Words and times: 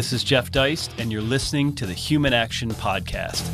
This 0.00 0.14
is 0.14 0.24
Jeff 0.24 0.50
Deist, 0.50 0.94
and 0.96 1.12
you're 1.12 1.20
listening 1.20 1.74
to 1.74 1.84
the 1.84 1.92
Human 1.92 2.32
Action 2.32 2.70
Podcast. 2.70 3.44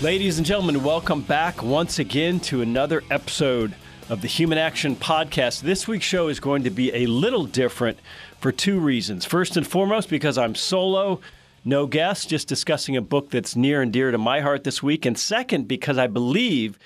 Ladies 0.00 0.38
and 0.38 0.46
gentlemen, 0.46 0.82
welcome 0.82 1.20
back 1.20 1.62
once 1.62 1.98
again 1.98 2.40
to 2.40 2.62
another 2.62 3.04
episode 3.10 3.74
of 4.08 4.22
the 4.22 4.28
Human 4.28 4.56
Action 4.56 4.96
Podcast. 4.96 5.60
This 5.60 5.86
week's 5.86 6.06
show 6.06 6.28
is 6.28 6.40
going 6.40 6.64
to 6.64 6.70
be 6.70 6.90
a 6.94 7.04
little 7.04 7.44
different 7.44 7.98
for 8.40 8.50
two 8.50 8.80
reasons. 8.80 9.26
First 9.26 9.58
and 9.58 9.66
foremost, 9.66 10.08
because 10.08 10.38
I'm 10.38 10.54
solo, 10.54 11.20
no 11.66 11.86
guest, 11.86 12.30
just 12.30 12.48
discussing 12.48 12.96
a 12.96 13.02
book 13.02 13.28
that's 13.28 13.54
near 13.54 13.82
and 13.82 13.92
dear 13.92 14.10
to 14.10 14.16
my 14.16 14.40
heart 14.40 14.64
this 14.64 14.82
week. 14.82 15.04
And 15.04 15.18
second, 15.18 15.68
because 15.68 15.98
I 15.98 16.06
believe 16.06 16.78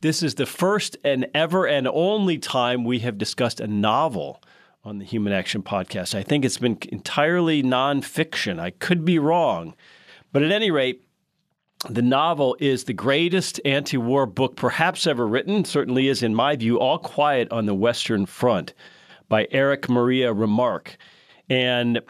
this 0.00 0.22
is 0.22 0.36
the 0.36 0.46
first 0.46 0.96
and 1.04 1.26
ever 1.34 1.66
and 1.66 1.86
only 1.88 2.38
time 2.38 2.84
we 2.84 3.00
have 3.00 3.18
discussed 3.18 3.60
a 3.60 3.66
novel 3.66 4.42
on 4.82 4.98
the 4.98 5.04
Human 5.04 5.32
Action 5.32 5.62
Podcast. 5.62 6.14
I 6.14 6.22
think 6.22 6.44
it's 6.44 6.58
been 6.58 6.78
entirely 6.88 7.62
nonfiction. 7.62 8.58
I 8.58 8.70
could 8.70 9.04
be 9.04 9.18
wrong. 9.18 9.74
But 10.32 10.42
at 10.42 10.52
any 10.52 10.70
rate, 10.70 11.02
the 11.88 12.02
novel 12.02 12.56
is 12.60 12.84
the 12.84 12.92
greatest 12.92 13.60
anti 13.64 13.96
war 13.96 14.26
book 14.26 14.56
perhaps 14.56 15.06
ever 15.06 15.26
written, 15.26 15.64
certainly 15.64 16.08
is, 16.08 16.22
in 16.22 16.34
my 16.34 16.56
view, 16.56 16.78
All 16.78 16.98
Quiet 16.98 17.50
on 17.50 17.66
the 17.66 17.74
Western 17.74 18.26
Front 18.26 18.74
by 19.28 19.48
Erich 19.50 19.88
Maria 19.88 20.32
Remarque. 20.32 20.96
And 21.48 22.00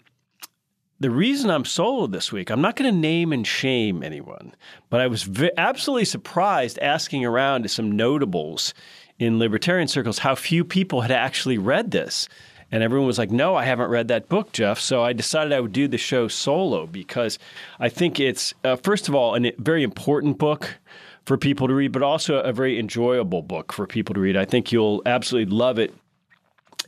the 1.01 1.11
reason 1.11 1.51
I'm 1.51 1.65
solo 1.65 2.07
this 2.07 2.31
week, 2.31 2.51
I'm 2.51 2.61
not 2.61 2.77
going 2.77 2.93
to 2.93 2.97
name 2.99 3.33
and 3.33 3.47
shame 3.47 4.03
anyone, 4.03 4.55
but 4.91 5.01
I 5.01 5.07
was 5.07 5.23
v- 5.23 5.51
absolutely 5.57 6.05
surprised 6.05 6.79
asking 6.81 7.25
around 7.25 7.63
to 7.63 7.71
some 7.71 7.91
notables 7.93 8.75
in 9.19 9.39
libertarian 9.39 9.89
circles 9.89 10.19
how 10.19 10.35
few 10.35 10.63
people 10.63 11.01
had 11.01 11.11
actually 11.11 11.57
read 11.57 11.91
this. 11.91 12.29
And 12.71 12.83
everyone 12.83 13.07
was 13.07 13.19
like, 13.19 13.31
no, 13.31 13.57
I 13.57 13.65
haven't 13.65 13.91
read 13.91 14.09
that 14.09 14.29
book, 14.29 14.53
Jeff. 14.53 14.79
So 14.79 15.03
I 15.03 15.13
decided 15.13 15.53
I 15.53 15.61
would 15.61 15.73
do 15.73 15.89
the 15.89 15.99
show 15.99 16.29
solo 16.29 16.87
because 16.87 17.39
I 17.81 17.89
think 17.89 18.21
it's, 18.21 18.55
uh, 18.63 18.77
first 18.77 19.09
of 19.09 19.15
all, 19.15 19.35
a 19.35 19.53
very 19.59 19.83
important 19.83 20.39
book 20.39 20.79
for 21.25 21.37
people 21.37 21.67
to 21.67 21.75
read, 21.75 21.93
but 21.93 22.03
also 22.03 22.39
a 22.41 22.53
very 22.53 22.79
enjoyable 22.79 23.43
book 23.43 23.73
for 23.73 23.87
people 23.87 24.15
to 24.15 24.21
read. 24.21 24.37
I 24.37 24.45
think 24.45 24.71
you'll 24.71 25.03
absolutely 25.07 25.53
love 25.53 25.79
it 25.79 25.95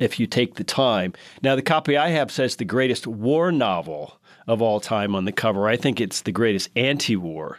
if 0.00 0.18
you 0.18 0.26
take 0.26 0.54
the 0.54 0.64
time. 0.64 1.12
Now, 1.42 1.56
the 1.56 1.62
copy 1.62 1.96
I 1.96 2.10
have 2.10 2.30
says 2.30 2.56
the 2.56 2.64
greatest 2.64 3.06
war 3.06 3.52
novel 3.52 4.18
of 4.46 4.62
all 4.62 4.80
time 4.80 5.14
on 5.14 5.24
the 5.24 5.32
cover. 5.32 5.68
I 5.68 5.76
think 5.76 6.00
it's 6.00 6.22
the 6.22 6.32
greatest 6.32 6.70
anti 6.76 7.16
war 7.16 7.58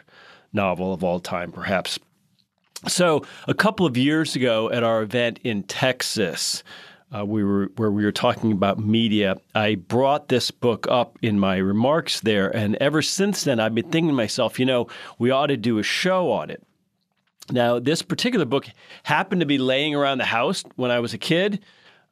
novel 0.52 0.92
of 0.92 1.02
all 1.02 1.20
time, 1.20 1.52
perhaps. 1.52 1.98
So, 2.86 3.24
a 3.48 3.54
couple 3.54 3.86
of 3.86 3.96
years 3.96 4.36
ago 4.36 4.70
at 4.70 4.82
our 4.82 5.02
event 5.02 5.40
in 5.42 5.62
Texas, 5.62 6.62
uh, 7.16 7.24
we 7.24 7.42
were 7.44 7.70
where 7.76 7.90
we 7.90 8.04
were 8.04 8.12
talking 8.12 8.52
about 8.52 8.78
media. 8.78 9.36
I 9.54 9.76
brought 9.76 10.28
this 10.28 10.50
book 10.50 10.86
up 10.90 11.18
in 11.22 11.38
my 11.38 11.56
remarks 11.56 12.20
there, 12.20 12.54
and 12.54 12.76
ever 12.76 13.00
since 13.00 13.44
then, 13.44 13.60
I've 13.60 13.74
been 13.74 13.90
thinking 13.90 14.08
to 14.08 14.14
myself, 14.14 14.58
you 14.58 14.66
know, 14.66 14.88
we 15.18 15.30
ought 15.30 15.46
to 15.46 15.56
do 15.56 15.78
a 15.78 15.82
show 15.82 16.30
on 16.32 16.50
it. 16.50 16.62
Now, 17.50 17.78
this 17.78 18.02
particular 18.02 18.44
book 18.44 18.66
happened 19.02 19.40
to 19.40 19.46
be 19.46 19.58
laying 19.58 19.94
around 19.94 20.18
the 20.18 20.24
house 20.24 20.64
when 20.76 20.90
I 20.90 21.00
was 21.00 21.14
a 21.14 21.18
kid. 21.18 21.62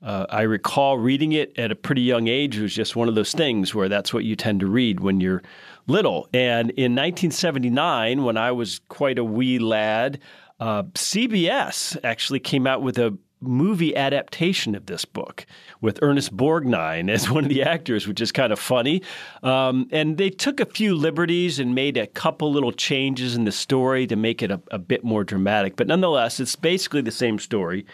Uh, 0.03 0.27
I 0.29 0.43
recall 0.43 0.99
reading 0.99 1.33
it 1.33 1.57
at 1.57 1.71
a 1.71 1.77
pretty 1.77 2.03
young 2.03 2.27
age. 2.27 2.59
It 2.59 2.63
was 2.63 2.75
just 2.75 2.97
one 2.97 3.09
of 3.09 3.15
those 3.15 3.33
things 3.33 3.75
where 3.75 3.89
that's 3.89 4.13
what 4.13 4.25
you 4.25 4.35
tend 4.35 4.61
to 4.61 4.67
read 4.67 5.01
when 5.01 5.21
you're 5.21 5.43
little. 5.87 6.29
And 6.35 6.71
in 6.71 6.93
1979, 6.93 8.25
when 8.25 8.37
I 8.37 8.51
was 8.51 8.81
quite 8.89 9.19
a 9.19 9.25
wee 9.25 9.59
lad, 9.61 10.19
uh, 10.59 10.85
CBS 10.95 11.97
actually 12.03 12.41
came 12.41 12.67
out 12.67 12.83
with 12.83 12.99
a 12.99 13.17
movie 13.41 13.95
adaptation 13.97 14.75
of 14.75 14.87
this 14.87 15.05
book 15.05 15.45
with 15.81 15.99
Ernest 16.03 16.37
Borgnine 16.37 17.11
as 17.11 17.31
one 17.31 17.45
of 17.45 17.51
the 17.51 17.63
actors, 17.63 18.07
which 18.09 18.21
is 18.21 18.33
kind 18.33 18.53
of 18.53 18.59
funny. 18.59 19.03
Um, 19.43 19.89
and 19.93 20.17
they 20.17 20.31
took 20.31 20.61
a 20.61 20.67
few 20.67 20.97
liberties 20.97 21.59
and 21.59 21.75
made 21.75 21.97
a 21.97 22.07
couple 22.09 22.53
little 22.53 22.73
changes 22.73 23.37
in 23.37 23.45
the 23.45 23.53
story 23.53 24.07
to 24.09 24.17
make 24.17 24.43
it 24.43 24.51
a, 24.51 24.61
a 24.71 24.79
bit 24.79 25.05
more 25.05 25.23
dramatic. 25.23 25.77
But 25.77 25.87
nonetheless, 25.87 26.41
it's 26.41 26.57
basically 26.57 27.03
the 27.03 27.13
same 27.13 27.39
story. 27.39 27.87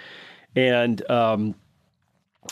And 0.54 1.08
um, 1.10 1.54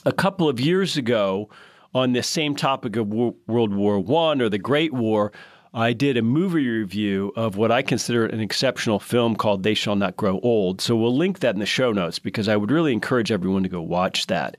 a 0.05 0.13
couple 0.13 0.49
of 0.49 0.61
years 0.61 0.97
ago 0.97 1.49
on 1.95 2.13
this 2.13 2.29
same 2.29 2.55
topic 2.55 2.97
of 2.97 3.09
World 3.09 3.75
War 3.75 3.99
One 3.99 4.43
or 4.43 4.49
the 4.49 4.59
Great 4.59 4.93
War, 4.93 5.33
I 5.73 5.93
did 5.93 6.17
a 6.17 6.23
movie 6.23 6.67
review 6.69 7.33
of 7.37 7.57
what 7.57 7.71
I 7.71 7.83
consider 7.83 8.25
an 8.27 8.41
exceptional 8.41 8.99
film 8.99 9.37
called 9.37 9.63
They 9.63 9.75
Shall 9.75 9.97
Not 9.97 10.17
Grow 10.17 10.41
Old. 10.41 10.81
So 10.81 10.97
we'll 10.97 11.17
link 11.17 11.41
that 11.41 11.55
in 11.55 11.61
the 11.61 11.67
show 11.67 11.93
notes 11.93 12.19
because 12.19 12.49
I 12.49 12.57
would 12.57 12.71
really 12.71 12.93
encourage 12.93 13.31
everyone 13.31 13.63
to 13.63 13.69
go 13.69 13.83
watch 13.83 14.27
that. 14.29 14.57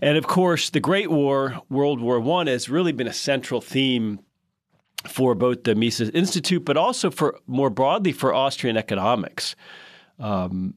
And 0.00 0.16
of 0.16 0.26
course, 0.26 0.70
the 0.70 0.80
Great 0.80 1.10
War, 1.10 1.60
World 1.68 2.00
War 2.00 2.20
One, 2.20 2.46
has 2.46 2.68
really 2.68 2.92
been 2.92 3.08
a 3.08 3.12
central 3.12 3.60
theme 3.60 4.20
for 5.06 5.34
both 5.34 5.64
the 5.64 5.74
Mises 5.74 6.10
Institute, 6.10 6.64
but 6.64 6.76
also 6.76 7.10
for 7.10 7.38
more 7.46 7.70
broadly 7.70 8.12
for 8.12 8.34
Austrian 8.34 8.76
economics. 8.76 9.56
Um, 10.18 10.74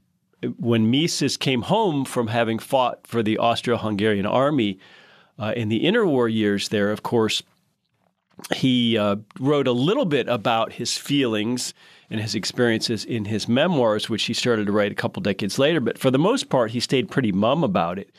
when 0.58 0.90
Mises 0.90 1.38
came 1.38 1.64
home 1.64 2.06
from 2.06 2.28
having 2.28 2.60
fought 2.60 3.06
for 3.08 3.24
the 3.24 3.38
Austro-Hungarian 3.38 4.26
army 4.26 4.80
uh, 5.40 5.54
in 5.56 5.70
the 5.70 5.84
interwar 5.84 6.32
years, 6.32 6.70
there, 6.70 6.92
of 6.92 7.04
course, 7.04 7.42
he 8.54 8.98
uh, 8.98 9.18
wrote 9.40 9.68
a 9.68 9.72
little 9.72 10.06
bit 10.06 10.28
about 10.28 10.74
his 10.74 10.98
feelings 10.98 11.74
and 12.10 12.20
his 12.20 12.36
experiences 12.36 13.06
in 13.06 13.26
his 13.26 13.48
memoirs, 13.48 14.10
which 14.10 14.24
he 14.24 14.34
started 14.34 14.68
to 14.68 14.72
write 14.72 14.92
a 14.92 14.96
couple 14.96 15.22
decades 15.22 15.58
later. 15.58 15.80
But 15.80 15.98
for 15.98 16.12
the 16.12 16.20
most 16.20 16.50
part, 16.50 16.72
he 16.72 16.80
stayed 16.80 17.10
pretty 17.10 17.32
mum 17.32 17.64
about 17.64 17.98
it. 17.98 18.12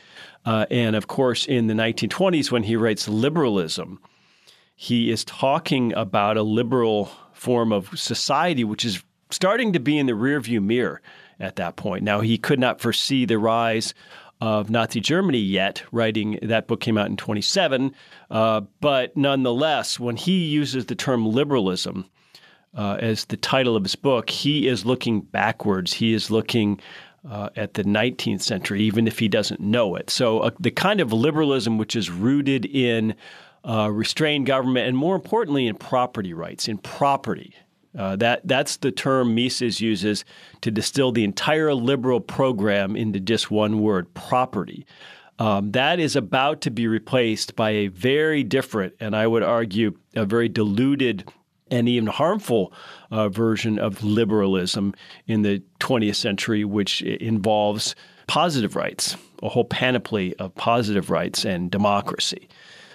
Uh, 0.44 0.66
and 0.70 0.96
of 0.96 1.06
course, 1.06 1.46
in 1.46 1.66
the 1.66 1.74
1920s, 1.74 2.50
when 2.50 2.64
he 2.64 2.76
writes 2.76 3.08
liberalism, 3.08 4.00
he 4.74 5.10
is 5.10 5.24
talking 5.24 5.92
about 5.94 6.36
a 6.36 6.42
liberal 6.42 7.10
form 7.32 7.72
of 7.72 7.96
society, 7.98 8.64
which 8.64 8.84
is 8.84 9.02
starting 9.30 9.72
to 9.72 9.80
be 9.80 9.98
in 9.98 10.06
the 10.06 10.12
rearview 10.12 10.62
mirror 10.62 11.00
at 11.40 11.56
that 11.56 11.76
point. 11.76 12.02
Now, 12.02 12.20
he 12.20 12.38
could 12.38 12.58
not 12.58 12.80
foresee 12.80 13.24
the 13.24 13.38
rise 13.38 13.94
of 14.40 14.68
Nazi 14.68 15.00
Germany 15.00 15.38
yet, 15.38 15.82
writing 15.92 16.38
that 16.42 16.66
book 16.66 16.80
came 16.80 16.98
out 16.98 17.08
in 17.08 17.16
27. 17.16 17.94
Uh, 18.30 18.62
but 18.80 19.16
nonetheless, 19.16 19.98
when 19.98 20.16
he 20.16 20.44
uses 20.44 20.86
the 20.86 20.94
term 20.94 21.26
liberalism 21.26 22.06
uh, 22.76 22.98
as 23.00 23.26
the 23.26 23.36
title 23.36 23.76
of 23.76 23.84
his 23.84 23.94
book, 23.94 24.28
he 24.28 24.66
is 24.66 24.84
looking 24.84 25.20
backwards. 25.20 25.92
He 25.92 26.12
is 26.12 26.30
looking 26.30 26.80
uh, 27.28 27.50
at 27.56 27.74
the 27.74 27.84
19th 27.84 28.42
century, 28.42 28.82
even 28.82 29.06
if 29.06 29.18
he 29.18 29.28
doesn't 29.28 29.60
know 29.60 29.96
it. 29.96 30.10
So, 30.10 30.40
uh, 30.40 30.50
the 30.60 30.70
kind 30.70 31.00
of 31.00 31.12
liberalism 31.12 31.78
which 31.78 31.96
is 31.96 32.10
rooted 32.10 32.66
in 32.66 33.14
uh, 33.66 33.90
restrained 33.90 34.46
government 34.46 34.88
and, 34.88 34.96
more 34.96 35.14
importantly, 35.14 35.66
in 35.66 35.76
property 35.76 36.34
rights, 36.34 36.68
in 36.68 36.76
property. 36.78 37.54
Uh, 37.96 38.16
that 38.16 38.40
that's 38.44 38.76
the 38.78 38.90
term 38.90 39.34
Mises 39.34 39.80
uses 39.80 40.24
to 40.62 40.70
distill 40.70 41.12
the 41.12 41.24
entire 41.24 41.74
liberal 41.74 42.20
program 42.20 42.96
into 42.96 43.20
just 43.20 43.50
one 43.50 43.80
word: 43.80 44.12
property. 44.14 44.86
Um, 45.38 45.72
that 45.72 45.98
is 45.98 46.14
about 46.14 46.60
to 46.62 46.70
be 46.70 46.86
replaced 46.86 47.56
by 47.56 47.70
a 47.70 47.86
very 47.88 48.44
different, 48.44 48.94
and 49.00 49.16
I 49.16 49.26
would 49.26 49.42
argue, 49.42 49.96
a 50.14 50.24
very 50.24 50.48
diluted 50.48 51.28
and 51.70 51.88
even 51.88 52.06
harmful 52.06 52.72
uh, 53.10 53.28
version 53.28 53.78
of 53.78 54.04
liberalism 54.04 54.94
in 55.26 55.42
the 55.42 55.62
20th 55.80 56.16
century, 56.16 56.64
which 56.64 57.02
involves 57.02 57.96
positive 58.28 58.76
rights, 58.76 59.16
a 59.42 59.48
whole 59.48 59.64
panoply 59.64 60.34
of 60.36 60.54
positive 60.54 61.10
rights 61.10 61.44
and 61.44 61.70
democracy. 61.70 62.48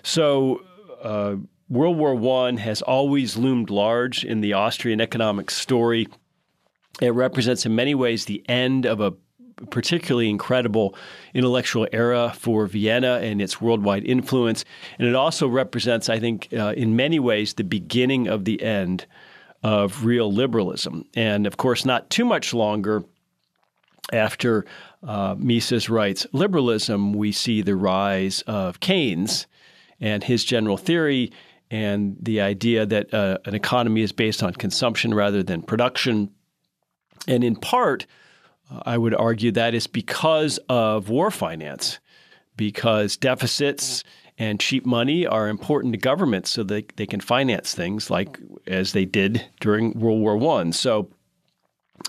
So. 0.03 0.61
Uh, 1.01 1.37
World 1.69 1.97
War 1.97 2.47
I 2.47 2.59
has 2.59 2.81
always 2.81 3.37
loomed 3.37 3.69
large 3.69 4.25
in 4.25 4.41
the 4.41 4.53
Austrian 4.53 4.99
economic 4.99 5.51
story. 5.51 6.07
It 6.99 7.13
represents, 7.13 7.63
in 7.65 7.75
many 7.75 7.93
ways, 7.93 8.25
the 8.25 8.43
end 8.49 8.87
of 8.87 8.99
a 8.99 9.13
particularly 9.69 10.29
incredible 10.29 10.95
intellectual 11.33 11.87
era 11.91 12.33
for 12.35 12.65
Vienna 12.65 13.19
and 13.21 13.39
its 13.41 13.61
worldwide 13.61 14.03
influence. 14.05 14.65
And 14.97 15.07
it 15.07 15.15
also 15.15 15.47
represents, 15.47 16.09
I 16.09 16.19
think, 16.19 16.47
uh, 16.53 16.73
in 16.75 16.95
many 16.95 17.19
ways, 17.19 17.53
the 17.53 17.63
beginning 17.63 18.27
of 18.27 18.45
the 18.45 18.63
end 18.63 19.05
of 19.61 20.05
real 20.05 20.31
liberalism. 20.31 21.05
And 21.13 21.45
of 21.45 21.57
course, 21.57 21.85
not 21.85 22.09
too 22.09 22.25
much 22.25 22.53
longer 22.53 23.03
after 24.11 24.65
uh, 25.03 25.35
Mises 25.37 25.87
writes 25.87 26.25
liberalism, 26.31 27.13
we 27.13 27.31
see 27.31 27.61
the 27.61 27.75
rise 27.75 28.41
of 28.47 28.79
Keynes 28.79 29.45
and 29.99 30.23
his 30.23 30.43
general 30.43 30.77
theory 30.77 31.31
and 31.71 32.17
the 32.21 32.41
idea 32.41 32.85
that 32.85 33.13
uh, 33.13 33.37
an 33.45 33.53
economy 33.53 34.01
is 34.01 34.11
based 34.11 34.41
on 34.41 34.53
consumption 34.53 35.13
rather 35.13 35.43
than 35.43 35.61
production. 35.61 36.31
And 37.27 37.43
in 37.43 37.55
part, 37.55 38.07
uh, 38.71 38.81
I 38.85 38.97
would 38.97 39.13
argue 39.13 39.51
that 39.51 39.73
is 39.73 39.87
because 39.87 40.59
of 40.69 41.09
war 41.09 41.31
finance, 41.31 41.99
because 42.55 43.17
deficits 43.17 44.03
and 44.37 44.59
cheap 44.59 44.85
money 44.85 45.27
are 45.27 45.47
important 45.47 45.93
to 45.93 45.99
governments 45.99 46.49
so 46.49 46.63
that 46.63 46.95
they 46.95 47.05
can 47.05 47.19
finance 47.19 47.75
things 47.75 48.09
like 48.09 48.39
as 48.65 48.93
they 48.93 49.05
did 49.05 49.45
during 49.59 49.91
World 49.99 50.21
War 50.21 50.37
One. 50.37 50.71
So 50.71 51.09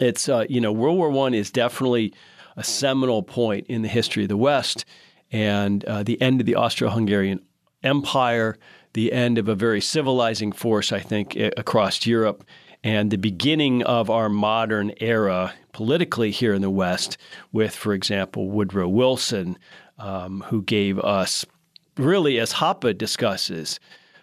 it's 0.01 0.29
uh, 0.29 0.47
you 0.49 0.61
know 0.61 0.73
World 0.73 0.97
War 0.97 1.11
One 1.11 1.35
is 1.35 1.51
definitely 1.51 2.15
a 2.57 2.65
seminal 2.65 3.23
point 3.23 3.67
in 3.67 3.83
the 3.83 3.89
history 3.89 4.23
of 4.23 4.29
the 4.29 4.37
West 4.37 4.85
and 5.33 5.85
uh, 5.85 6.03
the 6.03 6.21
end 6.21 6.41
of 6.41 6.47
the 6.47 6.55
Austro 6.57 6.89
Hungarian 6.89 7.41
Empire, 7.83 8.57
the 8.93 9.13
end 9.13 9.39
of 9.39 9.49
a 9.49 9.55
very 9.55 9.81
civilizing 9.81 10.53
force, 10.53 10.93
I 10.93 11.01
think, 11.01 11.37
across 11.57 12.07
Europe, 12.07 12.45
and 12.83 13.11
the 13.11 13.19
beginning 13.19 13.83
of 13.83 14.11
our 14.11 14.29
modern 14.29 14.93
era 15.01 15.53
politically 15.73 16.31
here 16.31 16.55
in 16.55 16.63
the 16.63 16.71
West, 16.71 17.19
with, 17.53 17.75
for 17.75 17.93
example, 17.93 18.51
Woodrow 18.51 18.89
Wilson, 18.89 19.59
um, 19.99 20.45
who 20.49 20.63
gave 20.63 20.99
us, 20.99 21.45
really, 21.97 22.39
as 22.39 22.55
Hoppe 22.55 22.97
discusses, 22.97 23.79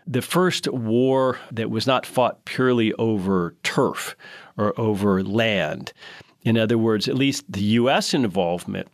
the 0.07 0.21
first 0.21 0.67
war 0.69 1.37
that 1.51 1.69
was 1.69 1.85
not 1.85 2.05
fought 2.05 2.45
purely 2.45 2.93
over 2.93 3.55
turf 3.63 4.15
or 4.57 4.77
over 4.79 5.23
land. 5.23 5.93
In 6.43 6.57
other 6.57 6.77
words, 6.77 7.07
at 7.07 7.15
least 7.15 7.45
the 7.49 7.61
U.S. 7.61 8.13
involvement 8.13 8.87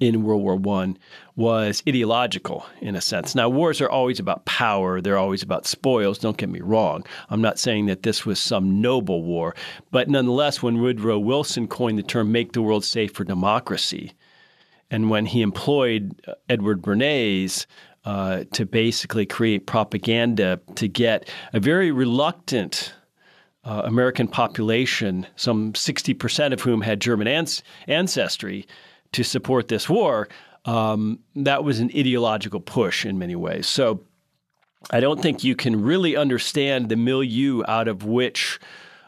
in 0.00 0.22
World 0.22 0.64
War 0.64 0.80
I 0.80 0.94
was 1.36 1.82
ideological 1.86 2.66
in 2.80 2.96
a 2.96 3.00
sense. 3.00 3.34
Now, 3.34 3.50
wars 3.50 3.82
are 3.82 3.90
always 3.90 4.18
about 4.18 4.46
power, 4.46 5.02
they're 5.02 5.18
always 5.18 5.42
about 5.42 5.66
spoils, 5.66 6.18
don't 6.18 6.38
get 6.38 6.48
me 6.48 6.60
wrong. 6.60 7.04
I'm 7.28 7.42
not 7.42 7.58
saying 7.58 7.86
that 7.86 8.02
this 8.02 8.24
was 8.24 8.40
some 8.40 8.80
noble 8.80 9.22
war, 9.22 9.54
but 9.90 10.08
nonetheless, 10.08 10.62
when 10.62 10.80
Woodrow 10.80 11.18
Wilson 11.18 11.68
coined 11.68 11.98
the 11.98 12.02
term 12.02 12.32
make 12.32 12.52
the 12.52 12.62
world 12.62 12.84
safe 12.84 13.12
for 13.12 13.24
democracy, 13.24 14.14
and 14.90 15.10
when 15.10 15.26
he 15.26 15.42
employed 15.42 16.20
uh, 16.26 16.32
Edward 16.48 16.80
Bernays 16.80 17.66
uh, 18.06 18.44
to 18.52 18.64
basically 18.64 19.26
create 19.26 19.66
propaganda 19.66 20.60
to 20.76 20.88
get 20.88 21.28
a 21.52 21.60
very 21.60 21.90
reluctant 21.90 22.94
uh, 23.64 23.82
American 23.84 24.28
population, 24.28 25.26
some 25.34 25.72
60% 25.72 26.52
of 26.52 26.60
whom 26.60 26.80
had 26.80 27.00
German 27.00 27.26
ans- 27.26 27.62
ancestry, 27.88 28.66
to 29.12 29.24
support 29.24 29.68
this 29.68 29.88
war, 29.88 30.28
um, 30.66 31.20
that 31.34 31.64
was 31.64 31.80
an 31.80 31.90
ideological 31.96 32.60
push 32.60 33.06
in 33.06 33.18
many 33.18 33.36
ways. 33.36 33.66
So 33.66 34.02
I 34.90 35.00
don't 35.00 35.22
think 35.22 35.42
you 35.42 35.56
can 35.56 35.82
really 35.82 36.16
understand 36.16 36.88
the 36.88 36.96
milieu 36.96 37.62
out 37.66 37.88
of 37.88 38.04
which 38.04 38.60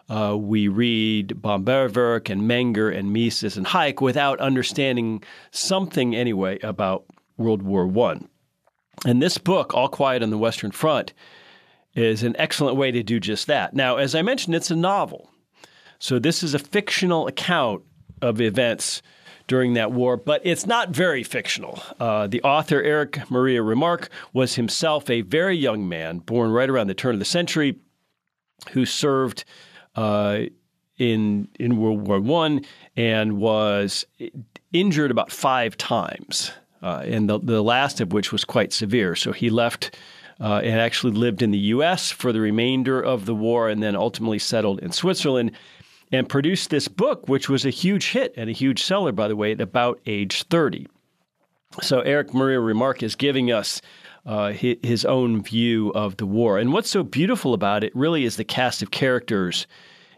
uh, 0.09 0.37
we 0.39 0.69
read 0.69 1.29
Böhm-Bawerk 1.41 2.31
and 2.31 2.43
Menger 2.43 2.97
and 2.97 3.13
Mises 3.13 3.57
and 3.57 3.67
Hayek 3.67 4.01
without 4.01 4.41
understanding 4.41 5.23
something 5.51 6.17
anyway 6.17 6.59
about 6.61 7.05
World 7.37 7.63
War 7.63 7.87
I. 8.09 8.21
And 9.05 9.23
this 9.23 9.37
book, 9.37 9.75
All 9.75 9.89
Quiet 9.89 10.23
on 10.23 10.31
the 10.31 10.39
Western 10.39 10.71
Front, 10.71 11.13
is 11.95 12.23
an 12.23 12.35
excellent 12.39 12.77
way 12.77 12.91
to 12.91 13.03
do 13.03 13.21
just 13.21 13.47
that. 13.49 13.75
Now, 13.75 13.97
as 13.97 14.15
I 14.15 14.23
mentioned, 14.23 14.55
it's 14.55 14.71
a 14.71 14.77
novel. 14.77 15.31
So 15.99 16.19
this 16.19 16.43
is 16.43 16.55
a 16.55 16.59
fictional 16.59 17.27
account 17.27 17.83
of 18.23 18.41
events 18.41 19.03
during 19.49 19.73
that 19.73 19.91
war, 19.91 20.17
but 20.17 20.41
it's 20.45 20.67
not 20.67 20.91
very 20.91 21.25
fictional. 21.25 21.83
Uh, 21.99 22.29
the 22.29 22.41
author, 22.43 22.81
Erich 22.83 23.29
Maria 23.31 23.63
Remarque, 23.63 24.11
was 24.33 24.55
himself 24.55 25.11
a 25.11 25.23
very 25.23 25.57
young 25.57 25.89
man, 25.89 26.19
born 26.19 26.53
right 26.53 26.71
around 26.71 26.87
the 26.87 26.95
turn 26.95 27.15
of 27.15 27.19
the 27.19 27.25
century, 27.25 27.77
who 28.73 28.85
served 28.85 29.45
uh, 29.97 30.41
in 30.99 31.49
in 31.59 31.79
World 31.79 32.07
War 32.07 32.21
One 32.21 32.65
and 32.97 33.39
was 33.39 34.05
injured 34.73 35.11
about 35.11 35.33
five 35.33 35.77
times, 35.77 36.53
uh, 36.83 37.03
and 37.05 37.29
the, 37.29 37.39
the 37.41 37.63
last 37.63 38.01
of 38.01 38.13
which 38.13 38.31
was 38.31 38.45
quite 38.45 38.73
severe. 38.73 39.17
So 39.17 39.33
he 39.33 39.51
left. 39.51 39.99
Uh, 40.41 40.61
and 40.63 40.79
actually 40.79 41.13
lived 41.13 41.43
in 41.43 41.51
the 41.51 41.59
U.S. 41.59 42.13
for 42.13 42.33
the 42.33 42.41
remainder 42.41 43.03
of 43.03 43.27
the 43.27 43.35
war, 43.35 43.69
and 43.69 43.83
then 43.83 43.97
ultimately 43.97 44.39
settled 44.39 44.79
in 44.79 44.93
Switzerland 44.93 45.51
and 46.13 46.29
produced 46.29 46.71
this 46.71 46.89
book, 46.89 47.29
which 47.29 47.49
was 47.49 47.65
a 47.65 47.71
huge 47.71 48.11
hit 48.11 48.35
and 48.37 48.49
a 48.49 48.53
huge 48.53 48.83
seller, 48.83 49.13
by 49.13 49.29
the 49.29 49.37
way, 49.37 49.53
at 49.53 49.61
about 49.61 50.01
age 50.07 50.45
30. 50.45 50.87
So 51.83 52.01
Erich 52.01 52.33
Maria 52.33 52.61
Remarque 52.61 53.03
is 53.03 53.15
giving 53.15 53.53
us 53.53 53.83
uh, 54.27 54.53
his 54.53 55.05
own 55.05 55.43
view 55.43 55.91
of 55.95 56.17
the 56.17 56.27
war. 56.27 56.59
And 56.59 56.73
what's 56.73 56.91
so 56.91 57.03
beautiful 57.03 57.55
about 57.55 57.85
it 57.85 57.95
really 57.95 58.25
is 58.25 58.37
the 58.37 58.45
cast 58.45 58.83
of 58.83 58.91
characters 58.91 59.67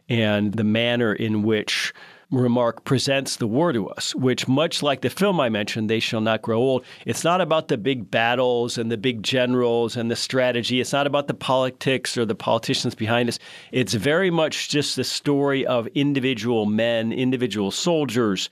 and 0.09 0.53
the 0.53 0.65
manner 0.65 1.13
in 1.13 1.43
which 1.43 1.93
Remarque 2.31 2.85
presents 2.85 3.37
the 3.37 3.49
war 3.49 3.73
to 3.73 3.89
us, 3.89 4.15
which, 4.15 4.47
much 4.47 4.85
like 4.85 5.01
the 5.01 5.11
film 5.11 5.41
I 5.41 5.49
mentioned, 5.49 5.91
They 5.91 5.99
Shall 5.99 6.21
Not 6.21 6.43
Grow 6.43 6.59
Old, 6.59 6.85
it's 7.05 7.25
not 7.25 7.41
about 7.41 7.67
the 7.67 7.77
big 7.77 8.09
battles 8.09 8.79
and 8.79 8.89
the 8.91 8.97
big 8.97 9.25
generals 9.25 9.97
and 9.97 10.09
the 10.09 10.17
strategy. 10.17 10.81
It's 10.81 10.93
not 10.93 11.09
about 11.09 11.27
the 11.27 11.35
politics 11.35 12.17
or 12.17 12.25
the 12.25 12.37
politicians 12.37 12.95
behind 12.95 13.29
us. 13.29 13.41
It's 13.73 13.95
very 13.95 14.31
much 14.31 14.69
just 14.69 14.95
the 14.95 15.03
story 15.03 15.67
of 15.67 15.89
individual 15.89 16.67
men, 16.67 17.13
individual 17.13 17.73
soldiers 17.73 18.49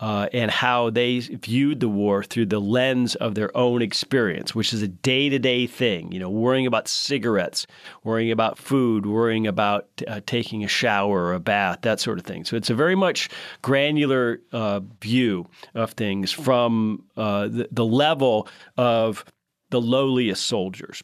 uh, 0.00 0.28
and 0.32 0.50
how 0.50 0.90
they 0.90 1.18
viewed 1.18 1.80
the 1.80 1.88
war 1.88 2.22
through 2.22 2.46
the 2.46 2.60
lens 2.60 3.14
of 3.16 3.34
their 3.34 3.54
own 3.56 3.82
experience, 3.82 4.54
which 4.54 4.72
is 4.72 4.82
a 4.82 4.88
day 4.88 5.28
to 5.28 5.38
day 5.38 5.66
thing. 5.66 6.12
You 6.12 6.20
know, 6.20 6.30
worrying 6.30 6.66
about 6.66 6.86
cigarettes, 6.86 7.66
worrying 8.04 8.30
about 8.30 8.58
food, 8.58 9.06
worrying 9.06 9.46
about 9.46 9.88
uh, 10.06 10.20
taking 10.26 10.62
a 10.62 10.68
shower 10.68 11.24
or 11.24 11.34
a 11.34 11.40
bath, 11.40 11.80
that 11.82 11.98
sort 12.00 12.18
of 12.18 12.24
thing. 12.24 12.44
So 12.44 12.56
it's 12.56 12.70
a 12.70 12.74
very 12.74 12.94
much 12.94 13.28
granular 13.62 14.40
uh, 14.52 14.80
view 15.02 15.46
of 15.74 15.92
things 15.92 16.30
from 16.30 17.04
uh, 17.16 17.48
the, 17.48 17.68
the 17.72 17.84
level 17.84 18.48
of 18.76 19.24
the 19.70 19.80
lowliest 19.80 20.46
soldiers. 20.46 21.02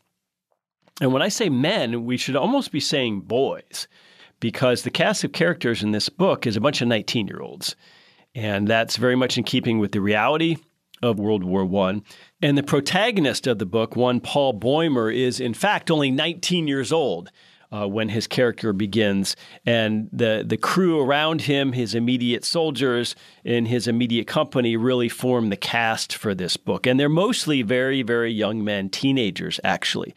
And 1.00 1.12
when 1.12 1.22
I 1.22 1.28
say 1.28 1.48
men, 1.48 2.04
we 2.04 2.16
should 2.16 2.36
almost 2.36 2.70
be 2.70 2.80
saying 2.80 3.22
boys, 3.22 3.88
because 4.38 4.82
the 4.82 4.90
cast 4.90 5.24
of 5.24 5.32
characters 5.32 5.82
in 5.82 5.90
this 5.90 6.08
book 6.08 6.46
is 6.46 6.56
a 6.56 6.60
bunch 6.60 6.80
of 6.80 6.88
19 6.88 7.26
year 7.26 7.40
olds. 7.40 7.74
And 8.34 8.66
that's 8.66 8.96
very 8.96 9.16
much 9.16 9.38
in 9.38 9.44
keeping 9.44 9.78
with 9.78 9.92
the 9.92 10.00
reality 10.00 10.56
of 11.02 11.18
World 11.18 11.44
War 11.44 11.64
I. 11.88 12.02
And 12.42 12.58
the 12.58 12.62
protagonist 12.62 13.46
of 13.46 13.58
the 13.58 13.66
book, 13.66 13.96
one 13.96 14.20
Paul 14.20 14.58
Bäumer, 14.58 15.14
is 15.14 15.40
in 15.40 15.54
fact 15.54 15.90
only 15.90 16.10
19 16.10 16.66
years 16.66 16.92
old. 16.92 17.30
Uh, 17.72 17.88
when 17.88 18.10
his 18.10 18.28
character 18.28 18.72
begins, 18.72 19.34
and 19.66 20.08
the 20.12 20.44
the 20.46 20.56
crew 20.56 21.00
around 21.00 21.40
him, 21.40 21.72
his 21.72 21.92
immediate 21.92 22.44
soldiers 22.44 23.16
in 23.42 23.66
his 23.66 23.88
immediate 23.88 24.28
company, 24.28 24.76
really 24.76 25.08
form 25.08 25.48
the 25.48 25.56
cast 25.56 26.14
for 26.14 26.36
this 26.36 26.56
book, 26.56 26.86
and 26.86 27.00
they're 27.00 27.08
mostly 27.08 27.62
very 27.62 28.02
very 28.02 28.30
young 28.30 28.62
men, 28.62 28.88
teenagers 28.90 29.58
actually. 29.64 30.14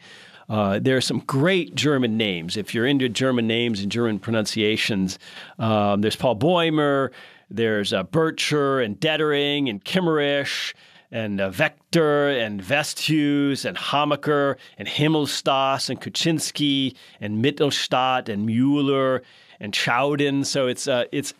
Uh, 0.48 0.78
there 0.78 0.96
are 0.96 1.00
some 1.00 1.18
great 1.20 1.74
German 1.74 2.16
names. 2.16 2.56
If 2.56 2.74
you're 2.74 2.86
into 2.86 3.08
German 3.08 3.48
names 3.48 3.80
and 3.80 3.90
German 3.90 4.20
pronunciations, 4.20 5.18
um, 5.58 6.00
there's 6.00 6.16
Paul 6.16 6.36
Bäumer. 6.36 7.10
There's 7.50 7.92
uh, 7.92 8.04
Bircher 8.04 8.84
and 8.84 8.98
Detering 9.00 9.70
and 9.70 9.84
Kemmerich 9.84 10.74
and 11.10 11.40
uh, 11.40 11.50
Vector 11.50 12.28
and 12.28 12.60
Westhus 12.62 13.64
and 13.64 13.76
Hamacher 13.76 14.56
and 14.76 14.86
Himmelstoss 14.86 15.88
and 15.88 16.00
Katczinsky 16.00 16.94
and 17.20 17.42
Mittelstaedt 17.42 18.28
and 18.28 18.44
Mueller 18.44 19.22
and 19.60 19.72
Tjaden. 19.72 20.44
So 20.44 20.66
it's 20.66 20.86
uh, 20.86 21.04
it's 21.10 21.32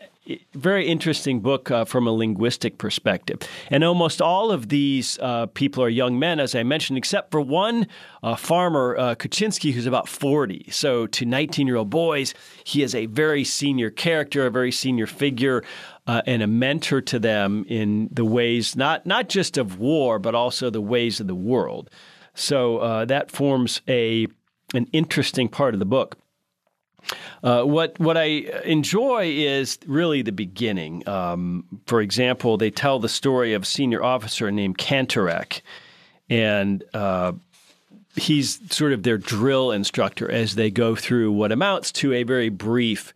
very 0.54 0.87
interesting 0.87 1.40
book 1.40 1.70
uh, 1.70 1.85
from 1.85 2.06
a 2.06 2.12
linguistic 2.12 2.78
perspective. 2.78 3.40
And 3.70 3.85
almost 3.85 4.20
all 4.20 4.50
of 4.50 4.68
these 4.68 5.18
uh, 5.20 5.47
people 5.47 5.82
are 5.82 5.88
young 5.88 6.18
men, 6.18 6.40
as 6.40 6.54
I 6.54 6.62
mentioned, 6.62 6.99
except 6.99 7.30
for 7.30 7.40
one 7.40 7.87
uh, 8.23 8.37
farmer, 8.37 8.97
uh, 8.99 9.14
Katczinsky, 9.14 9.73
who's 9.73 9.87
about 9.87 10.08
40. 10.08 10.66
So 10.70 11.06
to 11.06 11.25
19 11.25 11.66
year 11.66 11.76
old 11.76 11.90
boys, 11.90 12.35
he 12.64 12.82
is 12.82 12.94
a 12.94 13.06
very 13.06 13.44
senior 13.44 13.90
character, 13.90 14.47
a 14.47 14.50
very 14.50 14.73
senior 14.73 15.06
figure. 15.06 15.64
Uh, 16.06 16.23
and 16.25 16.42
a 16.42 16.47
mentor 16.47 17.02
to 17.02 17.18
them 17.18 17.66
in 17.68 18.08
the 18.11 18.25
ways 18.25 18.75
not 18.75 19.04
not 19.04 19.28
just 19.28 19.58
of 19.58 19.78
war, 19.78 20.18
but 20.18 20.35
also 20.35 20.70
the 20.70 20.80
ways 20.80 21.20
of 21.20 21.26
the 21.26 21.35
world. 21.35 21.90
So 22.32 22.78
uh, 22.78 23.04
that 23.04 23.30
forms 23.30 23.82
a 23.87 24.26
an 24.73 24.87
interesting 24.92 25.50
part 25.50 25.75
of 25.75 25.80
the 25.80 25.85
book. 25.87 26.16
Uh, 27.43 27.62
what 27.62 27.99
what 27.99 28.17
I 28.17 28.25
enjoy 28.64 29.26
is 29.26 29.78
really 29.87 30.23
the 30.23 30.33
beginning. 30.33 31.09
Um, 31.09 31.64
for 31.87 32.00
example, 32.00 32.57
they 32.57 32.71
tell 32.71 32.99
the 32.99 33.09
story 33.09 33.55
of 33.55 33.62
a 33.62 33.67
senior 33.67 34.02
officer 34.02 34.50
named 34.50 34.78
Kantorek, 34.78 35.62
and 36.28 36.85
uh, 36.95 37.33
he's 38.17 38.61
sort 38.75 38.93
of 38.93 39.02
their 39.02 39.19
drill 39.19 39.71
instructor 39.71 40.31
as 40.31 40.55
they 40.55 40.71
go 40.71 40.95
through 40.95 41.33
what 41.33 41.52
amounts 41.52 41.93
to 41.93 42.12
a 42.12 42.25
very 42.25 42.49
brief 42.49 43.14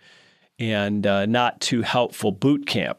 and 0.58 1.06
uh, 1.06 1.26
not 1.26 1.60
too 1.60 1.82
helpful 1.82 2.30
boot 2.30 2.66
camp. 2.66 2.98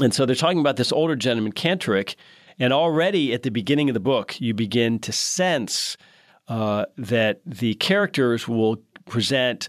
And 0.00 0.12
so 0.12 0.26
they're 0.26 0.34
talking 0.34 0.58
about 0.58 0.76
this 0.76 0.90
older 0.90 1.14
gentleman, 1.14 1.52
Kantorek, 1.52 2.16
and 2.58 2.72
already 2.72 3.32
at 3.32 3.42
the 3.42 3.50
beginning 3.50 3.88
of 3.88 3.94
the 3.94 4.00
book, 4.00 4.40
you 4.40 4.52
begin 4.52 4.98
to 5.00 5.12
sense 5.12 5.96
uh, 6.48 6.86
that 6.96 7.40
the 7.44 7.74
characters 7.74 8.48
will 8.48 8.82
present 9.06 9.68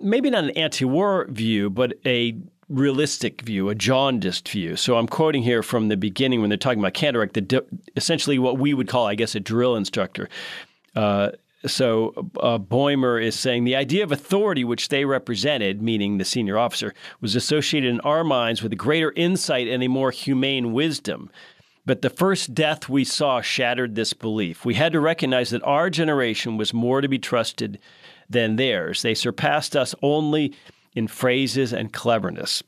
maybe 0.00 0.30
not 0.30 0.44
an 0.44 0.50
anti 0.50 0.84
war 0.84 1.26
view, 1.28 1.70
but 1.70 1.94
a 2.06 2.36
realistic 2.68 3.42
view, 3.42 3.68
a 3.68 3.74
jaundiced 3.74 4.48
view. 4.48 4.76
So 4.76 4.96
I'm 4.96 5.06
quoting 5.06 5.42
here 5.42 5.62
from 5.62 5.88
the 5.88 5.96
beginning 5.96 6.40
when 6.40 6.50
they're 6.50 6.58
talking 6.58 6.80
about 6.80 6.94
Kantorek, 6.94 7.32
the 7.32 7.64
essentially 7.96 8.38
what 8.38 8.58
we 8.58 8.74
would 8.74 8.88
call, 8.88 9.06
I 9.06 9.14
guess, 9.14 9.34
a 9.34 9.40
drill 9.40 9.74
instructor. 9.74 10.28
Uh, 10.94 11.30
so 11.66 12.12
uh, 12.40 12.58
Bäumer 12.58 13.22
is 13.22 13.36
saying 13.36 13.64
the 13.64 13.74
idea 13.74 14.04
of 14.04 14.12
authority 14.12 14.64
which 14.64 14.90
they 14.90 15.04
represented, 15.04 15.82
meaning 15.82 16.18
the 16.18 16.24
senior 16.24 16.58
officer, 16.58 16.94
was 17.20 17.34
associated 17.34 17.90
in 17.90 18.00
our 18.00 18.22
minds 18.22 18.62
with 18.62 18.72
a 18.72 18.76
greater 18.76 19.12
insight 19.16 19.66
and 19.66 19.82
a 19.82 19.88
more 19.88 20.10
humane 20.10 20.72
wisdom. 20.72 21.30
But 21.84 22.02
the 22.02 22.10
first 22.10 22.54
death 22.54 22.88
we 22.88 23.02
saw 23.02 23.40
shattered 23.40 23.94
this 23.94 24.12
belief. 24.12 24.64
We 24.64 24.74
had 24.74 24.92
to 24.92 25.00
recognize 25.00 25.50
that 25.50 25.62
our 25.64 25.88
generation 25.88 26.58
was 26.58 26.74
more 26.74 27.00
to 27.00 27.08
be 27.08 27.18
trusted 27.18 27.78
than 28.28 28.56
theirs. 28.56 29.02
They 29.02 29.14
surpassed 29.14 29.76
us 29.76 29.94
only 30.02 30.54
in 30.94 31.08
phrases 31.08 31.72
and 31.72 31.92
cleverness. 31.92 32.62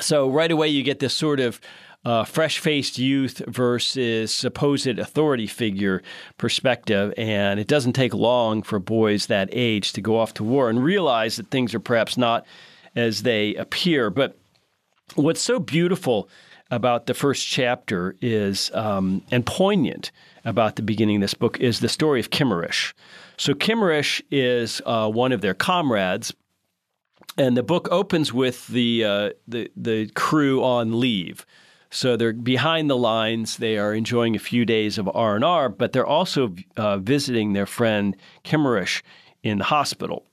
So, 0.00 0.28
right 0.28 0.50
away, 0.50 0.68
you 0.68 0.82
get 0.82 0.98
this 0.98 1.14
sort 1.14 1.40
of 1.40 1.60
uh, 2.04 2.24
fresh 2.24 2.58
faced 2.58 2.98
youth 2.98 3.42
versus 3.46 4.34
supposed 4.34 4.98
authority 4.98 5.46
figure 5.46 6.02
perspective. 6.36 7.14
And 7.16 7.58
it 7.58 7.66
doesn't 7.66 7.94
take 7.94 8.12
long 8.12 8.62
for 8.62 8.78
boys 8.78 9.26
that 9.26 9.48
age 9.52 9.92
to 9.94 10.00
go 10.00 10.18
off 10.18 10.34
to 10.34 10.44
war 10.44 10.68
and 10.68 10.82
realize 10.82 11.36
that 11.36 11.50
things 11.50 11.74
are 11.74 11.80
perhaps 11.80 12.16
not 12.16 12.44
as 12.94 13.22
they 13.22 13.54
appear. 13.54 14.10
But 14.10 14.36
what's 15.14 15.40
so 15.40 15.58
beautiful 15.58 16.28
about 16.70 17.06
the 17.06 17.14
first 17.14 17.46
chapter 17.46 18.16
is, 18.20 18.70
um, 18.74 19.22
and 19.30 19.46
poignant 19.46 20.10
about 20.44 20.76
the 20.76 20.82
beginning 20.82 21.16
of 21.16 21.22
this 21.22 21.34
book, 21.34 21.58
is 21.60 21.80
the 21.80 21.88
story 21.88 22.20
of 22.20 22.30
Kemmerich. 22.30 22.92
So 23.36 23.54
Kemmerich 23.54 24.22
is 24.30 24.80
uh, 24.86 25.10
one 25.10 25.32
of 25.32 25.40
their 25.40 25.54
comrades. 25.54 26.34
And 27.36 27.56
the 27.56 27.62
book 27.62 27.88
opens 27.90 28.32
with 28.32 28.68
the, 28.68 29.04
uh, 29.04 29.30
the 29.48 29.70
the 29.74 30.06
crew 30.14 30.62
on 30.62 31.00
leave. 31.00 31.44
So 31.90 32.16
they're 32.16 32.32
behind 32.32 32.90
the 32.90 32.96
lines. 32.96 33.56
They 33.56 33.78
are 33.78 33.94
enjoying 33.94 34.36
a 34.36 34.40
few 34.40 34.64
days 34.64 34.98
of 34.98 35.08
R 35.14 35.34
and 35.36 35.44
R, 35.44 35.68
but 35.68 35.92
they're 35.92 36.06
also 36.06 36.54
uh, 36.76 36.98
visiting 36.98 37.52
their 37.52 37.66
friend 37.66 38.16
Kemmerich 38.44 39.02
in 39.42 39.58
the 39.58 39.64
hospital. 39.64 40.24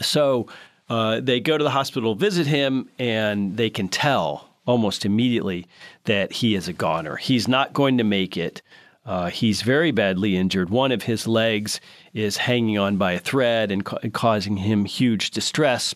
So 0.00 0.46
uh, 0.88 1.20
they 1.20 1.40
go 1.40 1.56
to 1.56 1.64
the 1.64 1.70
hospital, 1.70 2.14
visit 2.14 2.46
him, 2.46 2.90
and 2.98 3.56
they 3.56 3.70
can 3.70 3.88
tell 3.88 4.50
almost 4.66 5.04
immediately 5.04 5.66
that 6.04 6.32
he 6.32 6.54
is 6.54 6.68
a 6.68 6.72
goner. 6.72 7.16
He's 7.16 7.48
not 7.48 7.72
going 7.72 7.98
to 7.98 8.04
make 8.04 8.36
it. 8.36 8.62
Uh, 9.06 9.28
he's 9.28 9.62
very 9.62 9.90
badly 9.90 10.36
injured. 10.36 10.70
One 10.70 10.90
of 10.90 11.02
his 11.02 11.26
legs 11.26 11.80
is 12.14 12.38
hanging 12.38 12.78
on 12.78 12.96
by 12.96 13.12
a 13.12 13.18
thread 13.18 13.70
and 13.70 13.84
ca- 13.84 13.98
causing 14.12 14.56
him 14.56 14.86
huge 14.86 15.30
distress. 15.30 15.94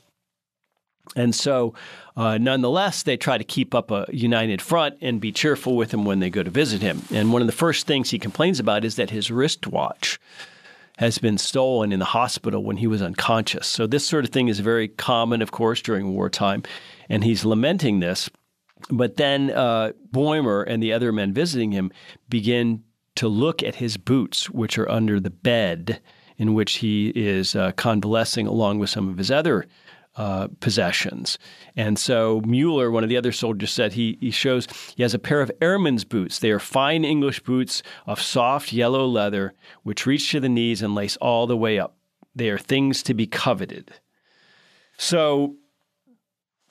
And 1.17 1.35
so, 1.35 1.73
uh, 2.17 2.37
nonetheless, 2.37 3.03
they 3.03 3.17
try 3.17 3.39
to 3.39 3.45
keep 3.45 3.75
up 3.75 3.91
a 3.91 4.07
united 4.13 4.61
front 4.61 4.97
and 5.01 5.21
be 5.21 5.33
cheerful 5.33 5.75
with 5.75 5.93
him 5.93 6.05
when 6.05 6.21
they 6.21 6.29
go 6.29 6.43
to 6.43 6.51
visit 6.51 6.83
him. 6.83 7.03
And 7.11 7.33
one 7.33 7.41
of 7.41 7.49
the 7.49 7.53
first 7.53 7.87
things 7.87 8.11
he 8.11 8.19
complains 8.19 8.61
about 8.61 8.85
is 8.85 8.97
that 8.97 9.09
his 9.09 9.31
wristwatch 9.31 10.21
has 10.99 11.19
been 11.19 11.39
stolen 11.39 11.93
in 11.93 12.01
the 12.01 12.05
hospital 12.05 12.63
when 12.63 12.77
he 12.77 12.87
was 12.87 13.01
unconscious. 13.01 13.67
So, 13.67 13.87
this 13.87 14.07
sort 14.07 14.25
of 14.25 14.31
thing 14.33 14.49
is 14.49 14.61
very 14.61 14.89
common, 14.89 15.41
of 15.41 15.51
course, 15.51 15.81
during 15.81 16.13
wartime. 16.13 16.63
And 17.09 17.25
he's 17.25 17.45
lamenting 17.45 18.01
this. 18.01 18.29
But 18.91 19.17
then 19.17 19.51
uh, 19.51 19.93
Bäumer 20.13 20.65
and 20.67 20.83
the 20.83 20.93
other 20.93 21.11
men 21.11 21.33
visiting 21.33 21.73
him 21.73 21.91
begin 22.29 22.85
to 23.19 23.27
look 23.27 23.65
at 23.65 23.75
his 23.75 23.97
boots, 23.97 24.49
which 24.49 24.79
are 24.79 24.89
under 24.89 25.19
the 25.19 25.31
bed 25.31 26.01
in 26.37 26.55
which 26.55 26.77
he 26.77 27.09
is 27.17 27.57
uh, 27.57 27.73
convalescing 27.73 28.47
along 28.47 28.79
with 28.79 28.91
some 28.91 29.09
of 29.09 29.19
his 29.19 29.29
other 29.29 29.67
uh, 30.15 30.47
possessions. 30.61 31.37
And 31.75 31.99
so 31.99 32.41
Mueller, 32.47 32.93
one 32.93 33.03
of 33.03 33.09
the 33.09 33.17
other 33.17 33.33
soldiers, 33.33 33.73
said 33.73 33.93
he, 33.93 34.19
he 34.21 34.31
shows 34.31 34.69
he 34.97 35.03
has 35.03 35.15
a 35.15 35.19
pair 35.19 35.41
of 35.41 35.51
airman's 35.61 36.05
boots. 36.05 36.39
They 36.39 36.53
are 36.53 36.61
fine 36.61 37.05
English 37.05 37.41
boots 37.41 37.83
of 38.07 38.23
soft 38.23 38.73
yellow 38.73 39.05
leather, 39.05 39.53
which 39.83 40.07
reach 40.07 40.31
to 40.31 40.39
the 40.39 40.49
knees 40.49 40.81
and 40.81 40.95
lace 40.95 41.17
all 41.17 41.49
the 41.49 41.57
way 41.57 41.77
up. 41.77 41.97
They 42.37 42.51
are 42.51 42.59
things 42.59 43.03
to 43.03 43.15
be 43.15 43.27
coveted. 43.27 43.91
So 44.97 45.57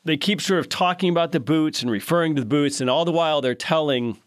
they 0.05 0.15
keep 0.15 0.39
sort 0.39 0.61
of 0.61 0.69
talking 0.69 1.09
about 1.09 1.33
the 1.33 1.41
boots 1.41 1.81
and 1.81 1.91
referring 1.91 2.35
to 2.35 2.41
the 2.41 2.47
boots, 2.47 2.79
and 2.79 2.89
all 2.89 3.03
the 3.03 3.11
while 3.11 3.41
they're 3.41 3.53
telling 3.53 4.17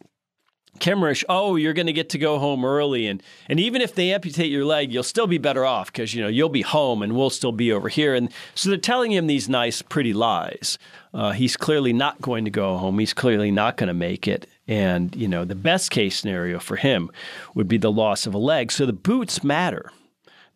Kemmerich, 0.79 1.25
oh, 1.29 1.57
you're 1.57 1.73
going 1.73 1.89
to 1.89 1.93
get 1.93 2.11
to 2.11 2.19
go 2.19 2.39
home 2.39 2.65
early, 2.65 3.07
and 3.07 3.23
and 3.49 3.61
even 3.61 3.83
if 3.83 3.95
they 3.95 4.13
amputate 4.13 4.51
your 4.51 4.65
leg, 4.65 4.93
you'll 4.93 5.03
still 5.03 5.27
be 5.27 5.39
better 5.39 5.65
off 5.65 5.93
because 5.93 6.15
you 6.15 6.23
know 6.23 6.29
you'll 6.29 6.49
be 6.49 6.63
home 6.63 7.03
and 7.03 7.17
we'll 7.17 7.31
still 7.31 7.53
be 7.53 7.73
over 7.73 7.89
here. 7.89 8.15
And 8.15 8.31
so 8.55 8.71
they're 8.71 8.79
telling 8.79 9.13
him 9.13 9.27
these 9.27 9.49
nice, 9.49 9.83
pretty 9.83 10.13
lies. 10.13 10.79
Uh, 11.13 11.33
he's 11.33 11.57
clearly 11.57 11.93
not 11.93 12.21
going 12.21 12.45
to 12.45 12.51
go 12.51 12.77
home. 12.77 12.99
He's 12.99 13.13
clearly 13.13 13.51
not 13.51 13.77
going 13.77 13.89
to 13.89 13.95
make 13.95 14.29
it. 14.29 14.49
And 14.69 15.15
you 15.17 15.29
know 15.29 15.45
the 15.45 15.55
best 15.55 15.91
case 15.91 16.19
scenario 16.19 16.59
for 16.59 16.77
him 16.77 17.11
would 17.55 17.69
be 17.69 17.79
the 17.79 17.93
loss 17.93 18.27
of 18.27 18.35
a 18.35 18.39
leg. 18.39 18.73
So 18.73 18.87
the 18.87 18.93
boots 18.93 19.43
matter. 19.45 19.91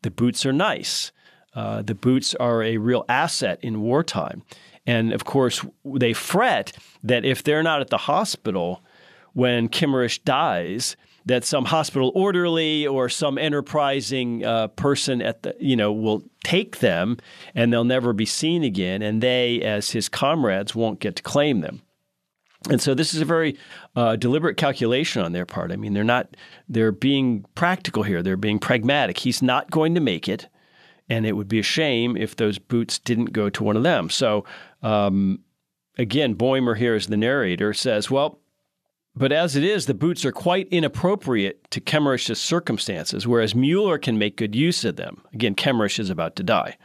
The 0.03 0.11
boots 0.11 0.47
are 0.47 0.53
nice. 0.53 1.13
Uh, 1.55 1.83
the 1.83 1.95
boots 1.95 2.35
are 2.37 2.63
a 2.63 2.79
real 2.79 3.05
asset 3.09 3.59
in 3.63 3.81
wartime. 3.81 4.43
And 4.87 5.13
of 5.13 5.25
course, 5.25 5.65
they 5.85 6.13
fret 6.13 6.73
that 7.03 7.25
if 7.25 7.43
they're 7.43 7.63
not 7.63 7.81
at 7.81 7.91
the 7.91 7.99
hospital 7.99 8.83
when 9.35 9.69
Kemmerich 9.69 10.25
dies 10.25 10.97
that 11.27 11.45
some 11.45 11.67
hospital 11.67 12.13
orderly 12.15 12.87
or 12.87 13.09
some 13.09 13.39
enterprising 13.39 14.45
uh, 14.45 14.69
person 14.69 15.23
at 15.23 15.43
the 15.43 15.55
you 15.59 15.77
know 15.77 15.93
will 15.93 16.23
take 16.43 16.79
them 16.79 17.17
and 17.55 17.73
they'll 17.73 17.85
never 17.85 18.13
be 18.13 18.27
seen 18.27 18.63
again 18.65 19.03
and 19.03 19.23
they 19.23 19.61
as 19.63 19.91
his 19.91 20.09
comrades 20.09 20.75
won't 20.75 21.01
get 21.01 21.17
to 21.17 21.23
claim 21.23 21.61
them. 21.61 21.83
And 22.71 22.81
so 22.81 22.95
this 22.95 23.13
is 23.13 23.21
a 23.21 23.27
very 23.27 23.59
uh, 23.95 24.17
deliberate 24.17 24.57
calculation 24.57 25.23
on 25.23 25.33
their 25.33 25.47
part. 25.47 25.73
I 25.73 25.77
mean 25.77 25.95
they're 25.95 26.05
not 26.05 26.37
they're 26.69 26.93
being 26.93 27.45
practical 27.55 28.03
here. 28.03 28.23
They're 28.23 28.37
being 28.37 28.59
pragmatic. 28.59 29.19
He's 29.19 29.43
not 29.43 29.71
going 29.71 29.95
to 29.95 30.01
make 30.01 30.29
it 30.29 30.49
and 31.09 31.27
it 31.27 31.33
would 31.33 31.49
be 31.49 31.59
a 31.59 31.65
shame 31.65 32.17
if 32.17 32.37
those 32.37 32.59
boots 32.59 32.99
didn't 32.99 33.33
go 33.33 33.51
to 33.51 33.65
one 33.65 33.77
of 33.77 33.83
them. 33.83 34.11
So 34.11 34.45
um, 34.83 35.41
again 35.97 36.35
Bäumer 36.35 36.77
here 36.77 36.95
as 36.95 37.07
the 37.07 37.17
narrator 37.17 37.73
says 37.73 38.11
well 38.11 38.41
but 39.17 39.33
as 39.33 39.57
it 39.57 39.65
is, 39.65 39.87
the 39.87 39.95
boots 39.95 40.25
are 40.25 40.33
quite 40.33 40.69
inappropriate 40.69 41.71
to 41.71 41.81
Kemmerich's 41.81 42.41
circumstances, 42.41 43.27
whereas 43.27 43.55
Mueller 43.55 43.99
can 43.99 44.19
make 44.19 44.37
good 44.37 44.55
use 44.55 44.85
of 44.85 44.97
them. 44.97 45.23
Again, 45.33 45.55
Kemmerich 45.55 45.99
is 45.99 46.11
about 46.11 46.37
to 46.37 46.43
die. 46.43 46.77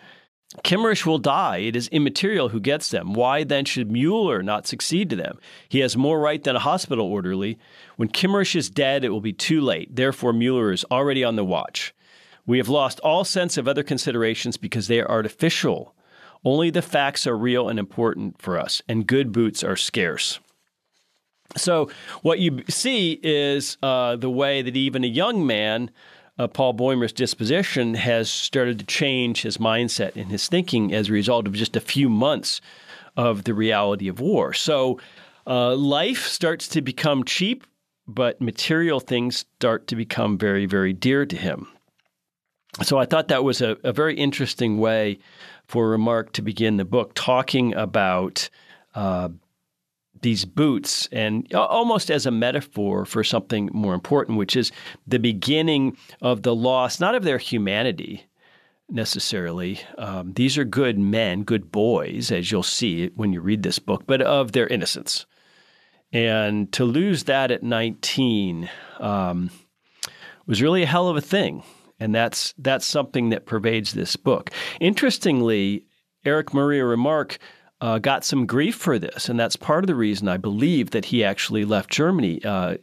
Kemmerich 0.63 1.05
will 1.05 1.19
die. 1.19 1.57
It 1.57 1.75
is 1.75 1.87
immaterial 1.89 2.49
who 2.49 2.59
gets 2.59 2.89
them. 2.89 3.13
Why 3.13 3.43
then 3.43 3.65
should 3.65 3.91
Mueller 3.91 4.41
not 4.41 4.65
succeed 4.65 5.09
to 5.11 5.15
them? 5.15 5.39
He 5.69 5.79
has 5.79 5.95
more 5.95 6.19
right 6.19 6.43
than 6.43 6.55
a 6.55 6.59
hospital 6.59 7.05
orderly. 7.05 7.57
When 7.97 8.09
Kemmerich 8.09 8.55
is 8.55 8.69
dead, 8.69 9.03
it 9.03 9.09
will 9.09 9.21
be 9.21 9.33
too 9.33 9.61
late. 9.61 9.95
Therefore, 9.95 10.33
Mueller 10.33 10.71
is 10.71 10.85
already 10.85 11.23
on 11.23 11.35
the 11.35 11.45
watch. 11.45 11.93
We 12.47 12.57
have 12.57 12.69
lost 12.69 12.99
all 13.01 13.23
sense 13.23 13.57
of 13.57 13.67
other 13.67 13.83
considerations 13.83 14.57
because 14.57 14.87
they 14.87 14.99
are 14.99 15.09
artificial. 15.09 15.93
Only 16.43 16.71
the 16.71 16.81
facts 16.81 17.27
are 17.27 17.37
real 17.37 17.69
and 17.69 17.77
important 17.77 18.41
for 18.41 18.59
us, 18.59 18.81
and 18.87 19.05
good 19.05 19.31
boots 19.31 19.63
are 19.63 19.75
scarce. 19.75 20.39
So 21.57 21.89
what 22.21 22.39
you 22.39 22.63
see 22.69 23.19
is 23.23 23.77
uh, 23.81 24.15
the 24.15 24.29
way 24.29 24.61
that 24.61 24.77
even 24.77 25.03
a 25.03 25.07
young 25.07 25.45
man, 25.45 25.91
uh, 26.37 26.47
Paul 26.47 26.73
Bäumer's 26.73 27.13
disposition, 27.13 27.95
has 27.95 28.29
started 28.29 28.79
to 28.79 28.85
change 28.85 29.41
his 29.41 29.57
mindset 29.57 30.15
and 30.15 30.31
his 30.31 30.47
thinking 30.47 30.93
as 30.93 31.09
a 31.09 31.13
result 31.13 31.47
of 31.47 31.53
just 31.53 31.75
a 31.75 31.81
few 31.81 32.09
months 32.09 32.61
of 33.17 33.43
the 33.43 33.53
reality 33.53 34.07
of 34.07 34.19
war. 34.19 34.53
So 34.53 34.99
uh, 35.47 35.75
life 35.75 36.25
starts 36.27 36.67
to 36.69 36.81
become 36.81 37.23
cheap, 37.23 37.65
but 38.07 38.39
material 38.39 38.99
things 38.99 39.45
start 39.57 39.87
to 39.87 39.95
become 39.95 40.37
very, 40.37 40.65
very 40.65 40.93
dear 40.93 41.25
to 41.25 41.35
him. 41.35 41.67
So 42.83 42.99
I 42.99 43.05
thought 43.05 43.29
that 43.29 43.43
was 43.43 43.61
a, 43.61 43.77
a 43.83 43.91
very 43.91 44.15
interesting 44.15 44.77
way 44.77 45.19
for 45.67 45.85
a 45.85 45.89
Remarque 45.89 46.31
to 46.33 46.41
begin 46.41 46.77
the 46.77 46.85
book, 46.85 47.11
talking 47.15 47.73
about 47.73 48.49
uh, 48.93 49.29
these 50.21 50.45
boots 50.45 51.07
and 51.11 51.51
almost 51.53 52.11
as 52.11 52.25
a 52.25 52.31
metaphor 52.31 53.05
for 53.05 53.23
something 53.23 53.69
more 53.73 53.93
important, 53.93 54.37
which 54.37 54.55
is 54.55 54.71
the 55.07 55.19
beginning 55.19 55.97
of 56.21 56.43
the 56.43 56.55
loss, 56.55 56.99
not 56.99 57.15
of 57.15 57.23
their 57.23 57.37
humanity 57.37 58.25
necessarily. 58.89 59.79
Um, 59.97 60.33
these 60.33 60.57
are 60.57 60.65
good 60.65 60.97
men, 60.97 61.43
good 61.43 61.71
boys, 61.71 62.31
as 62.31 62.51
you'll 62.51 62.63
see 62.63 63.07
when 63.15 63.33
you 63.33 63.41
read 63.41 63.63
this 63.63 63.79
book, 63.79 64.03
but 64.07 64.21
of 64.21 64.51
their 64.51 64.67
innocence. 64.67 65.25
And 66.11 66.71
to 66.73 66.85
lose 66.85 67.25
that 67.25 67.51
at 67.51 67.63
19 67.63 68.69
um, 68.99 69.51
was 70.47 70.61
really 70.61 70.83
a 70.83 70.87
hell 70.87 71.07
of 71.07 71.17
a 71.17 71.21
thing. 71.21 71.63
And 71.99 72.15
that's 72.15 72.53
that's 72.57 72.85
something 72.85 73.29
that 73.29 73.45
pervades 73.45 73.93
this 73.93 74.15
book. 74.15 74.51
Interestingly, 74.79 75.85
Erich 76.25 76.53
Maria 76.53 76.85
Remarque 76.85 77.39
uh, 77.81 77.99
got 77.99 78.23
some 78.23 78.45
grief 78.45 78.75
for 78.75 78.99
this, 78.99 79.29
and 79.29 79.39
that's 79.39 79.55
part 79.55 79.83
of 79.83 79.87
the 79.87 79.95
reason 79.95 80.27
I 80.27 80.37
believe 80.37 80.91
that 80.91 81.05
he 81.05 81.23
actually 81.23 81.65
left 81.65 81.89
Germany. 81.89 82.43
Uh, 82.43 82.77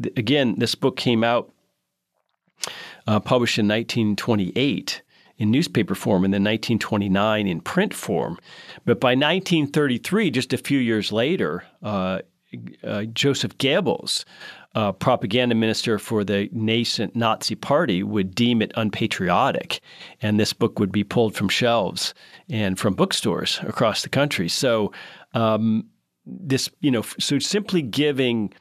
th- 0.00 0.16
again, 0.16 0.56
this 0.58 0.74
book 0.74 0.96
came 0.96 1.22
out 1.22 1.52
uh, 3.06 3.20
published 3.20 3.58
in 3.58 3.68
1928 3.68 5.02
in 5.38 5.50
newspaper 5.50 5.94
form, 5.94 6.24
and 6.24 6.32
then 6.32 6.42
1929 6.42 7.46
in 7.46 7.60
print 7.60 7.92
form. 7.92 8.38
But 8.84 9.00
by 9.00 9.10
1933, 9.10 10.30
just 10.30 10.52
a 10.52 10.58
few 10.58 10.78
years 10.78 11.10
later, 11.12 11.64
uh, 11.82 12.20
uh, 12.84 13.04
Joseph 13.04 13.58
Goebbels 13.58 14.24
uh, 14.74 14.92
propaganda 14.92 15.54
minister 15.54 15.98
for 15.98 16.24
the 16.24 16.48
nascent 16.52 17.14
Nazi 17.14 17.54
party 17.54 18.02
would 18.02 18.34
deem 18.34 18.62
it 18.62 18.72
unpatriotic, 18.76 19.80
and 20.20 20.38
this 20.38 20.52
book 20.52 20.78
would 20.78 20.92
be 20.92 21.04
pulled 21.04 21.34
from 21.34 21.48
shelves 21.48 22.14
and 22.48 22.78
from 22.78 22.94
bookstores 22.94 23.60
across 23.62 24.02
the 24.02 24.08
country. 24.08 24.48
So, 24.48 24.92
um, 25.32 25.88
this, 26.26 26.70
you 26.80 26.90
know, 26.90 27.02
so 27.18 27.38
simply 27.38 27.82
giving 27.82 28.52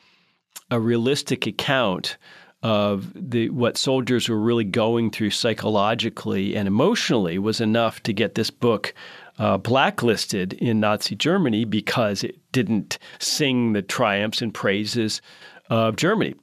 a 0.70 0.80
realistic 0.80 1.48
account 1.48 2.18
of 2.62 3.12
the 3.14 3.50
what 3.50 3.78
soldiers 3.78 4.30
were 4.30 4.40
really 4.40 4.64
going 4.64 5.12
through 5.12 5.30
psychologically 5.30 6.56
and 6.56 6.68
emotionally 6.68 7.38
was 7.38 7.60
enough 7.60 8.02
to 8.04 8.14
get 8.14 8.36
this 8.36 8.50
book 8.50 8.94
uh, 9.38 9.58
blacklisted 9.58 10.54
in 10.54 10.80
Nazi 10.80 11.16
Germany 11.16 11.66
because 11.66 12.24
it 12.24 12.40
didn't 12.52 13.00
sing 13.20 13.74
the 13.74 13.82
triumphs 13.82 14.42
and 14.42 14.54
praises 14.54 15.22
of 15.70 15.98
Germany. 15.98 16.36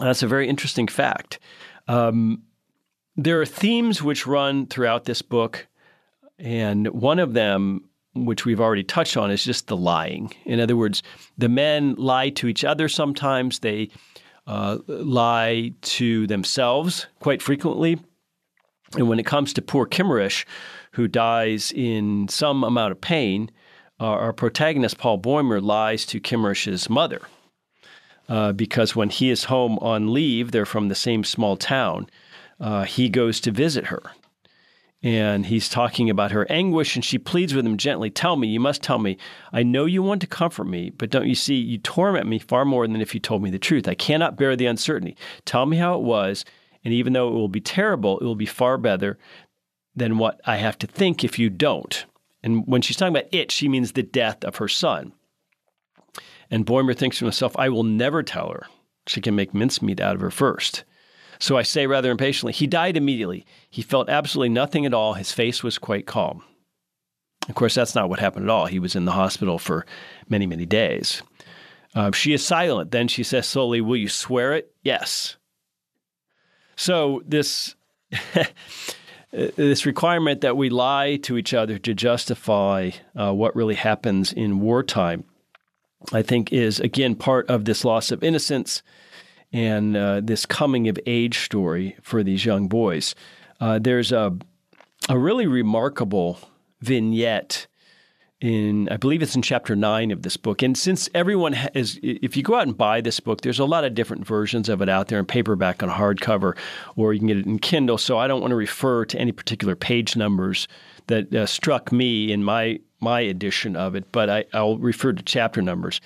That's 0.00 0.22
a 0.22 0.28
very 0.28 0.48
interesting 0.48 0.88
fact. 0.88 1.38
Um, 1.88 2.42
there 3.16 3.40
are 3.40 3.46
themes 3.46 4.02
which 4.02 4.26
run 4.26 4.66
throughout 4.66 5.04
this 5.04 5.22
book, 5.22 5.66
and 6.38 6.88
one 6.88 7.18
of 7.18 7.32
them, 7.34 7.88
which 8.14 8.44
we've 8.44 8.60
already 8.60 8.84
touched 8.84 9.16
on, 9.16 9.30
is 9.30 9.44
just 9.44 9.66
the 9.66 9.76
lying. 9.76 10.32
In 10.44 10.60
other 10.60 10.76
words, 10.76 11.02
the 11.38 11.48
men 11.48 11.94
lie 11.96 12.30
to 12.30 12.48
each 12.48 12.64
other 12.64 12.88
sometimes, 12.88 13.60
they 13.60 13.90
uh, 14.46 14.78
lie 14.86 15.72
to 15.82 16.26
themselves 16.26 17.06
quite 17.20 17.42
frequently. 17.42 17.98
And 18.94 19.08
when 19.08 19.18
it 19.18 19.26
comes 19.26 19.52
to 19.54 19.62
poor 19.62 19.86
Kemmerich, 19.86 20.44
who 20.92 21.08
dies 21.08 21.72
in 21.72 22.28
some 22.28 22.62
amount 22.62 22.92
of 22.92 23.00
pain, 23.00 23.50
uh, 24.00 24.04
our 24.04 24.32
protagonist, 24.32 24.98
Paul 24.98 25.18
Bäumer, 25.18 25.60
lies 25.62 26.06
to 26.06 26.20
Kemmerich's 26.20 26.88
mother. 26.88 27.22
Uh, 28.28 28.52
because 28.52 28.96
when 28.96 29.08
he 29.08 29.30
is 29.30 29.44
home 29.44 29.78
on 29.78 30.12
leave, 30.12 30.50
they're 30.50 30.66
from 30.66 30.88
the 30.88 30.94
same 30.94 31.22
small 31.24 31.56
town 31.56 32.08
uh, 32.60 32.84
he 32.84 33.08
goes 33.08 33.40
to 33.40 33.50
visit 33.50 33.86
her. 33.86 34.02
And 35.06 35.46
he's 35.46 35.68
talking 35.68 36.10
about 36.10 36.32
her 36.32 36.50
anguish, 36.50 36.96
and 36.96 37.04
she 37.04 37.16
pleads 37.16 37.54
with 37.54 37.64
him 37.64 37.76
gently 37.76 38.10
Tell 38.10 38.34
me, 38.34 38.48
you 38.48 38.58
must 38.58 38.82
tell 38.82 38.98
me. 38.98 39.18
I 39.52 39.62
know 39.62 39.84
you 39.84 40.02
want 40.02 40.20
to 40.22 40.26
comfort 40.26 40.64
me, 40.64 40.90
but 40.90 41.10
don't 41.10 41.28
you 41.28 41.36
see, 41.36 41.54
you 41.54 41.78
torment 41.78 42.26
me 42.26 42.40
far 42.40 42.64
more 42.64 42.88
than 42.88 43.00
if 43.00 43.14
you 43.14 43.20
told 43.20 43.40
me 43.40 43.50
the 43.50 43.56
truth. 43.60 43.86
I 43.86 43.94
cannot 43.94 44.36
bear 44.36 44.56
the 44.56 44.66
uncertainty. 44.66 45.16
Tell 45.44 45.64
me 45.64 45.76
how 45.76 45.94
it 45.94 46.02
was, 46.02 46.44
and 46.84 46.92
even 46.92 47.12
though 47.12 47.28
it 47.28 47.34
will 47.34 47.46
be 47.46 47.60
terrible, 47.60 48.18
it 48.18 48.24
will 48.24 48.34
be 48.34 48.46
far 48.46 48.78
better 48.78 49.16
than 49.94 50.18
what 50.18 50.40
I 50.44 50.56
have 50.56 50.76
to 50.78 50.88
think 50.88 51.22
if 51.22 51.38
you 51.38 51.50
don't. 51.50 52.04
And 52.42 52.66
when 52.66 52.82
she's 52.82 52.96
talking 52.96 53.16
about 53.16 53.32
it, 53.32 53.52
she 53.52 53.68
means 53.68 53.92
the 53.92 54.02
death 54.02 54.42
of 54.42 54.56
her 54.56 54.66
son. 54.66 55.12
And 56.50 56.66
Bäumer 56.66 56.96
thinks 56.96 57.18
to 57.18 57.26
himself, 57.26 57.56
I 57.56 57.68
will 57.68 57.84
never 57.84 58.24
tell 58.24 58.48
her. 58.48 58.66
She 59.06 59.20
can 59.20 59.36
make 59.36 59.54
mincemeat 59.54 60.00
out 60.00 60.16
of 60.16 60.20
her 60.20 60.32
first. 60.32 60.82
So 61.38 61.56
I 61.56 61.62
say 61.62 61.86
rather 61.86 62.10
impatiently, 62.10 62.52
he 62.52 62.66
died 62.66 62.96
immediately. 62.96 63.44
He 63.68 63.82
felt 63.82 64.08
absolutely 64.08 64.50
nothing 64.50 64.86
at 64.86 64.94
all. 64.94 65.14
His 65.14 65.32
face 65.32 65.62
was 65.62 65.78
quite 65.78 66.06
calm. 66.06 66.42
Of 67.48 67.54
course, 67.54 67.74
that's 67.74 67.94
not 67.94 68.08
what 68.08 68.18
happened 68.18 68.46
at 68.46 68.50
all. 68.50 68.66
He 68.66 68.78
was 68.78 68.96
in 68.96 69.04
the 69.04 69.12
hospital 69.12 69.58
for 69.58 69.86
many, 70.28 70.46
many 70.46 70.66
days. 70.66 71.22
Uh, 71.94 72.10
she 72.12 72.32
is 72.32 72.44
silent. 72.44 72.90
Then 72.90 73.08
she 73.08 73.22
says 73.22 73.46
slowly, 73.46 73.80
Will 73.80 73.96
you 73.96 74.08
swear 74.08 74.52
it? 74.54 74.74
Yes. 74.82 75.36
So 76.76 77.22
this. 77.26 77.74
this 79.32 79.84
requirement 79.84 80.40
that 80.40 80.56
we 80.56 80.70
lie 80.70 81.16
to 81.16 81.36
each 81.36 81.52
other 81.52 81.78
to 81.78 81.92
justify 81.92 82.90
uh, 83.18 83.32
what 83.32 83.54
really 83.56 83.74
happens 83.74 84.32
in 84.32 84.60
wartime, 84.60 85.24
I 86.12 86.22
think, 86.22 86.52
is 86.52 86.80
again 86.80 87.16
part 87.16 87.48
of 87.50 87.64
this 87.64 87.84
loss 87.84 88.10
of 88.12 88.22
innocence 88.22 88.82
and 89.52 89.96
uh, 89.96 90.20
this 90.22 90.46
coming 90.46 90.88
of 90.88 90.98
age 91.06 91.40
story 91.40 91.96
for 92.02 92.22
these 92.22 92.44
young 92.44 92.68
boys. 92.68 93.14
Uh, 93.60 93.78
there's 93.78 94.12
a 94.12 94.36
a 95.08 95.18
really 95.18 95.46
remarkable 95.46 96.38
vignette 96.80 97.66
in 98.40 98.88
I 98.90 98.96
believe 98.98 99.22
it's 99.22 99.34
in 99.34 99.42
chapter 99.42 99.74
nine 99.74 100.10
of 100.10 100.22
this 100.22 100.36
book. 100.36 100.62
And 100.62 100.76
since 100.76 101.08
everyone 101.14 101.54
is, 101.74 101.98
if 102.02 102.36
you 102.36 102.42
go 102.42 102.56
out 102.56 102.66
and 102.66 102.76
buy 102.76 103.00
this 103.00 103.18
book, 103.18 103.40
there's 103.40 103.58
a 103.58 103.64
lot 103.64 103.84
of 103.84 103.94
different 103.94 104.26
versions 104.26 104.68
of 104.68 104.82
it 104.82 104.88
out 104.88 105.08
there 105.08 105.18
in 105.18 105.24
paperback 105.24 105.82
on 105.82 105.88
hardcover, 105.88 106.56
or 106.96 107.12
you 107.12 107.20
can 107.20 107.28
get 107.28 107.38
it 107.38 107.46
in 107.46 107.58
Kindle. 107.58 107.96
So 107.98 108.18
I 108.18 108.28
don't 108.28 108.40
want 108.40 108.50
to 108.50 108.56
refer 108.56 109.06
to 109.06 109.18
any 109.18 109.32
particular 109.32 109.74
page 109.74 110.16
numbers 110.16 110.68
that 111.06 111.34
uh, 111.34 111.46
struck 111.46 111.92
me 111.92 112.30
in 112.30 112.44
my 112.44 112.80
my 113.00 113.20
edition 113.20 113.76
of 113.76 113.94
it, 113.94 114.10
but 114.10 114.28
I, 114.30 114.44
will 114.54 114.78
refer 114.78 115.12
to 115.12 115.22
chapter 115.22 115.60
numbers. 115.62 116.00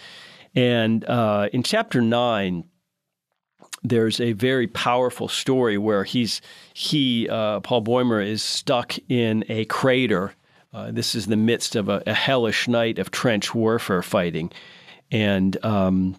And 0.54 1.04
uh, 1.04 1.48
in 1.52 1.62
chapter 1.62 2.00
nine, 2.00 2.64
there's 3.82 4.20
a 4.20 4.32
very 4.32 4.66
powerful 4.66 5.28
story 5.28 5.78
where 5.78 6.04
he's 6.04 6.40
he 6.74 7.28
uh, 7.28 7.60
Paul 7.60 7.82
Bäumer 7.82 8.24
is 8.24 8.42
stuck 8.42 8.94
in 9.08 9.44
a 9.48 9.64
crater. 9.66 10.34
Uh, 10.72 10.90
this 10.90 11.14
is 11.14 11.26
the 11.26 11.36
midst 11.36 11.74
of 11.74 11.88
a, 11.88 12.02
a, 12.06 12.14
hellish 12.14 12.68
night 12.68 12.98
of 12.98 13.10
trench 13.10 13.54
warfare 13.54 14.02
fighting, 14.02 14.52
and 15.10 15.62
um, 15.64 16.16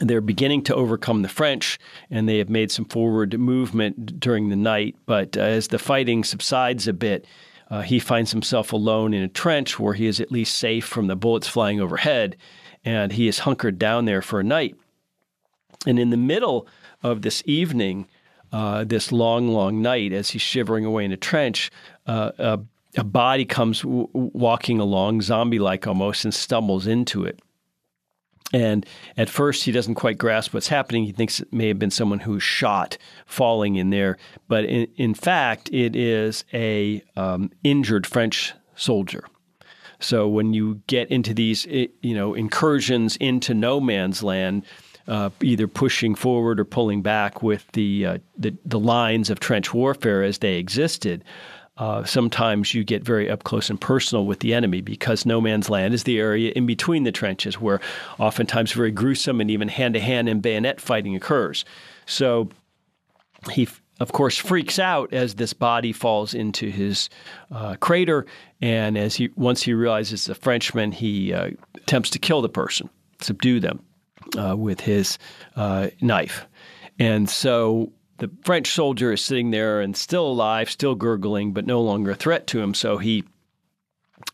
they're 0.00 0.22
beginning 0.22 0.62
to 0.64 0.74
overcome 0.74 1.22
the 1.22 1.28
French, 1.28 1.78
and 2.10 2.28
they 2.28 2.38
have 2.38 2.48
made 2.48 2.70
some 2.70 2.86
forward 2.86 3.38
movement 3.38 4.18
during 4.18 4.48
the 4.48 4.56
night. 4.56 4.96
But 5.04 5.36
uh, 5.36 5.40
as 5.40 5.68
the 5.68 5.78
fighting 5.78 6.24
subsides 6.24 6.88
a 6.88 6.94
bit, 6.94 7.26
uh, 7.70 7.82
he 7.82 7.98
finds 7.98 8.30
himself 8.30 8.72
alone 8.72 9.12
in 9.12 9.22
a 9.22 9.28
trench 9.28 9.78
where 9.78 9.94
he 9.94 10.06
is 10.06 10.20
at 10.20 10.32
least 10.32 10.56
safe 10.56 10.86
from 10.86 11.08
the 11.08 11.16
bullets 11.16 11.48
flying 11.48 11.80
overhead, 11.80 12.36
and 12.84 13.12
he 13.12 13.28
is 13.28 13.40
hunkered 13.40 13.78
down 13.78 14.04
there 14.04 14.22
for 14.22 14.40
a 14.40 14.44
night. 14.44 14.76
And 15.86 15.98
in 15.98 16.10
the 16.10 16.16
middle 16.16 16.66
of 17.02 17.22
this 17.22 17.42
evening, 17.46 18.06
uh, 18.52 18.84
this 18.84 19.10
long, 19.10 19.48
long 19.48 19.82
night, 19.82 20.12
as 20.12 20.30
he's 20.30 20.42
shivering 20.42 20.84
away 20.84 21.04
in 21.04 21.12
a 21.12 21.16
trench, 21.16 21.70
uh, 22.06 22.30
a, 22.38 22.60
a, 22.96 23.04
body 23.04 23.44
comes 23.44 23.82
w- 23.82 24.08
walking 24.12 24.78
along, 24.78 25.22
zombie 25.22 25.58
like 25.58 25.86
almost, 25.86 26.24
and 26.24 26.32
stumbles 26.32 26.86
into 26.86 27.24
it. 27.24 27.40
And 28.52 28.86
at 29.16 29.28
first, 29.28 29.64
he 29.64 29.72
doesn't 29.72 29.96
quite 29.96 30.18
grasp 30.18 30.54
what's 30.54 30.68
happening. 30.68 31.04
He 31.04 31.10
thinks 31.10 31.40
it 31.40 31.52
may 31.52 31.66
have 31.66 31.78
been 31.80 31.90
someone 31.90 32.20
who's 32.20 32.44
shot 32.44 32.96
falling 33.26 33.74
in 33.74 33.90
there. 33.90 34.16
But 34.46 34.64
in, 34.66 34.86
in 34.94 35.14
fact, 35.14 35.68
it 35.72 35.96
is 35.96 36.44
a 36.54 37.02
um, 37.16 37.50
injured 37.64 38.06
French 38.06 38.52
soldier. 38.76 39.24
So 39.98 40.28
when 40.28 40.54
you 40.54 40.82
get 40.86 41.10
into 41.10 41.34
these, 41.34 41.66
you 41.66 42.14
know, 42.14 42.34
incursions 42.34 43.16
into 43.16 43.54
no 43.54 43.80
man's 43.80 44.22
land, 44.22 44.64
uh, 45.06 45.30
either 45.42 45.66
pushing 45.66 46.14
forward 46.14 46.58
or 46.58 46.64
pulling 46.64 47.02
back 47.02 47.42
with 47.42 47.70
the, 47.72 48.06
uh, 48.06 48.18
the, 48.36 48.56
the 48.64 48.78
lines 48.78 49.30
of 49.30 49.40
trench 49.40 49.74
warfare 49.74 50.22
as 50.22 50.38
they 50.38 50.56
existed. 50.56 51.24
Uh, 51.76 52.04
sometimes 52.04 52.72
you 52.72 52.84
get 52.84 53.02
very 53.02 53.28
up 53.28 53.42
close 53.42 53.68
and 53.68 53.80
personal 53.80 54.26
with 54.26 54.38
the 54.40 54.54
enemy 54.54 54.80
because 54.80 55.26
no 55.26 55.40
man's 55.40 55.68
land 55.68 55.92
is 55.92 56.04
the 56.04 56.20
area 56.20 56.52
in 56.52 56.66
between 56.66 57.02
the 57.02 57.10
trenches 57.10 57.60
where 57.60 57.80
oftentimes 58.18 58.70
very 58.72 58.92
gruesome 58.92 59.40
and 59.40 59.50
even 59.50 59.66
hand 59.66 59.94
to 59.94 60.00
hand 60.00 60.28
and 60.28 60.40
bayonet 60.40 60.80
fighting 60.80 61.16
occurs. 61.16 61.64
So 62.06 62.48
he, 63.50 63.68
of 63.98 64.12
course, 64.12 64.36
freaks 64.36 64.78
out 64.78 65.12
as 65.12 65.34
this 65.34 65.52
body 65.52 65.92
falls 65.92 66.32
into 66.32 66.70
his 66.70 67.10
uh, 67.50 67.74
crater, 67.80 68.24
and 68.60 68.96
as 68.96 69.16
he 69.16 69.30
once 69.34 69.64
he 69.64 69.74
realizes 69.74 70.26
the 70.26 70.34
Frenchman, 70.36 70.92
he 70.92 71.32
uh, 71.32 71.50
attempts 71.74 72.10
to 72.10 72.20
kill 72.20 72.40
the 72.40 72.48
person, 72.48 72.88
subdue 73.20 73.58
them 73.58 73.80
uh, 74.38 74.56
with 74.56 74.80
his 74.80 75.18
uh, 75.56 75.88
knife. 76.00 76.46
And 76.98 77.28
so 77.28 77.92
the 78.18 78.30
French 78.42 78.70
soldier 78.70 79.12
is 79.12 79.24
sitting 79.24 79.50
there 79.50 79.80
and 79.80 79.96
still 79.96 80.26
alive, 80.26 80.70
still 80.70 80.94
gurgling, 80.94 81.52
but 81.52 81.66
no 81.66 81.80
longer 81.80 82.12
a 82.12 82.16
threat 82.16 82.46
to 82.48 82.60
him. 82.60 82.74
So 82.74 82.98
he 82.98 83.24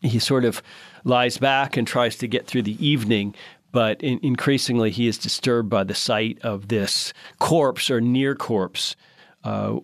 he 0.01 0.19
sort 0.19 0.45
of 0.45 0.61
lies 1.03 1.37
back 1.37 1.77
and 1.77 1.87
tries 1.87 2.15
to 2.17 2.27
get 2.27 2.47
through 2.47 2.63
the 2.63 2.85
evening. 2.85 3.35
But 3.71 4.01
in, 4.01 4.19
increasingly, 4.21 4.91
he 4.91 5.07
is 5.07 5.17
disturbed 5.17 5.69
by 5.69 5.83
the 5.83 5.95
sight 5.95 6.39
of 6.43 6.67
this 6.67 7.13
corpse 7.39 7.89
or 7.89 8.01
near 8.01 8.35
corpse 8.35 8.95
uh, 9.43 9.79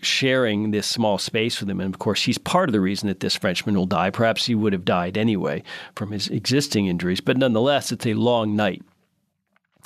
sharing 0.00 0.70
this 0.70 0.86
small 0.86 1.18
space 1.18 1.60
with 1.60 1.70
him. 1.70 1.80
And 1.80 1.94
of 1.94 1.98
course, 1.98 2.24
he's 2.24 2.38
part 2.38 2.68
of 2.68 2.72
the 2.72 2.80
reason 2.80 3.08
that 3.08 3.20
this 3.20 3.36
Frenchman 3.36 3.76
will 3.76 3.86
die. 3.86 4.10
Perhaps 4.10 4.46
he 4.46 4.54
would 4.54 4.72
have 4.72 4.84
died 4.84 5.16
anyway 5.16 5.62
from 5.94 6.10
his 6.10 6.28
existing 6.28 6.86
injuries, 6.86 7.20
but 7.20 7.36
nonetheless, 7.36 7.92
it's 7.92 8.06
a 8.06 8.14
long 8.14 8.56
night. 8.56 8.82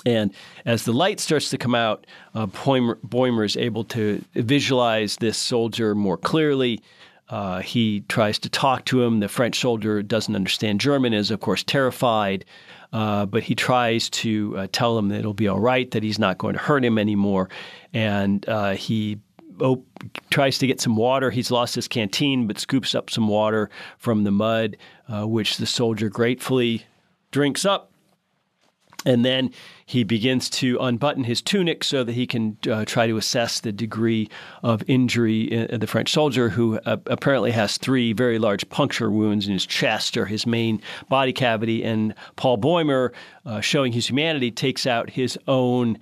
And 0.05 0.33
as 0.65 0.85
the 0.85 0.93
light 0.93 1.21
starts 1.21 1.51
to 1.51 1.59
come 1.59 1.75
out, 1.75 2.07
uh, 2.35 2.47
Bäumer, 2.47 3.45
is 3.45 3.57
able 3.57 3.85
to 3.85 4.23
visualize 4.35 5.17
this 5.17 5.39
soldier 5.39 5.95
more 5.95 6.17
clearly. 6.17 6.83
Uh, 7.29 7.61
he 7.61 8.01
tries 8.09 8.39
to 8.41 8.49
talk 8.49 8.85
to 8.87 9.03
him. 9.03 9.21
The 9.21 9.29
French 9.29 9.59
soldier 9.59 10.03
doesn't 10.03 10.35
understand 10.35 10.81
German, 10.81 11.13
is 11.13 11.31
of 11.31 11.41
course 11.41 11.65
terrified, 11.65 12.45
uh, 12.93 13.27
but 13.27 13.43
he 13.43 13.55
tries 13.55 14.09
to 14.11 14.55
uh, 14.57 14.67
tell 14.71 14.97
him 14.97 15.09
that 15.09 15.19
it'll 15.19 15.35
be 15.35 15.49
all 15.49 15.59
right, 15.59 15.91
that 15.91 16.03
he's 16.03 16.19
not 16.19 16.39
going 16.39 16.55
to 16.55 16.61
hurt 16.61 16.85
him 16.85 16.99
anymore. 16.99 17.49
And 17.93 18.49
uh, 18.49 18.75
he 18.75 19.19
tries 20.31 20.59
to 20.59 20.67
get 20.67 20.81
some 20.81 20.97
water. 20.97 21.31
He's 21.31 21.51
lost 21.51 21.75
his 21.75 21.89
canteen, 21.89 22.47
but 22.47 22.59
scoops 22.59 22.95
up 22.95 23.11
some 23.11 23.27
water 23.27 23.71
from 23.99 24.23
the 24.23 24.31
mud, 24.31 24.77
uh, 25.09 25.27
which 25.27 25.57
the 25.57 25.67
soldier 25.67 26.09
gratefully 26.09 26.85
drinks 27.33 27.65
up 27.65 27.91
And 29.07 29.25
then 29.25 29.53
he 29.87 30.03
begins 30.03 30.51
to 30.51 30.79
unbutton 30.81 31.23
his 31.25 31.41
tunic 31.41 31.85
so 31.85 32.03
that 32.03 32.13
he 32.13 32.27
can 32.27 32.59
uh, 32.69 32.85
try 32.85 33.07
to 33.07 33.17
assess 33.17 33.61
the 33.61 33.71
degree 33.71 34.29
of 34.65 34.83
injury 34.89 35.43
in 35.43 35.79
the 35.79 35.87
French 35.87 36.11
soldier, 36.11 36.49
who 36.49 36.79
uh, 36.85 36.97
apparently 37.07 37.53
has 37.53 37.79
three 37.79 38.13
very 38.13 38.41
large 38.41 38.69
puncture 38.69 39.09
wounds 39.09 39.47
in 39.47 39.53
his 39.53 39.65
chest 39.65 40.17
or 40.17 40.27
his 40.27 40.45
main 40.45 40.83
body 41.09 41.33
cavity. 41.33 41.85
And 41.85 42.15
Paul 42.35 42.59
Bäumer, 42.59 43.13
uh, 43.47 43.61
showing 43.61 43.93
his 43.93 44.09
humanity, 44.09 44.51
takes 44.51 44.89
out 44.89 45.11
his 45.11 45.39
own 45.47 45.99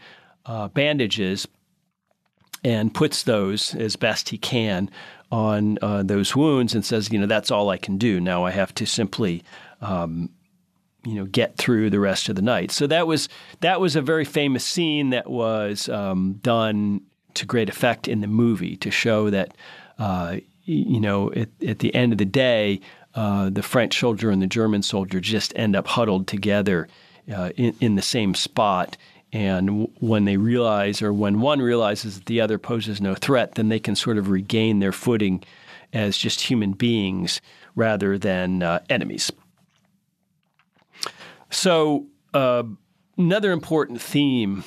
uh, 0.46 0.68
bandages 0.68 1.46
and 2.64 2.94
puts 2.94 3.24
those 3.24 3.74
as 3.74 3.96
best 3.96 4.30
he 4.30 4.38
can 4.38 4.90
on 5.30 5.78
uh, 5.82 6.02
those 6.02 6.34
wounds 6.34 6.74
and 6.74 6.82
says, 6.86 7.12
you 7.12 7.18
know, 7.18 7.26
that's 7.26 7.50
all 7.50 7.68
I 7.68 7.76
can 7.76 7.98
do. 7.98 8.18
Now 8.18 8.44
I 8.44 8.50
have 8.50 8.74
to 8.76 8.86
simply. 8.86 9.42
Um, 9.82 10.30
you 11.04 11.14
know 11.14 11.24
get 11.26 11.56
through 11.56 11.90
the 11.90 12.00
rest 12.00 12.28
of 12.28 12.36
the 12.36 12.42
night. 12.42 12.70
So 12.70 12.86
that 12.86 13.06
was 13.06 13.28
that 13.60 13.80
was 13.80 13.96
a 13.96 14.02
very 14.02 14.24
famous 14.24 14.64
scene 14.64 15.10
that 15.10 15.30
was 15.30 15.88
um, 15.88 16.34
done 16.42 17.00
to 17.34 17.46
great 17.46 17.68
effect 17.68 18.08
in 18.08 18.20
the 18.20 18.26
movie 18.26 18.76
to 18.76 18.90
show 18.90 19.30
that 19.30 19.56
uh, 19.98 20.38
you 20.64 21.00
know 21.00 21.32
at, 21.32 21.48
at, 21.66 21.78
the 21.80 21.94
end 21.94 22.12
of 22.12 22.18
the 22.18 22.24
day 22.24 22.80
uh, 23.14 23.50
the 23.50 23.62
French 23.62 23.98
soldier 23.98 24.30
and 24.30 24.42
the 24.42 24.46
German 24.46 24.82
soldier 24.82 25.20
just 25.20 25.52
end 25.56 25.76
up 25.76 25.86
huddled 25.86 26.26
together 26.26 26.88
uh, 27.34 27.50
in, 27.56 27.74
in 27.80 27.94
the 27.94 28.02
same 28.02 28.34
spot. 28.34 28.96
And 29.32 29.88
when 29.98 30.26
they 30.26 30.36
realize, 30.36 31.02
or 31.02 31.12
when 31.12 31.40
one 31.40 31.60
realizes 31.60 32.14
that 32.14 32.26
the 32.26 32.40
other 32.40 32.56
poses 32.56 33.00
no 33.00 33.16
threat, 33.16 33.56
then 33.56 33.68
they 33.68 33.80
can 33.80 33.96
sort 33.96 34.16
of 34.16 34.30
regain 34.30 34.78
their 34.78 34.92
footing 34.92 35.42
as 35.92 36.16
just 36.16 36.40
human 36.40 36.72
beings 36.72 37.40
rather 37.74 38.16
than 38.16 38.62
uh, 38.62 38.80
enemies. 38.88 39.32
So, 41.54 42.06
uh, 42.34 42.64
another 43.16 43.52
important 43.52 44.00
theme 44.00 44.64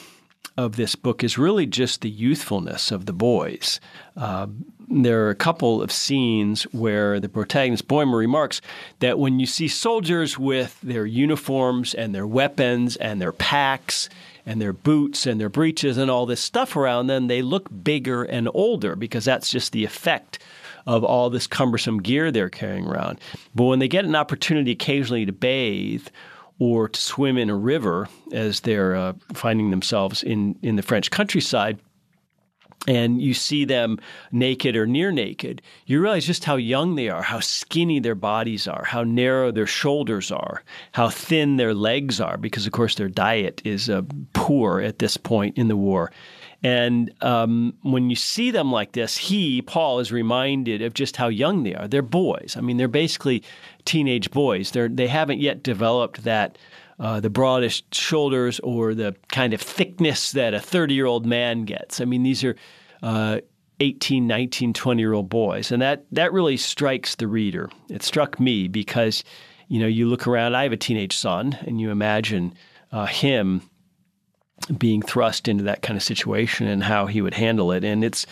of 0.56 0.78
this 0.78 0.96
book 0.96 1.22
is 1.22 1.38
really 1.38 1.66
just 1.66 2.00
the 2.00 2.10
youthfulness 2.10 2.92
of 2.92 3.06
the 3.06 3.14
boys. 3.14 3.82
Uh, 4.16 4.48
there 4.90 5.26
are 5.26 5.30
a 5.30 5.36
couple 5.36 5.82
of 5.82 5.92
scenes 5.92 6.64
where 6.72 7.20
the 7.20 7.28
protagonist 7.28 7.90
Bäumer 7.90 8.18
remarks 8.18 8.62
that 9.00 9.20
when 9.20 9.38
you 9.38 9.46
see 9.46 9.68
soldiers 9.68 10.40
with 10.40 10.80
their 10.82 11.06
uniforms 11.06 11.94
and 11.94 12.16
their 12.16 12.26
weapons 12.26 12.96
and 12.96 13.22
their 13.22 13.34
packs 13.34 14.08
and 14.46 14.62
their 14.62 14.74
boots 14.74 15.26
and 15.28 15.42
their 15.42 15.50
breeches 15.50 15.98
and 15.98 16.10
all 16.10 16.26
this 16.26 16.42
stuff 16.42 16.78
around 16.78 17.08
them, 17.08 17.28
they 17.28 17.42
look 17.42 17.68
bigger 17.84 18.24
and 18.24 18.48
older 18.54 18.96
because 18.96 19.26
that's 19.26 19.52
just 19.52 19.74
the 19.74 19.84
effect 19.84 20.40
of 20.88 21.04
all 21.04 21.30
this 21.30 21.48
cumbersome 21.48 21.98
gear 21.98 22.32
they're 22.32 22.50
carrying 22.50 22.88
around. 22.88 23.20
But 23.54 23.66
when 23.66 23.80
they 23.80 23.90
get 23.90 24.06
an 24.06 24.16
opportunity 24.16 24.72
occasionally 24.72 25.26
to 25.26 25.34
bathe 25.34 26.08
or 26.60 26.90
to 26.90 27.00
swim 27.00 27.38
in 27.38 27.50
a 27.50 27.56
river 27.56 28.08
as 28.32 28.62
they're 28.62 28.96
uh, 28.96 29.14
finding 29.34 29.70
themselves 29.70 30.24
in, 30.24 30.58
in 30.62 30.76
the 30.76 30.82
French 30.82 31.12
countryside, 31.12 31.80
and 32.88 33.22
you 33.22 33.34
see 33.34 33.66
them 33.66 34.00
naked 34.32 34.76
or 34.76 34.88
near 34.88 35.12
naked, 35.12 35.62
you 35.86 36.00
realize 36.02 36.26
just 36.26 36.46
how 36.46 36.56
young 36.56 36.96
they 36.96 37.10
are, 37.10 37.22
how 37.22 37.40
skinny 37.40 38.00
their 38.00 38.16
bodies 38.16 38.68
are, 38.68 38.86
how 38.86 39.04
narrow 39.04 39.52
their 39.52 39.68
shoulders 39.68 40.32
are, 40.32 40.64
how 40.94 41.10
thin 41.10 41.58
their 41.58 41.74
legs 41.74 42.22
are, 42.22 42.38
because 42.38 42.66
of 42.66 42.72
course 42.72 42.96
their 42.96 43.10
diet 43.10 43.62
is 43.66 43.90
uh, 43.90 44.02
poor 44.34 44.80
at 44.80 45.00
this 45.00 45.18
point 45.18 45.58
in 45.58 45.68
the 45.68 45.76
war. 45.76 46.12
And 46.64 47.14
um, 47.22 47.76
when 47.84 48.10
you 48.10 48.16
see 48.16 48.52
them 48.52 48.72
like 48.72 48.94
this, 48.94 49.16
he, 49.16 49.62
Paul, 49.62 50.00
is 50.00 50.12
reminded 50.12 50.82
of 50.82 50.94
just 50.94 51.16
how 51.16 51.28
young 51.28 51.64
they 51.64 51.76
are. 51.76 51.88
They're 51.88 52.02
boys. 52.02 52.56
I 52.58 52.62
mean, 52.62 52.78
they're 52.78 52.88
basically 52.88 53.44
teenage 53.86 54.32
boys. 54.32 54.72
They're, 54.72 54.90
they 54.90 55.08
haven't 55.08 55.40
yet 55.40 55.64
developed 55.64 56.24
that. 56.24 56.58
Uh, 57.00 57.20
the 57.20 57.30
broadest 57.30 57.94
shoulders 57.94 58.60
or 58.62 58.96
the 58.96 59.16
kind 59.28 59.54
of 59.54 59.62
thickness 59.62 60.32
that 60.32 60.56
a 60.56 60.60
30 60.60 60.96
year 60.96 61.06
old 61.06 61.28
man 61.28 61.64
gets. 61.64 62.02
I 62.02 62.06
mean, 62.06 62.24
these 62.24 62.44
are 62.44 62.56
uh, 63.04 63.40
18, 63.80 64.26
19, 64.26 64.74
20 64.74 65.00
year 65.00 65.14
old 65.14 65.30
boys. 65.30 65.72
And 65.72 65.80
that, 65.82 66.06
that 66.12 66.34
really 66.34 66.58
strikes 66.58 67.14
the 67.14 67.28
reader. 67.28 67.70
It 67.90 68.02
struck 68.02 68.40
me 68.40 68.68
because, 68.68 69.24
you 69.68 69.80
know, 69.80 69.86
you 69.86 70.08
look 70.08 70.26
around, 70.26 70.56
I 70.56 70.64
have 70.64 70.72
a 70.72 70.78
teenage 70.78 71.16
son, 71.16 71.56
and 71.68 71.80
you 71.80 71.92
imagine 71.92 72.56
uh, 72.92 73.06
him 73.06 73.62
being 74.78 75.02
thrust 75.02 75.48
into 75.48 75.64
that 75.64 75.82
kind 75.82 75.98
of 75.98 76.04
situation 76.04 76.68
and 76.68 76.84
how 76.84 77.06
he 77.06 77.22
would 77.22 77.34
handle 77.34 77.72
it. 77.72 77.84
And 77.84 78.04
it's 78.04 78.26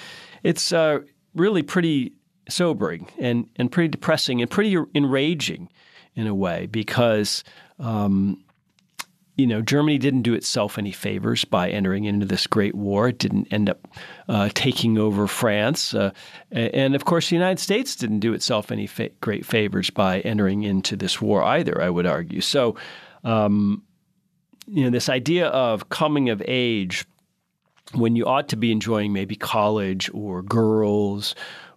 it's 0.44 0.72
uh, 0.72 1.00
really 1.34 1.64
pretty 1.64 2.14
sobering 2.50 3.12
and 3.20 3.48
and 3.56 3.72
pretty 3.72 3.90
depressing 3.90 4.42
and 4.42 4.50
pretty 4.50 4.78
enraging 4.94 5.70
in 6.16 6.28
a 6.28 6.36
way 6.36 6.68
because. 6.68 7.44
Um, 7.80 8.42
you 9.38 9.46
know, 9.46 9.62
Germany 9.62 9.98
didn't 9.98 10.22
do 10.22 10.34
itself 10.34 10.78
any 10.78 10.92
favors 10.94 11.44
by 11.44 11.70
entering 11.70 12.06
into 12.06 12.26
this 12.26 12.48
great 12.48 12.74
war. 12.74 13.10
It 13.10 13.18
didn't 13.18 13.52
end 13.52 13.70
up 13.70 13.86
uh, 14.30 14.50
taking 14.54 14.98
over 14.98 15.28
France. 15.28 15.94
Uh, 15.94 16.12
and 16.52 16.96
of 16.96 17.04
course, 17.04 17.30
the 17.30 17.36
United 17.36 17.60
States 17.60 17.98
didn't 17.98 18.20
do 18.20 18.34
itself 18.34 18.72
any 18.72 18.88
fa- 18.88 19.10
great 19.20 19.46
favors 19.46 19.90
by 19.90 20.22
entering 20.22 20.64
into 20.64 20.96
this 20.96 21.22
war 21.22 21.44
either, 21.44 21.82
I 21.82 21.90
would 21.90 22.06
argue. 22.06 22.40
So, 22.40 22.78
um, 23.26 23.84
you 24.68 24.84
know, 24.84 24.90
this 24.90 25.10
idea 25.10 25.48
of 25.48 25.90
coming 25.90 26.30
of 26.30 26.42
age 26.48 27.06
when 27.94 28.16
you 28.16 28.26
ought 28.26 28.50
to 28.50 28.58
be 28.58 28.72
enjoying 28.72 29.14
maybe 29.14 29.36
college 29.36 30.10
or 30.14 30.42
girls 30.42 31.36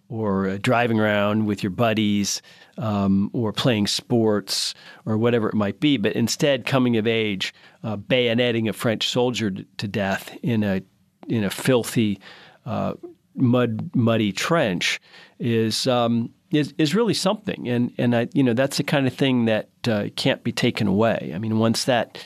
or 0.09 0.49
uh, 0.49 0.57
driving 0.61 0.99
around 0.99 1.45
with 1.45 1.61
your 1.61 1.69
buddies 1.69 2.41
um, 2.79 3.29
or 3.31 3.53
playing 3.53 3.85
sports 3.85 4.73
or 5.05 5.17
whatever 5.17 5.47
it 5.47 5.55
might 5.55 5.79
be, 5.79 5.97
but 5.97 6.13
instead 6.13 6.65
coming 6.65 6.97
of 6.97 7.05
age, 7.05 7.53
uh, 7.83 7.95
bayoneting 7.95 8.67
a 8.67 8.73
French 8.73 9.07
soldier 9.07 9.51
to 9.51 9.87
death 9.87 10.35
in 10.41 10.63
a 10.63 10.81
in 11.27 11.43
a 11.43 11.49
filthy, 11.49 12.19
uh, 12.65 12.93
mud 13.35 13.91
muddy 13.95 14.31
trench 14.31 14.99
is. 15.39 15.87
Um, 15.87 16.33
is, 16.51 16.73
is 16.79 16.95
really 16.95 17.13
something, 17.13 17.69
and 17.69 17.93
and 17.99 18.15
I 18.15 18.27
you 18.33 18.41
know 18.41 18.53
that's 18.53 18.77
the 18.77 18.83
kind 18.83 19.05
of 19.05 19.13
thing 19.13 19.45
that 19.45 19.69
uh, 19.87 20.05
can't 20.15 20.43
be 20.43 20.51
taken 20.51 20.87
away. 20.87 21.31
I 21.35 21.37
mean, 21.37 21.59
once 21.59 21.83
that 21.83 22.17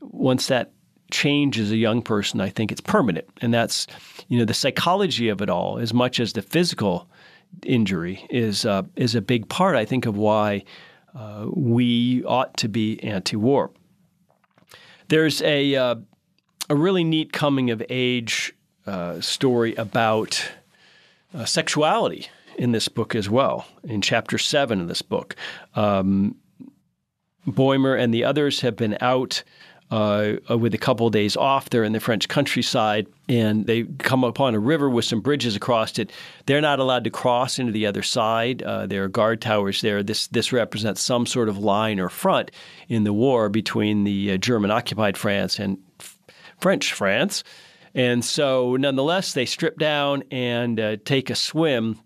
once 0.00 0.46
that 0.48 0.72
changes 1.10 1.70
a 1.70 1.76
young 1.76 2.02
person, 2.02 2.40
I 2.40 2.48
think 2.48 2.70
it's 2.72 2.80
permanent. 2.80 3.28
And 3.40 3.52
that's, 3.52 3.86
you 4.28 4.38
know, 4.38 4.44
the 4.44 4.54
psychology 4.54 5.28
of 5.28 5.42
it 5.42 5.50
all, 5.50 5.78
as 5.78 5.92
much 5.92 6.20
as 6.20 6.32
the 6.32 6.42
physical 6.42 7.08
injury, 7.64 8.26
is, 8.30 8.64
uh, 8.64 8.82
is 8.96 9.14
a 9.14 9.20
big 9.20 9.48
part, 9.48 9.76
I 9.76 9.84
think, 9.84 10.06
of 10.06 10.16
why 10.16 10.64
uh, 11.14 11.46
we 11.52 12.24
ought 12.24 12.56
to 12.58 12.68
be 12.68 13.02
anti 13.02 13.36
war. 13.36 13.72
There's 15.08 15.42
a, 15.42 15.74
uh, 15.74 15.96
a 16.68 16.76
really 16.76 17.02
neat 17.02 17.32
coming 17.32 17.70
of 17.70 17.82
age 17.88 18.54
uh, 18.86 19.20
story 19.20 19.74
about 19.74 20.52
uh, 21.34 21.44
sexuality 21.44 22.28
in 22.56 22.72
this 22.72 22.88
book 22.88 23.14
as 23.14 23.28
well, 23.28 23.66
in 23.84 24.02
chapter 24.02 24.38
seven 24.38 24.80
of 24.80 24.88
this 24.88 25.02
book. 25.02 25.34
Um, 25.74 26.36
Bäumer 27.46 27.98
and 27.98 28.12
the 28.12 28.24
others 28.24 28.60
have 28.60 28.76
been 28.76 28.98
out 29.00 29.42
uh, 29.90 30.34
with 30.56 30.74
a 30.74 30.78
couple 30.78 31.06
of 31.06 31.12
days 31.12 31.36
off. 31.36 31.70
They're 31.70 31.84
in 31.84 31.92
the 31.92 32.00
French 32.00 32.28
countryside 32.28 33.06
and 33.28 33.66
they 33.66 33.84
come 33.98 34.24
upon 34.24 34.54
a 34.54 34.58
river 34.58 34.88
with 34.88 35.04
some 35.04 35.20
bridges 35.20 35.56
across 35.56 35.98
it. 35.98 36.12
They're 36.46 36.60
not 36.60 36.78
allowed 36.78 37.04
to 37.04 37.10
cross 37.10 37.58
into 37.58 37.72
the 37.72 37.86
other 37.86 38.02
side. 38.02 38.62
Uh, 38.62 38.86
there 38.86 39.04
are 39.04 39.08
guard 39.08 39.40
towers 39.40 39.80
there. 39.80 40.02
This 40.02 40.26
this 40.28 40.52
represents 40.52 41.02
some 41.02 41.26
sort 41.26 41.48
of 41.48 41.58
line 41.58 41.98
or 41.98 42.08
front 42.08 42.50
in 42.88 43.04
the 43.04 43.12
war 43.12 43.48
between 43.48 44.04
the 44.04 44.32
uh, 44.32 44.36
German 44.36 44.70
occupied 44.70 45.16
France 45.16 45.58
and 45.58 45.78
F- 45.98 46.18
French 46.58 46.92
France. 46.92 47.42
And 47.92 48.24
so, 48.24 48.76
nonetheless, 48.76 49.32
they 49.32 49.46
strip 49.46 49.76
down 49.76 50.22
and 50.30 50.78
uh, 50.78 50.96
take 51.04 51.28
a 51.28 51.34
swim 51.34 51.98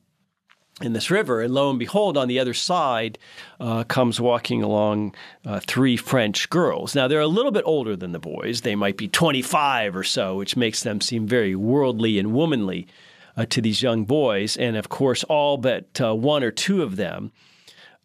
in 0.80 0.92
this 0.92 1.10
river. 1.10 1.40
And 1.40 1.54
lo 1.54 1.70
and 1.70 1.78
behold, 1.78 2.16
on 2.16 2.28
the 2.28 2.38
other 2.38 2.54
side 2.54 3.18
uh, 3.60 3.84
comes 3.84 4.20
walking 4.20 4.62
along 4.62 5.14
uh, 5.44 5.60
three 5.60 5.96
French 5.96 6.50
girls. 6.50 6.94
Now, 6.94 7.06
they're 7.06 7.20
a 7.20 7.26
little 7.26 7.52
bit 7.52 7.64
older 7.64 7.94
than 7.94 8.12
the 8.12 8.18
boys. 8.18 8.62
They 8.62 8.74
might 8.74 8.96
be 8.96 9.08
25 9.08 9.94
or 9.94 10.02
so, 10.02 10.37
which 10.37 10.56
makes 10.56 10.82
them 10.82 11.00
seem 11.00 11.26
very 11.26 11.54
worldly 11.54 12.18
and 12.18 12.32
womanly 12.32 12.88
uh, 13.37 13.46
to 13.46 13.60
these 13.60 13.82
young 13.82 14.04
boys. 14.04 14.56
And 14.56 14.76
of 14.76 14.88
course, 14.88 15.22
all 15.24 15.56
but 15.56 16.00
uh, 16.00 16.14
one 16.14 16.42
or 16.42 16.50
two 16.50 16.82
of 16.82 16.96
them 16.96 17.32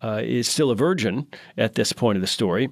uh, 0.01 0.21
is 0.23 0.47
still 0.47 0.71
a 0.71 0.75
virgin 0.75 1.27
at 1.58 1.75
this 1.75 1.91
point 1.91 2.17
of 2.17 2.21
the 2.21 2.27
story 2.27 2.69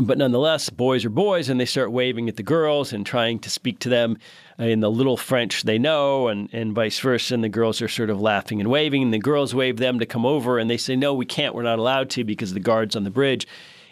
but 0.00 0.18
nonetheless, 0.18 0.70
boys 0.70 1.04
are 1.04 1.10
boys, 1.10 1.48
and 1.48 1.60
they 1.60 1.64
start 1.64 1.92
waving 1.92 2.28
at 2.28 2.36
the 2.36 2.42
girls 2.42 2.92
and 2.92 3.06
trying 3.06 3.38
to 3.38 3.50
speak 3.50 3.78
to 3.80 3.88
them 3.88 4.18
in 4.58 4.80
the 4.80 4.90
little 4.90 5.16
French 5.16 5.62
they 5.62 5.78
know, 5.78 6.26
and, 6.28 6.52
and 6.52 6.72
vice 6.72 6.98
versa. 6.98 7.34
And 7.34 7.44
the 7.44 7.48
girls 7.48 7.80
are 7.80 7.88
sort 7.88 8.10
of 8.10 8.20
laughing 8.20 8.60
and 8.60 8.70
waving, 8.70 9.02
and 9.02 9.14
the 9.14 9.18
girls 9.18 9.54
wave 9.54 9.76
them 9.76 10.00
to 10.00 10.06
come 10.06 10.26
over, 10.26 10.58
and 10.58 10.68
they 10.68 10.76
say, 10.76 10.96
No, 10.96 11.14
we 11.14 11.26
can't, 11.26 11.54
we're 11.54 11.62
not 11.62 11.78
allowed 11.78 12.10
to 12.10 12.24
because 12.24 12.50
of 12.50 12.54
the 12.54 12.60
guard's 12.60 12.96
on 12.96 13.04
the 13.04 13.10
bridge. 13.10 13.46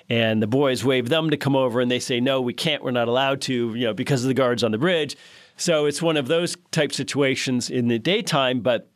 And 0.08 0.42
the 0.42 0.48
boys 0.48 0.84
wave 0.84 1.08
them 1.08 1.30
to 1.30 1.36
come 1.36 1.54
over, 1.54 1.80
and 1.80 1.90
they 1.90 2.00
say, 2.00 2.18
No, 2.18 2.40
we 2.40 2.52
can't, 2.52 2.82
we're 2.82 2.90
not 2.90 3.06
allowed 3.06 3.40
to, 3.42 3.74
you 3.74 3.86
know, 3.86 3.94
because 3.94 4.24
of 4.24 4.28
the 4.28 4.34
guards 4.34 4.64
on 4.64 4.72
the 4.72 4.78
bridge. 4.78 5.16
So 5.56 5.86
it's 5.86 6.02
one 6.02 6.16
of 6.16 6.26
those 6.26 6.56
type 6.72 6.92
situations 6.92 7.70
in 7.70 7.86
the 7.86 8.00
daytime, 8.00 8.60
but 8.60 8.88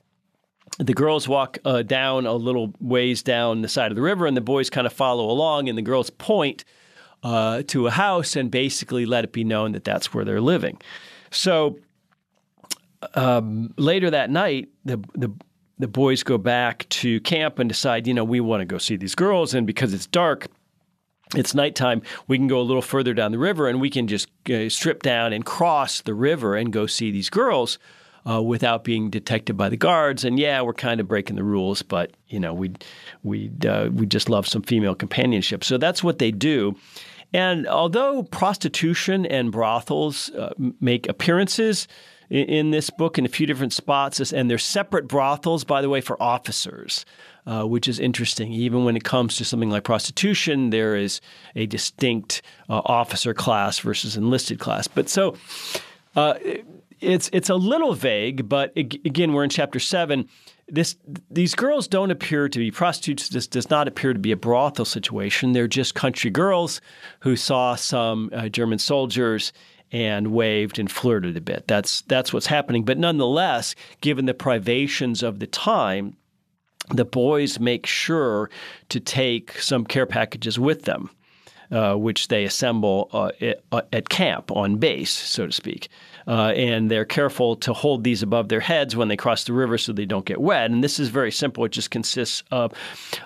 the 0.79 0.95
girls 0.95 1.29
walk 1.29 1.59
uh, 1.65 1.83
down 1.83 2.27
a 2.27 2.35
little 2.35 2.75
ways 2.81 3.23
down 3.23 3.63
the 3.63 3.69
side 3.69 3.93
of 3.93 3.97
the 3.97 4.03
river, 4.03 4.27
and 4.27 4.37
the 4.37 4.41
boys 4.41 4.71
kind 4.71 4.87
of 4.87 4.93
follow 4.93 5.31
along, 5.31 5.69
and 5.69 5.79
the 5.79 5.83
girls 5.83 6.11
point 6.11 6.65
uh, 7.27 7.63
to 7.67 7.89
a 7.89 7.91
house 7.91 8.37
and 8.37 8.53
basically 8.53 9.05
let 9.05 9.25
it 9.25 9.33
be 9.33 9.43
known 9.43 9.73
that 9.73 9.83
that's 9.83 10.15
where 10.15 10.25
they're 10.25 10.41
living. 10.41 10.81
So 11.33 11.77
um, 13.15 13.75
later 13.77 14.11
that 14.11 14.31
night, 14.31 14.69
the, 14.85 14.99
the 15.15 15.33
the 15.79 15.89
boys 15.89 16.23
go 16.23 16.39
back 16.39 16.89
to 16.89 17.21
camp 17.21 17.59
and 17.59 17.69
decide, 17.69 18.07
you 18.07 18.15
know, 18.15 18.25
we 18.25 18.41
want 18.41 18.63
to 18.63 18.65
go 18.65 18.79
see 18.79 18.97
these 18.97 19.17
girls, 19.17 19.55
and 19.55 19.67
because 19.67 19.93
it's 19.93 20.07
dark, 20.07 20.47
it's 21.35 21.53
nighttime, 21.53 22.01
we 22.29 22.39
can 22.39 22.47
go 22.47 22.61
a 22.61 22.63
little 22.63 22.81
further 22.81 23.13
down 23.13 23.33
the 23.33 23.39
river 23.39 23.69
and 23.69 23.81
we 23.81 23.91
can 23.91 24.07
just 24.07 24.29
uh, 24.49 24.69
strip 24.69 25.03
down 25.03 25.33
and 25.33 25.45
cross 25.45 26.01
the 26.03 26.15
river 26.15 26.55
and 26.55 26.73
go 26.73 26.87
see 26.87 27.11
these 27.11 27.29
girls 27.29 27.79
uh, 28.31 28.41
without 28.41 28.85
being 28.85 29.11
detected 29.11 29.57
by 29.57 29.69
the 29.69 29.77
guards. 29.77 30.25
And 30.25 30.39
yeah, 30.39 30.63
we're 30.63 30.73
kind 30.73 31.01
of 31.01 31.09
breaking 31.09 31.37
the 31.37 31.45
rules, 31.45 31.83
but 31.83 32.13
you 32.29 32.39
know, 32.39 32.55
we 32.55 32.71
we 33.25 33.51
uh, 33.69 33.89
we 33.89 34.07
just 34.07 34.31
love 34.31 34.47
some 34.47 34.63
female 34.63 34.95
companionship. 34.95 35.65
So 35.65 35.77
that's 35.77 36.05
what 36.05 36.19
they 36.19 36.31
do. 36.31 36.77
And 37.33 37.67
although 37.67 38.23
prostitution 38.23 39.27
and 39.27 39.53
brothels 39.53 40.31
uh, 40.31 40.55
make 40.81 41.09
appearances 41.09 41.89
in, 42.31 42.47
in, 42.47 42.71
this 42.71 42.91
book 42.91 43.19
in 43.19 43.25
a 43.25 43.29
few 43.29 43.47
different 43.47 43.73
spots, 43.73 44.33
and 44.33 44.51
they're 44.51 44.59
separate 44.59 45.09
brothels, 45.09 45.65
by 45.65 45.83
the 45.83 45.89
way, 45.89 46.01
for 46.01 46.21
officers 46.23 47.05
uh, 47.47 47.65
which 47.65 47.89
is 47.89 47.99
interesting. 47.99 48.53
Even 48.53 48.85
when 48.85 48.97
it 48.97 49.05
comes 49.05 49.37
to 49.37 49.45
something 49.45 49.71
like 49.71 49.85
prostitution, 49.85 50.71
there 50.71 50.97
is 50.97 51.21
a 51.55 51.67
distinct 51.67 52.43
uh, 52.69 52.83
officer 52.85 53.33
class 53.33 53.79
versus 53.79 54.17
enlisted 54.17 54.59
class. 54.59 54.89
But 54.89 55.09
so 55.09 55.37
uh, 56.17 56.35
it's 57.01 57.31
it's 57.33 57.49
a 57.49 57.55
little 57.55 57.95
vague. 57.95 58.49
But 58.49 58.73
again, 58.77 59.33
we're 59.33 59.45
in 59.45 59.51
chapter 59.51 59.79
seven. 59.79 60.29
This 60.69 60.97
these 61.31 61.55
girls 61.55 61.87
don't 61.87 62.11
appear 62.11 62.49
to 62.49 62.59
be 62.59 62.71
prostitutes. 62.71 63.29
This 63.29 63.47
does 63.47 63.71
not 63.71 63.87
appear 63.87 64.13
to 64.13 64.19
be 64.19 64.33
a 64.33 64.37
brothel 64.37 64.85
situation. 64.85 65.53
They're 65.53 65.69
just 65.69 65.95
country 65.95 66.31
girls 66.31 66.81
who 67.21 67.37
saw 67.37 67.77
some 67.77 68.31
uh, 68.33 68.49
German 68.49 68.79
soldiers 68.79 69.53
and 69.93 70.33
waved 70.33 70.79
and 70.79 70.91
flirted 70.91 71.37
a 71.37 71.41
bit. 71.41 71.69
That's 71.69 72.03
that's 72.03 72.33
what's 72.33 72.47
happening. 72.47 72.85
But 72.85 72.99
nonetheless, 72.99 73.75
given 74.01 74.27
the 74.27 74.35
privations 74.35 75.23
of 75.23 75.39
the 75.39 75.47
time, 75.47 76.17
the 76.91 77.05
boys 77.05 77.61
make 77.61 77.87
sure 77.87 78.51
to 78.89 79.01
take 79.01 79.53
some 79.59 79.85
care 79.85 80.07
packages 80.07 80.59
with 80.59 80.83
them, 80.83 81.11
uh, 81.71 81.95
which 81.95 82.29
they 82.29 82.45
assemble 82.45 83.09
uh, 83.13 83.31
at, 83.41 83.61
uh, 83.73 83.83
at, 83.93 84.09
camp 84.09 84.51
on 84.53 84.77
base, 84.77 85.13
so 85.13 85.47
to 85.47 85.53
speak. 85.53 85.89
Uh, 86.27 86.53
and 86.57 86.91
they're 86.91 87.05
careful 87.05 87.55
to 87.57 87.73
hold 87.73 88.03
these 88.03 88.23
above 88.23 88.49
their 88.49 88.61
heads 88.61 88.97
when 88.97 89.09
they 89.09 89.17
cross 89.17 89.45
the 89.45 89.53
river 89.53 89.79
so 89.79 89.93
they 89.93 90.07
don't 90.07 90.27
get 90.27 90.41
wet. 90.41 90.71
And 90.71 90.83
this 90.83 90.99
is 90.99 91.09
very 91.09 91.31
simple. 91.31 91.65
It 91.65 91.73
just 91.73 91.91
consists 91.91 92.43
of 92.51 92.73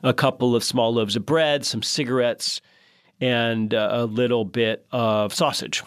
a 0.02 0.12
couple 0.12 0.54
of 0.54 0.62
small 0.62 0.92
loaves 0.92 1.16
of 1.16 1.24
bread, 1.24 1.64
some 1.64 1.82
cigarettes, 1.82 2.60
and 3.20 3.72
uh, 3.72 3.88
a 3.92 4.04
little 4.04 4.44
bit 4.44 4.86
of 4.92 5.32
sausage 5.32 5.82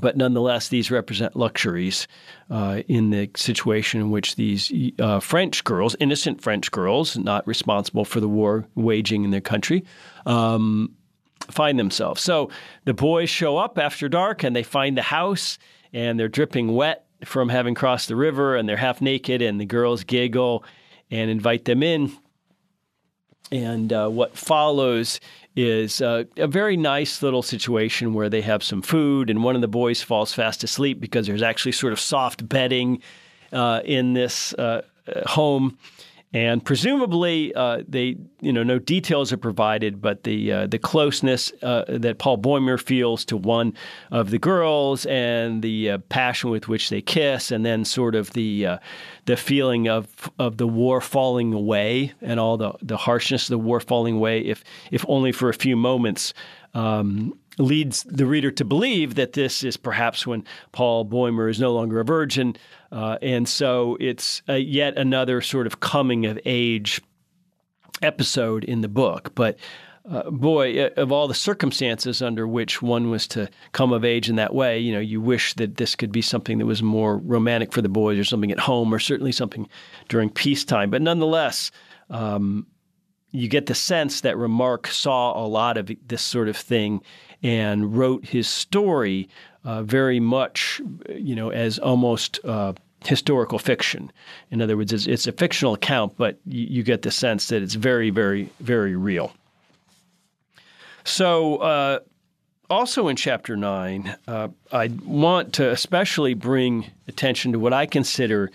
but 0.00 0.16
nonetheless, 0.16 0.68
these 0.68 0.90
represent 0.90 1.36
luxuries 1.36 2.08
uh, 2.50 2.82
in 2.88 3.10
the 3.10 3.30
situation 3.36 4.00
in 4.00 4.10
which 4.10 4.36
these 4.36 4.72
uh, 4.98 5.20
French 5.20 5.64
girls, 5.64 5.94
innocent 6.00 6.40
French 6.40 6.70
girls, 6.70 7.18
not 7.18 7.46
responsible 7.46 8.04
for 8.04 8.20
the 8.20 8.28
war 8.28 8.66
waging 8.74 9.24
in 9.24 9.30
their 9.30 9.42
country, 9.42 9.84
um, 10.24 10.92
find 11.50 11.78
themselves. 11.78 12.22
So 12.22 12.50
the 12.84 12.94
boys 12.94 13.28
show 13.28 13.58
up 13.58 13.78
after 13.78 14.08
dark 14.08 14.42
and 14.42 14.56
they 14.56 14.62
find 14.62 14.96
the 14.96 15.02
house 15.02 15.58
and 15.92 16.18
they're 16.18 16.28
dripping 16.28 16.74
wet 16.74 17.06
from 17.24 17.48
having 17.48 17.74
crossed 17.74 18.08
the 18.08 18.16
river 18.16 18.56
and 18.56 18.68
they're 18.68 18.76
half 18.76 19.00
naked 19.00 19.42
and 19.42 19.60
the 19.60 19.66
girls 19.66 20.04
giggle 20.04 20.64
and 21.10 21.30
invite 21.30 21.64
them 21.64 21.82
in. 21.82 22.12
And 23.50 23.92
uh, 23.92 24.08
what 24.08 24.36
follows 24.36 25.20
is 25.54 26.00
uh, 26.00 26.24
a 26.38 26.46
very 26.46 26.76
nice 26.76 27.22
little 27.22 27.42
situation 27.42 28.14
where 28.14 28.30
they 28.30 28.40
have 28.40 28.62
some 28.62 28.80
food, 28.80 29.28
and 29.28 29.44
one 29.44 29.54
of 29.54 29.60
the 29.60 29.68
boys 29.68 30.02
falls 30.02 30.32
fast 30.32 30.64
asleep 30.64 31.00
because 31.00 31.26
there's 31.26 31.42
actually 31.42 31.72
sort 31.72 31.92
of 31.92 32.00
soft 32.00 32.48
bedding 32.48 33.02
uh, 33.52 33.82
in 33.84 34.14
this 34.14 34.54
uh, 34.54 34.80
home 35.26 35.76
and 36.34 36.64
presumably 36.64 37.54
uh, 37.54 37.82
they 37.86 38.16
you 38.40 38.52
know 38.52 38.62
no 38.62 38.78
details 38.78 39.32
are 39.32 39.36
provided, 39.36 40.00
but 40.00 40.24
the 40.24 40.52
uh, 40.52 40.66
the 40.66 40.78
closeness 40.78 41.52
uh, 41.62 41.84
that 41.88 42.18
Paul 42.18 42.38
Bäumer 42.38 42.80
feels 42.80 43.24
to 43.26 43.36
one 43.36 43.74
of 44.10 44.30
the 44.30 44.38
girls 44.38 45.04
and 45.06 45.62
the 45.62 45.90
uh, 45.90 45.98
passion 46.08 46.50
with 46.50 46.68
which 46.68 46.88
they 46.88 47.02
kiss, 47.02 47.50
and 47.50 47.66
then 47.66 47.84
sort 47.84 48.14
of 48.14 48.30
the 48.32 48.66
uh, 48.66 48.78
the 49.26 49.36
feeling 49.36 49.88
of 49.88 50.30
of 50.38 50.56
the 50.56 50.66
war 50.66 51.00
falling 51.00 51.52
away 51.52 52.12
and 52.22 52.40
all 52.40 52.56
the 52.56 52.72
the 52.80 52.96
harshness 52.96 53.44
of 53.44 53.50
the 53.50 53.58
war 53.58 53.80
falling 53.80 54.16
away, 54.16 54.40
if 54.40 54.64
if 54.90 55.04
only 55.08 55.32
for 55.32 55.48
a 55.48 55.54
few 55.54 55.76
moments. 55.76 56.32
Um, 56.74 57.38
leads 57.58 58.02
the 58.04 58.26
reader 58.26 58.50
to 58.50 58.64
believe 58.64 59.14
that 59.14 59.34
this 59.34 59.62
is 59.62 59.76
perhaps 59.76 60.26
when 60.26 60.44
Paul 60.72 61.04
Bäumer 61.04 61.50
is 61.50 61.60
no 61.60 61.72
longer 61.72 62.00
a 62.00 62.04
virgin. 62.04 62.56
Uh, 62.90 63.18
and 63.20 63.48
so 63.48 63.96
it's 64.00 64.42
yet 64.48 64.96
another 64.96 65.40
sort 65.40 65.66
of 65.66 65.80
coming 65.80 66.26
of 66.26 66.38
age 66.44 67.00
episode 68.00 68.64
in 68.64 68.80
the 68.80 68.88
book. 68.88 69.34
But 69.34 69.58
uh, 70.10 70.30
boy, 70.30 70.84
uh, 70.84 70.90
of 70.96 71.12
all 71.12 71.28
the 71.28 71.34
circumstances 71.34 72.22
under 72.22 72.46
which 72.46 72.82
one 72.82 73.10
was 73.10 73.28
to 73.28 73.48
come 73.70 73.92
of 73.92 74.04
age 74.04 74.28
in 74.28 74.36
that 74.36 74.54
way, 74.54 74.78
you 74.78 74.92
know, 74.92 75.00
you 75.00 75.20
wish 75.20 75.54
that 75.54 75.76
this 75.76 75.94
could 75.94 76.10
be 76.10 76.22
something 76.22 76.58
that 76.58 76.66
was 76.66 76.82
more 76.82 77.18
romantic 77.18 77.72
for 77.72 77.82
the 77.82 77.88
boys 77.88 78.18
or 78.18 78.24
something 78.24 78.50
at 78.50 78.58
home 78.58 78.92
or 78.92 78.98
certainly 78.98 79.32
something 79.32 79.68
during 80.08 80.28
peacetime. 80.28 80.90
But 80.90 81.02
nonetheless, 81.02 81.70
um, 82.10 82.66
you 83.30 83.48
get 83.48 83.66
the 83.66 83.74
sense 83.74 84.22
that 84.22 84.36
Remarque 84.36 84.88
saw 84.88 85.40
a 85.40 85.46
lot 85.46 85.78
of 85.78 85.90
this 86.06 86.22
sort 86.22 86.48
of 86.48 86.56
thing 86.56 87.00
and 87.42 87.96
wrote 87.96 88.24
his 88.24 88.48
story 88.48 89.28
uh, 89.64 89.82
very 89.82 90.20
much, 90.20 90.80
you 91.08 91.34
know, 91.34 91.50
as 91.50 91.78
almost 91.78 92.40
uh, 92.44 92.72
historical 93.04 93.58
fiction. 93.58 94.12
In 94.50 94.60
other 94.60 94.76
words, 94.76 94.92
it's, 94.92 95.06
it's 95.06 95.26
a 95.26 95.32
fictional 95.32 95.74
account, 95.74 96.16
but 96.16 96.38
you, 96.46 96.66
you, 96.66 96.82
get 96.82 97.02
the 97.02 97.10
sense 97.10 97.48
that 97.48 97.62
it's 97.62 97.74
very, 97.74 98.10
very, 98.10 98.48
very 98.60 98.96
real. 98.96 99.32
So, 101.04 101.56
uh, 101.56 101.98
also 102.70 103.08
in 103.08 103.16
chapter 103.16 103.56
nine, 103.56 104.16
uh, 104.26 104.48
I 104.72 104.90
want 105.04 105.52
to 105.54 105.70
especially 105.70 106.34
bring 106.34 106.90
attention 107.06 107.52
to 107.52 107.58
what 107.58 107.72
I 107.72 107.86
consider 107.86 108.50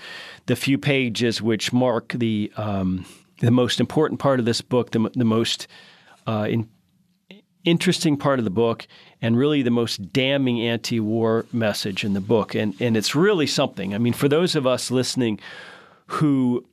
the 0.47 0.56
few 0.56 0.78
pages 0.78 1.41
which 1.41 1.71
mark 1.71 2.13
the 2.13 2.52
um, 2.58 3.06
the 3.39 3.52
most 3.52 3.80
important 3.80 4.19
part 4.19 4.39
of 4.39 4.45
this 4.45 4.62
book, 4.62 4.91
the, 4.91 5.12
the 5.13 5.23
most 5.23 5.67
uh, 6.26 6.47
in, 6.50 6.67
interesting 7.63 8.17
part 8.17 8.39
of 8.39 8.46
the 8.46 8.52
book, 8.52 8.88
and 9.22 9.38
really 9.38 9.62
the 9.62 9.72
most 9.72 10.13
damning 10.13 10.62
anti 10.62 11.00
war 11.00 11.46
message 11.52 12.04
in 12.04 12.13
the 12.13 12.22
book. 12.22 12.56
And, 12.56 12.80
and 12.82 12.96
it's 12.96 13.15
really 13.15 13.48
something. 13.48 13.93
I 13.93 13.98
mean, 13.98 14.13
for 14.13 14.28
those 14.28 14.56
of 14.56 14.65
us 14.67 14.91
listening 14.91 15.39
who 16.08 16.65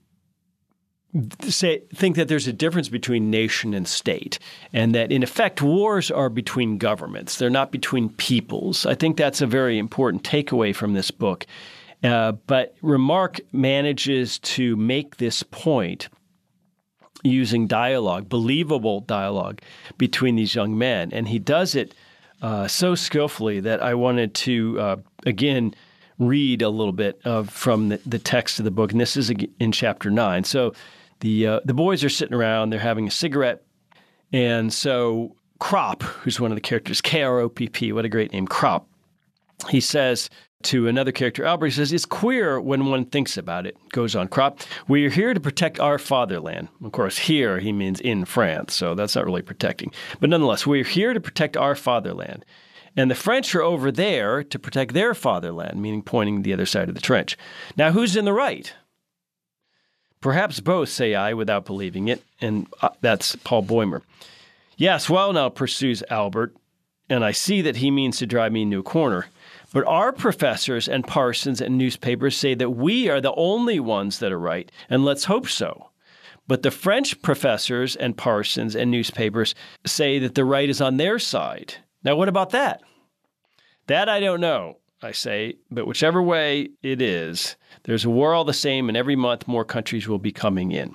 say 1.43 1.81
think 1.95 2.17
that 2.17 2.27
there's 2.27 2.49
a 2.49 2.53
difference 2.53 2.89
between 2.89 3.31
nation 3.31 3.73
and 3.73 3.87
state 3.87 4.39
and 4.73 4.95
that 4.97 5.13
in 5.13 5.23
effect 5.23 5.63
wars 5.63 6.11
are 6.11 6.29
between 6.29 6.77
governments 6.77 7.39
they're 7.39 7.49
not 7.49 7.71
between 7.71 8.09
peoples 8.09 8.85
i 8.85 8.97
think 8.97 9.17
that's 9.17 9.41
a 9.41 9.47
very 9.47 9.79
important 9.79 10.25
takeaway 10.25 10.75
from 10.75 10.93
this 10.95 11.13
book 11.13 11.47
uh, 12.05 12.33
but 12.47 12.75
Remarque 12.83 13.41
manages 13.51 14.39
to 14.41 14.77
make 14.77 15.17
this 15.17 15.43
point 15.43 16.09
using 17.25 17.67
dialogue, 17.67 18.29
believable 18.29 19.01
dialogue 19.01 19.61
between 19.99 20.37
these 20.37 20.55
young 20.55 20.77
men. 20.79 21.11
And 21.13 21.29
he 21.29 21.39
does 21.39 21.75
it 21.75 21.95
uh, 22.43 22.69
so 22.69 22.95
skillfully 22.95 23.61
that 23.61 23.83
I 23.83 23.95
wanted 23.95 24.35
to, 24.35 24.81
uh, 24.81 24.97
again, 25.25 25.75
read 26.19 26.63
a 26.63 26.69
little 26.69 26.93
bit 26.93 27.21
of 27.25 27.51
from 27.51 27.89
the, 27.89 28.01
the, 28.07 28.19
text 28.19 28.59
of 28.59 28.65
the 28.65 28.71
book. 28.71 28.93
And 28.93 29.01
this 29.01 29.17
is 29.17 29.31
in 29.59 29.73
chapter 29.73 30.11
nine. 30.11 30.45
So 30.45 30.75
the, 31.21 31.47
uh, 31.47 31.61
the 31.65 31.75
boys 31.75 32.05
are 32.05 32.09
sitting 32.09 32.35
around, 32.35 32.71
they're 32.71 32.79
having 32.79 33.09
a 33.09 33.11
cigarette. 33.11 33.65
And 34.33 34.73
so 34.73 35.35
Kropp, 35.61 36.03
who's 36.03 36.39
one 36.39 36.51
of 36.51 36.57
the 36.57 36.61
characters, 36.61 37.01
K 37.01 37.23
R 37.23 37.41
O 37.41 37.49
P 37.49 37.69
P, 37.69 37.93
what 37.93 38.05
a 38.05 38.09
great 38.09 38.33
name, 38.33 38.47
Kropp, 38.47 38.85
he 39.71 39.81
says 39.81 40.29
to 40.65 40.89
another 40.89 41.13
character, 41.13 41.45
Albert, 41.45 41.73
says, 41.73 41.93
It's 41.93 42.05
queer 42.05 42.61
when 42.61 42.87
one 42.87 43.05
thinks 43.05 43.37
about 43.37 43.67
it, 43.67 43.77
goes 43.91 44.17
on 44.17 44.29
Kropp. 44.29 44.67
We 44.89 45.07
are 45.07 45.11
here 45.11 45.35
to 45.35 45.41
protect 45.41 45.79
our 45.79 45.99
fatherland. 45.99 46.69
Of 46.83 46.93
course, 46.93 47.19
here 47.19 47.59
he 47.59 47.73
means 47.73 48.01
in 48.01 48.25
France, 48.25 48.75
so 48.75 48.95
that's 48.95 49.15
not 49.15 49.25
really 49.25 49.43
protecting. 49.43 49.93
But 50.21 50.31
nonetheless, 50.31 50.67
we're 50.67 50.85
here 50.85 51.15
to 51.15 51.21
protect 51.21 51.57
our 51.57 51.75
fatherland. 51.75 52.45
And 52.97 53.11
the 53.11 53.17
French 53.17 53.55
are 53.55 53.63
over 53.63 53.91
there 53.91 54.45
to 54.45 54.59
protect 54.59 54.95
their 54.95 55.15
fatherland, 55.15 55.81
meaning 55.81 56.03
pointing 56.03 56.43
the 56.43 56.53
other 56.53 56.67
side 56.67 56.89
of 56.89 56.95
the 56.95 57.01
trench. 57.01 57.37
Now, 57.77 57.91
who's 57.91 58.17
in 58.17 58.25
the 58.25 58.33
right? 58.33 58.73
Perhaps 60.21 60.61
both, 60.61 60.89
say 60.89 61.15
I, 61.15 61.35
without 61.35 61.67
believing 61.67 62.09
it. 62.09 62.23
And 62.41 62.67
uh, 62.81 62.91
that's 63.01 63.37
Paul 63.37 63.65
Bäumer. 63.65 64.03
Yes, 64.77 65.11
well, 65.11 65.33
now, 65.33 65.49
pursues 65.49 66.03
Albert, 66.09 66.57
and 67.09 67.25
I 67.25 67.33
see 67.33 67.61
that 67.63 67.77
he 67.77 67.91
means 67.91 68.19
to 68.19 68.27
drive 68.27 68.53
me 68.53 68.63
into 68.63 68.79
a 68.79 68.83
corner. 68.83 69.27
But 69.75 69.89
our 69.89 70.13
professors 70.13 70.87
and 70.87 71.05
parsons 71.05 71.61
and 71.61 71.77
newspapers 71.77 72.37
say 72.37 72.55
that 72.55 72.71
we 72.71 73.09
are 73.09 73.21
the 73.21 73.35
only 73.35 73.81
ones 73.81 74.21
that 74.21 74.31
are 74.31 74.39
right, 74.39 74.71
and 74.89 75.05
let's 75.05 75.25
hope 75.25 75.49
so. 75.49 75.91
But 76.47 76.63
the 76.63 76.71
French 76.71 77.21
professors 77.23 77.97
and 77.97 78.17
parsons 78.17 78.77
and 78.77 78.89
newspapers 78.89 79.53
say 79.85 80.21
that 80.21 80.37
the 80.37 80.45
right 80.45 80.69
is 80.69 80.81
on 80.81 80.97
their 80.97 81.19
side. 81.19 81.75
Now, 82.05 82.15
what 82.15 82.29
about 82.29 82.51
that? 82.51 82.83
That 83.89 84.09
I 84.09 84.21
don't 84.21 84.41
know, 84.41 84.79
I 85.03 85.11
say, 85.11 85.57
but 85.73 85.89
whichever 85.89 86.23
way 86.23 86.69
it 86.85 87.03
is, 87.03 87.57
there's 87.83 88.05
a 88.05 88.11
war 88.11 88.33
all 88.33 88.45
the 88.45 88.53
same, 88.53 88.89
and 88.89 88.97
every 88.97 89.17
month 89.17 89.49
more 89.49 89.65
countries 89.65 90.07
will 90.07 90.21
be 90.21 90.31
coming 90.31 90.71
in. 90.71 90.95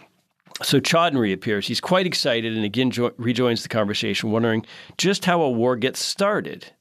So 0.64 0.80
Tjaden 0.80 1.20
reappears. 1.20 1.68
He's 1.68 1.82
quite 1.82 2.08
excited 2.08 2.56
and 2.56 2.64
again 2.64 2.92
jo- 2.92 3.12
rejoins 3.18 3.62
the 3.62 3.70
conversation, 3.70 4.32
wondering 4.32 4.66
just 4.98 5.26
how 5.26 5.42
a 5.42 5.52
war 5.52 5.76
gets 5.76 6.00
started. 6.00 6.72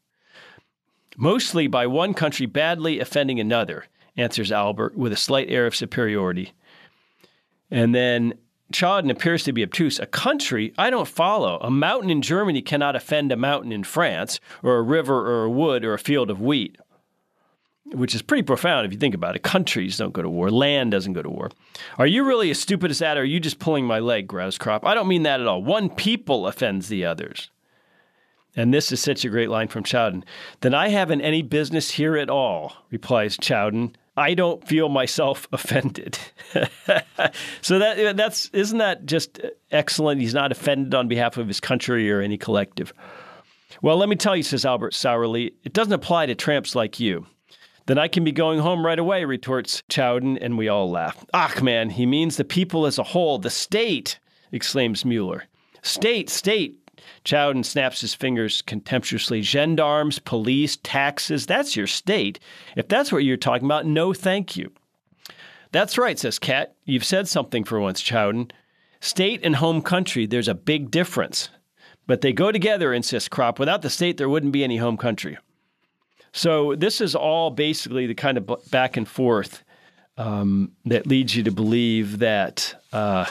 Mostly 1.21 1.67
by 1.67 1.87
one 1.87 2.15
country 2.15 2.47
badly 2.47 3.01
offending 3.01 3.41
another, 3.41 3.87
answers 4.17 4.53
Albert 4.53 4.97
with 4.97 5.13
a 5.13 5.17
slight 5.17 5.51
air 5.51 5.67
of 5.67 5.75
superiority. 5.75 6.53
And 7.73 7.93
then 7.95 8.35
Tjaden 8.73 9.11
appears 9.11 9.43
to 9.45 9.53
be 9.53 9.65
obtuse. 9.65 9.99
A 9.99 10.07
country 10.07 10.73
I 10.79 10.91
don't 10.91 11.09
follow. 11.09 11.59
A 11.61 11.71
mountain 11.71 12.09
in 12.09 12.23
Germany 12.23 12.63
cannot 12.63 12.95
offend 12.95 13.33
a 13.33 13.37
mountain 13.37 13.73
in 13.73 13.83
France, 13.83 14.39
or 14.63 14.77
a 14.77 14.83
river, 14.83 15.29
or 15.29 15.45
a 15.45 15.51
wood, 15.51 15.85
or 15.85 15.93
a 15.93 15.99
field 15.99 16.31
of 16.31 16.41
wheat 16.41 16.79
which 17.93 18.15
is 18.15 18.23
pretty 18.23 18.43
profound 18.43 18.87
if 18.87 18.93
you 18.93 18.99
think 18.99 19.15
about 19.15 19.37
it. 19.37 19.43
Countries 19.43 19.97
don't 19.97 20.13
go 20.13 20.23
to 20.23 20.29
war, 20.29 20.51
land 20.51 20.91
doesn't 20.91 21.13
go 21.13 21.23
to 21.23 21.31
war. 21.31 21.51
Are 21.97 22.07
you 22.07 22.25
really 22.25 22.51
as 22.51 22.59
stupid 22.59 22.91
as 22.91 22.99
that, 22.99 23.17
or 23.17 23.23
are 23.23 23.25
you 23.25 23.41
just 23.41 23.59
pulling 23.59 23.85
my 23.85 23.99
leg, 23.99 24.27
Grouse 24.27 24.59
Kropp? 24.59 24.85
I 24.85 24.95
don't 24.95 25.09
mean 25.09 25.23
that 25.23 25.41
at 25.41 25.47
all. 25.47 25.63
One 25.63 25.91
people 25.91 26.47
offends 26.47 26.89
the 26.89 27.05
others. 27.05 27.51
And 28.57 28.75
this 28.75 28.91
is 28.91 29.01
such 29.01 29.25
a 29.25 29.29
great 29.29 29.51
line 29.51 29.69
from 29.69 29.85
Tjaden. 29.85 30.25
Then 30.61 30.75
I 30.75 30.89
haven't 30.89 31.21
any 31.21 31.43
business 31.43 31.93
here 31.93 32.17
at 32.17 32.31
all, 32.31 32.73
replies 32.91 33.37
Tjaden. 33.37 33.95
I 34.17 34.35
don't 34.35 34.67
feel 34.67 34.89
myself 34.89 35.47
offended. 35.53 36.19
so 37.63 37.79
that 37.79 37.99
uh, 37.99 38.13
that's 38.15 38.49
isn't 38.53 38.79
that 38.79 39.07
just 39.07 39.41
uh, 39.41 39.51
excellent? 39.71 40.21
He's 40.21 40.35
not 40.35 40.51
offended 40.51 40.95
on 40.95 41.09
behalf 41.09 41.37
of 41.37 41.47
his 41.47 41.61
country 41.61 42.11
or 42.11 42.21
any 42.21 42.37
collective. 42.37 42.93
Well, 43.81 43.97
let 43.97 44.09
me 44.09 44.17
tell 44.17 44.35
you, 44.35 44.43
says 44.43 44.65
Albert 44.65 44.95
sourly, 44.95 45.55
it 45.63 45.73
doesn't 45.73 45.93
apply 45.93 46.27
to 46.27 46.35
tramps 46.35 46.75
like 46.75 46.99
you. 46.99 47.27
Then 47.87 47.97
I 47.97 48.09
can 48.09 48.25
be 48.25 48.33
going 48.33 48.59
home 48.59 48.85
right 48.85 48.99
away, 48.99 49.25
retorts 49.25 49.83
Tjaden, 49.89 50.37
and 50.41 50.59
we 50.59 50.69
all 50.69 50.91
laugh. 50.91 51.25
Ach, 51.33 51.63
man, 51.63 51.89
he 51.91 52.05
means 52.05 52.37
the 52.37 52.45
people 52.45 52.85
as 52.87 52.99
a 52.99 53.03
whole, 53.03 53.39
the 53.39 53.51
state, 53.51 54.19
exclaims 54.53 55.05
Mueller. 55.05 55.45
State, 55.83 56.29
state. 56.29 56.77
Tjaden 57.25 57.65
snaps 57.65 58.01
his 58.01 58.15
fingers 58.15 58.63
contemptuously. 58.63 59.43
Gendarmes, 59.43 60.19
police, 60.19 60.77
taxes, 60.83 61.47
that's 61.47 61.77
your 61.77 61.87
state. 61.87 62.39
If 62.77 62.89
that's 62.89 63.13
what 63.13 63.25
you're 63.25 63.37
talking 63.37 63.67
about, 63.67 63.87
no 63.87 64.13
thank 64.13 64.57
you. 64.57 64.73
That's 65.73 65.99
right, 65.99 66.19
says 66.19 66.39
Kat. 66.39 66.75
You've 66.85 67.05
said 67.05 67.29
something 67.29 67.65
for 67.65 67.81
once, 67.81 68.03
Tjaden. 68.03 68.51
State 69.01 69.41
and 69.45 69.57
home 69.57 69.83
country, 69.83 70.27
there's 70.27 70.49
a 70.49 70.55
big 70.55 70.91
difference. 70.91 71.51
But 72.07 72.23
they 72.23 72.33
go 72.33 72.51
together, 72.51 72.93
insists 72.95 73.29
Kropp. 73.29 73.59
Without 73.59 73.83
the 73.83 73.91
state, 73.91 74.17
there 74.17 74.31
wouldn't 74.31 74.53
be 74.53 74.65
any 74.65 74.79
home 74.79 74.97
country. 74.97 75.37
So 76.33 76.75
this 76.75 77.01
is 77.01 77.15
all 77.15 77.51
basically 77.51 78.07
the 78.07 78.15
kind 78.15 78.39
of 78.39 78.51
back 78.71 78.97
and 78.97 79.07
forth 79.07 79.63
um, 80.17 80.73
that 80.87 81.07
leads 81.07 81.37
you 81.37 81.43
to 81.45 81.51
believe 81.51 82.19
that 82.19 82.75
uh, 82.93 83.27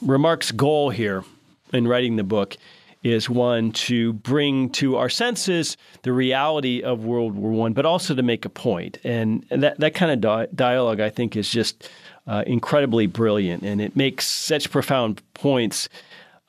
Remarque's 0.00 0.52
goal 0.52 0.90
here 0.90 1.24
in 1.72 1.88
writing 1.88 2.16
the 2.16 2.24
book 2.24 2.56
is 3.02 3.28
one 3.28 3.72
to 3.72 4.12
bring 4.12 4.70
to 4.70 4.96
our 4.96 5.08
senses 5.08 5.76
the 6.02 6.12
reality 6.12 6.82
of 6.82 7.04
World 7.04 7.34
War 7.34 7.50
One, 7.50 7.72
but 7.72 7.84
also 7.84 8.14
to 8.14 8.22
make 8.22 8.44
a 8.44 8.48
point. 8.48 8.98
And 9.04 9.44
that 9.50 9.78
that 9.80 9.94
kind 9.94 10.12
of 10.12 10.20
di- 10.20 10.46
dialogue, 10.54 11.00
I 11.00 11.10
think, 11.10 11.36
is 11.36 11.50
just 11.50 11.90
uh, 12.26 12.44
incredibly 12.46 13.06
brilliant, 13.06 13.62
and 13.64 13.80
it 13.80 13.96
makes 13.96 14.26
such 14.26 14.70
profound 14.70 15.22
points. 15.34 15.88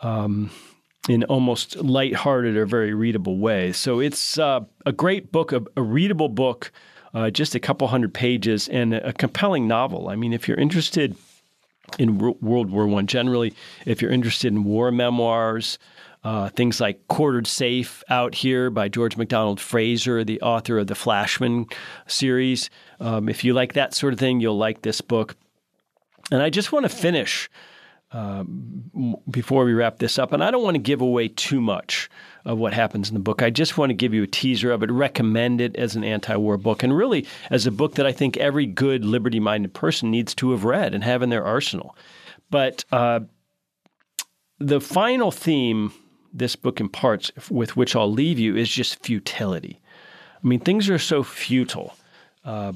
Um, 0.01 0.51
in 1.09 1.25
almost 1.25 1.75
light-hearted 1.75 2.55
or 2.55 2.65
very 2.65 2.93
readable 2.93 3.37
way. 3.37 3.73
So 3.73 3.99
it's 3.99 4.37
uh, 4.37 4.61
a 4.85 4.93
great 4.93 5.33
book, 5.33 5.51
a, 5.51 5.61
a 5.75 5.81
readable 5.81 6.29
book, 6.29 6.71
uh, 7.13 7.29
just 7.29 7.55
a 7.55 7.59
couple 7.59 7.87
hundred 7.87 8.13
pages, 8.13 8.69
and 8.69 8.93
a, 8.93 9.09
a, 9.09 9.13
compelling 9.13 9.67
novel. 9.67 10.07
I 10.07 10.15
mean, 10.15 10.31
if 10.31 10.47
you're 10.47 10.57
interested 10.57 11.17
in 11.99 12.17
World 12.17 12.69
War 12.71 12.87
One 12.87 13.07
generally, 13.07 13.53
if 13.85 14.01
you're 14.01 14.11
interested 14.11 14.51
in 14.51 14.63
war 14.63 14.91
memoirs, 14.91 15.77
uh, 16.23 16.49
things 16.49 16.79
like 16.79 17.07
Quartered 17.07 17.47
Safe 17.47 18.03
out 18.09 18.35
here 18.35 18.69
by 18.69 18.87
George 18.87 19.17
MacDonald 19.17 19.59
Fraser, 19.59 20.23
the 20.23 20.41
author 20.41 20.77
of 20.79 20.87
the 20.87 20.95
Flashman 20.95 21.65
series. 22.07 22.69
Um, 22.99 23.27
if 23.27 23.43
you 23.43 23.53
like 23.53 23.73
that 23.73 23.93
sort 23.93 24.13
of 24.13 24.19
thing, 24.19 24.39
you'll 24.39 24.57
like 24.57 24.81
this 24.81 25.01
book. 25.01 25.35
And 26.31 26.41
I 26.41 26.49
just 26.49 26.71
want 26.71 26.83
to 26.83 26.89
finish 26.89 27.49
um, 28.11 29.19
before 29.29 29.65
we 29.65 29.73
wrap 29.73 29.99
this 29.99 30.17
up. 30.17 30.31
And 30.31 30.43
I 30.43 30.51
don't 30.51 30.63
want 30.63 30.75
to 30.75 30.81
give 30.81 31.01
away 31.01 31.27
too 31.27 31.59
much 31.59 32.09
of 32.45 32.57
what 32.57 32.73
happens 32.73 33.09
in 33.09 33.13
the 33.13 33.19
book. 33.19 33.41
I 33.41 33.49
just 33.49 33.77
want 33.77 33.89
to 33.89 33.93
give 33.93 34.13
you 34.13 34.23
a 34.23 34.27
teaser 34.27 34.71
of 34.71 34.83
it, 34.83 34.91
recommend 34.91 35.61
it 35.61 35.75
as 35.75 35.95
an 35.95 36.03
anti 36.03 36.35
war 36.35 36.57
book, 36.57 36.83
and 36.83 36.95
really 36.95 37.25
as 37.49 37.65
a 37.65 37.71
book 37.71 37.95
that 37.95 38.05
I 38.05 38.11
think 38.11 38.37
every 38.37 38.65
good 38.65 39.05
liberty 39.05 39.39
minded 39.39 39.73
person 39.73 40.11
needs 40.11 40.35
to 40.35 40.51
have 40.51 40.65
read 40.65 40.93
and 40.93 41.03
have 41.03 41.21
in 41.21 41.29
their 41.29 41.45
arsenal. 41.45 41.95
But 42.49 42.85
uh, 42.91 43.21
the 44.59 44.81
final 44.81 45.31
theme 45.31 45.93
this 46.33 46.55
book 46.55 46.79
imparts, 46.79 47.31
with 47.49 47.77
which 47.77 47.95
I'll 47.95 48.11
leave 48.11 48.39
you, 48.39 48.55
is 48.55 48.69
just 48.69 49.03
futility. 49.03 49.79
I 50.43 50.47
mean, 50.47 50.59
things 50.59 50.89
are 50.89 50.97
so 50.97 51.23
futile. 51.23 51.95
Uh, 52.43 52.73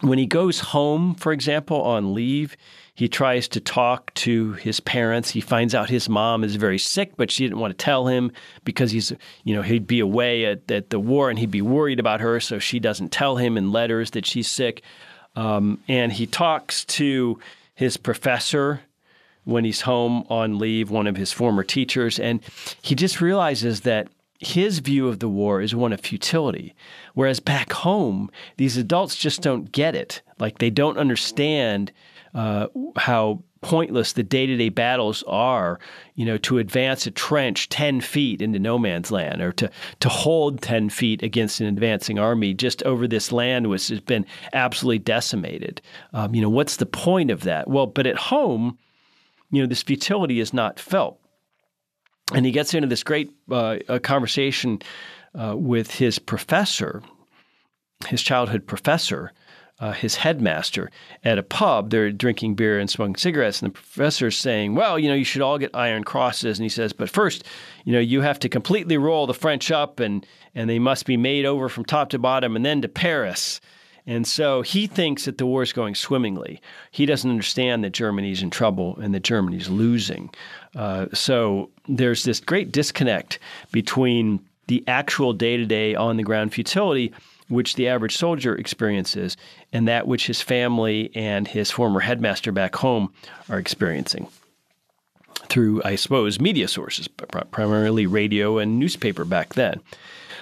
when 0.00 0.18
he 0.18 0.26
goes 0.26 0.60
home, 0.60 1.14
for 1.14 1.32
example, 1.32 1.80
on 1.80 2.12
leave, 2.12 2.56
he 3.00 3.08
tries 3.08 3.48
to 3.48 3.60
talk 3.60 4.12
to 4.12 4.52
his 4.52 4.78
parents. 4.78 5.30
He 5.30 5.40
finds 5.40 5.74
out 5.74 5.88
his 5.88 6.06
mom 6.06 6.44
is 6.44 6.56
very 6.56 6.76
sick, 6.76 7.12
but 7.16 7.30
she 7.30 7.46
didn't 7.46 7.58
want 7.58 7.70
to 7.70 7.82
tell 7.82 8.08
him 8.08 8.30
because 8.62 8.90
he's, 8.90 9.10
you 9.42 9.54
know, 9.54 9.62
he'd 9.62 9.86
be 9.86 10.00
away 10.00 10.44
at, 10.44 10.70
at 10.70 10.90
the 10.90 11.00
war 11.00 11.30
and 11.30 11.38
he'd 11.38 11.50
be 11.50 11.62
worried 11.62 11.98
about 11.98 12.20
her. 12.20 12.40
So 12.40 12.58
she 12.58 12.78
doesn't 12.78 13.10
tell 13.10 13.38
him 13.38 13.56
in 13.56 13.72
letters 13.72 14.10
that 14.10 14.26
she's 14.26 14.50
sick. 14.50 14.82
Um, 15.34 15.78
and 15.88 16.12
he 16.12 16.26
talks 16.26 16.84
to 16.84 17.38
his 17.74 17.96
professor 17.96 18.82
when 19.44 19.64
he's 19.64 19.80
home 19.80 20.26
on 20.28 20.58
leave, 20.58 20.90
one 20.90 21.06
of 21.06 21.16
his 21.16 21.32
former 21.32 21.62
teachers, 21.62 22.18
and 22.18 22.42
he 22.82 22.94
just 22.94 23.22
realizes 23.22 23.80
that 23.80 24.08
his 24.40 24.80
view 24.80 25.08
of 25.08 25.20
the 25.20 25.28
war 25.30 25.62
is 25.62 25.74
one 25.74 25.94
of 25.94 26.00
futility. 26.00 26.74
Whereas 27.14 27.40
back 27.40 27.72
home, 27.72 28.30
these 28.58 28.76
adults 28.76 29.16
just 29.16 29.40
don't 29.40 29.72
get 29.72 29.94
it. 29.94 30.20
Like 30.38 30.58
they 30.58 30.68
don't 30.68 30.98
understand 30.98 31.92
uh, 32.34 32.66
how 32.96 33.42
pointless 33.60 34.14
the 34.14 34.22
day-to-day 34.22 34.70
battles 34.70 35.22
are, 35.26 35.78
you 36.14 36.24
know, 36.24 36.38
to 36.38 36.58
advance 36.58 37.06
a 37.06 37.10
trench 37.10 37.68
10 37.68 38.00
feet 38.00 38.40
into 38.40 38.58
no 38.58 38.78
man's 38.78 39.10
land 39.10 39.42
or 39.42 39.52
to, 39.52 39.70
to 40.00 40.08
hold 40.08 40.62
10 40.62 40.88
feet 40.88 41.22
against 41.22 41.60
an 41.60 41.66
advancing 41.66 42.18
army 42.18 42.54
just 42.54 42.82
over 42.84 43.06
this 43.06 43.32
land 43.32 43.68
which 43.68 43.88
has 43.88 44.00
been 44.00 44.24
absolutely 44.54 44.98
decimated. 44.98 45.82
Um, 46.12 46.34
you 46.34 46.40
know, 46.40 46.48
what's 46.48 46.76
the 46.76 46.86
point 46.86 47.30
of 47.30 47.42
that? 47.42 47.68
Well, 47.68 47.86
but 47.86 48.06
at 48.06 48.16
home, 48.16 48.78
you 49.50 49.60
know, 49.60 49.66
this 49.66 49.82
futility 49.82 50.40
is 50.40 50.54
not 50.54 50.80
felt. 50.80 51.20
And 52.32 52.46
he 52.46 52.52
gets 52.52 52.74
into 52.74 52.88
this 52.88 53.02
great 53.02 53.32
uh, 53.50 53.78
conversation 54.02 54.80
uh, 55.34 55.54
with 55.56 55.90
his 55.90 56.18
professor, 56.18 57.02
his 58.06 58.22
childhood 58.22 58.66
professor, 58.66 59.32
uh, 59.80 59.92
his 59.92 60.16
headmaster 60.16 60.90
at 61.24 61.38
a 61.38 61.42
pub. 61.42 61.90
They're 61.90 62.12
drinking 62.12 62.54
beer 62.54 62.78
and 62.78 62.88
smoking 62.88 63.16
cigarettes, 63.16 63.62
and 63.62 63.70
the 63.70 63.74
professor's 63.74 64.36
saying, 64.36 64.74
"Well, 64.74 64.98
you 64.98 65.08
know, 65.08 65.14
you 65.14 65.24
should 65.24 65.42
all 65.42 65.58
get 65.58 65.74
iron 65.74 66.04
crosses." 66.04 66.58
And 66.58 66.64
he 66.64 66.68
says, 66.68 66.92
"But 66.92 67.08
first, 67.08 67.44
you 67.84 67.92
know, 67.92 68.00
you 68.00 68.20
have 68.20 68.38
to 68.40 68.48
completely 68.48 68.98
roll 68.98 69.26
the 69.26 69.34
French 69.34 69.70
up, 69.70 69.98
and 69.98 70.26
and 70.54 70.68
they 70.68 70.78
must 70.78 71.06
be 71.06 71.16
made 71.16 71.46
over 71.46 71.68
from 71.68 71.84
top 71.84 72.10
to 72.10 72.18
bottom, 72.18 72.54
and 72.54 72.64
then 72.64 72.82
to 72.82 72.88
Paris." 72.88 73.60
And 74.06 74.26
so 74.26 74.62
he 74.62 74.86
thinks 74.86 75.26
that 75.26 75.38
the 75.38 75.46
war 75.46 75.62
is 75.62 75.72
going 75.72 75.94
swimmingly. 75.94 76.60
He 76.90 77.06
doesn't 77.06 77.30
understand 77.30 77.84
that 77.84 77.92
Germany's 77.92 78.42
in 78.42 78.50
trouble 78.50 78.98
and 78.98 79.14
that 79.14 79.22
Germany's 79.22 79.68
losing. 79.68 80.30
Uh, 80.74 81.06
so 81.12 81.70
there's 81.86 82.24
this 82.24 82.40
great 82.40 82.72
disconnect 82.72 83.38
between 83.72 84.40
the 84.68 84.82
actual 84.88 85.32
day 85.32 85.56
to 85.58 85.66
day 85.66 85.94
on 85.94 86.16
the 86.16 86.22
ground 86.22 86.52
futility 86.54 87.12
which 87.50 87.74
the 87.74 87.88
average 87.88 88.16
soldier 88.16 88.54
experiences 88.54 89.36
and 89.72 89.86
that 89.88 90.06
which 90.06 90.26
his 90.26 90.42
family 90.42 91.10
and 91.14 91.48
his 91.48 91.70
former 91.70 92.00
headmaster 92.00 92.52
back 92.52 92.76
home 92.76 93.12
are 93.48 93.58
experiencing 93.58 94.28
through, 95.48 95.82
I 95.84 95.96
suppose, 95.96 96.40
media 96.40 96.68
sources, 96.68 97.08
primarily 97.08 98.06
radio 98.06 98.58
and 98.58 98.78
newspaper 98.78 99.24
back 99.24 99.54
then. 99.54 99.80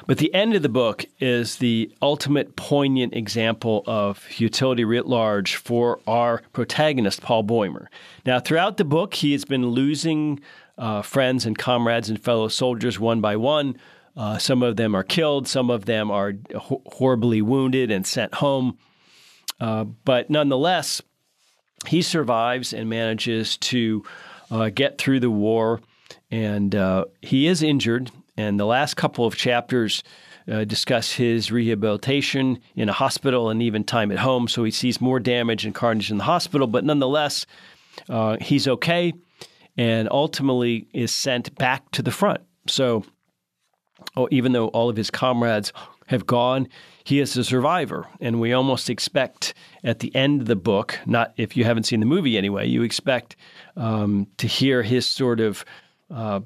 But 0.06 0.18
the 0.18 0.32
end 0.32 0.54
of 0.54 0.62
the 0.62 0.68
book 0.68 1.04
is 1.20 1.56
the 1.56 1.90
ultimate 2.00 2.56
poignant 2.56 3.14
example 3.14 3.84
of 3.86 4.26
utility 4.38 4.84
writ 4.84 5.06
large 5.06 5.56
for 5.56 6.00
our 6.06 6.42
protagonist, 6.52 7.20
Paul 7.20 7.44
Bäumer. 7.44 7.86
Now, 8.24 8.40
throughout 8.40 8.76
the 8.76 8.84
book, 8.84 9.14
he 9.14 9.32
has 9.32 9.44
been 9.44 9.68
losing 9.68 10.40
uh, 10.78 11.02
friends 11.02 11.44
and 11.44 11.58
comrades 11.58 12.08
and 12.08 12.22
fellow 12.22 12.48
soldiers 12.48 12.98
one 12.98 13.20
by 13.20 13.36
one 13.36 13.76
uh, 14.18 14.36
some 14.36 14.64
of 14.64 14.76
them 14.76 14.96
are 14.96 15.04
killed, 15.04 15.46
some 15.46 15.70
of 15.70 15.84
them 15.84 16.10
are 16.10 16.34
ho- 16.56 16.82
horribly 16.86 17.40
wounded 17.40 17.90
and 17.92 18.04
sent 18.04 18.34
home. 18.34 18.76
Uh, 19.60 19.84
but 19.84 20.30
nonetheless, 20.30 21.02
he 21.86 22.02
survives 22.02 22.72
and 22.72 22.88
manages 22.88 23.56
to 23.56 24.04
uh, 24.50 24.70
get 24.70 24.98
through 24.98 25.20
the 25.20 25.30
war, 25.30 25.80
and 26.30 26.74
uh, 26.74 27.04
he 27.22 27.46
is 27.46 27.62
injured. 27.62 28.10
And 28.36 28.58
the 28.58 28.66
last 28.66 28.96
couple 28.96 29.26
of 29.26 29.36
chapters 29.36 30.02
uh, 30.50 30.64
discuss 30.64 31.12
his 31.12 31.50
rehabilitation 31.50 32.60
in 32.76 32.88
a 32.88 32.92
hospital 32.92 33.50
and 33.50 33.62
even 33.62 33.84
time 33.84 34.12
at 34.12 34.18
home. 34.18 34.48
So 34.48 34.64
he 34.64 34.70
sees 34.70 35.00
more 35.00 35.20
damage 35.20 35.64
and 35.64 35.74
carnage 35.74 36.10
in 36.10 36.18
the 36.18 36.24
hospital, 36.24 36.66
but 36.66 36.84
nonetheless, 36.84 37.46
uh, 38.08 38.36
he's 38.40 38.68
okay 38.68 39.12
and 39.76 40.08
ultimately 40.10 40.88
is 40.92 41.12
sent 41.12 41.54
back 41.56 41.90
to 41.92 42.02
the 42.02 42.10
front. 42.10 42.40
So 42.66 43.04
oh, 44.16 44.28
even 44.30 44.52
though 44.52 44.68
all 44.68 44.88
of 44.88 44.96
his 44.96 45.10
comrades 45.10 45.72
have 46.06 46.26
gone, 46.26 46.68
he 47.08 47.20
is 47.20 47.34
a 47.38 47.42
survivor. 47.42 48.06
And 48.20 48.38
we 48.38 48.52
almost 48.52 48.90
expect 48.90 49.54
at 49.82 50.00
the 50.00 50.14
end 50.14 50.42
of 50.42 50.46
the 50.46 50.56
book, 50.56 50.98
not 51.06 51.32
if 51.38 51.56
you 51.56 51.64
haven't 51.64 51.84
seen 51.84 52.00
the 52.00 52.06
movie 52.06 52.36
anyway, 52.36 52.68
you 52.68 52.82
expect 52.82 53.34
um, 53.78 54.26
to 54.36 54.46
hear 54.46 54.82
his 54.82 55.06
sort 55.06 55.40
of 55.40 55.64
uh, 56.10 56.40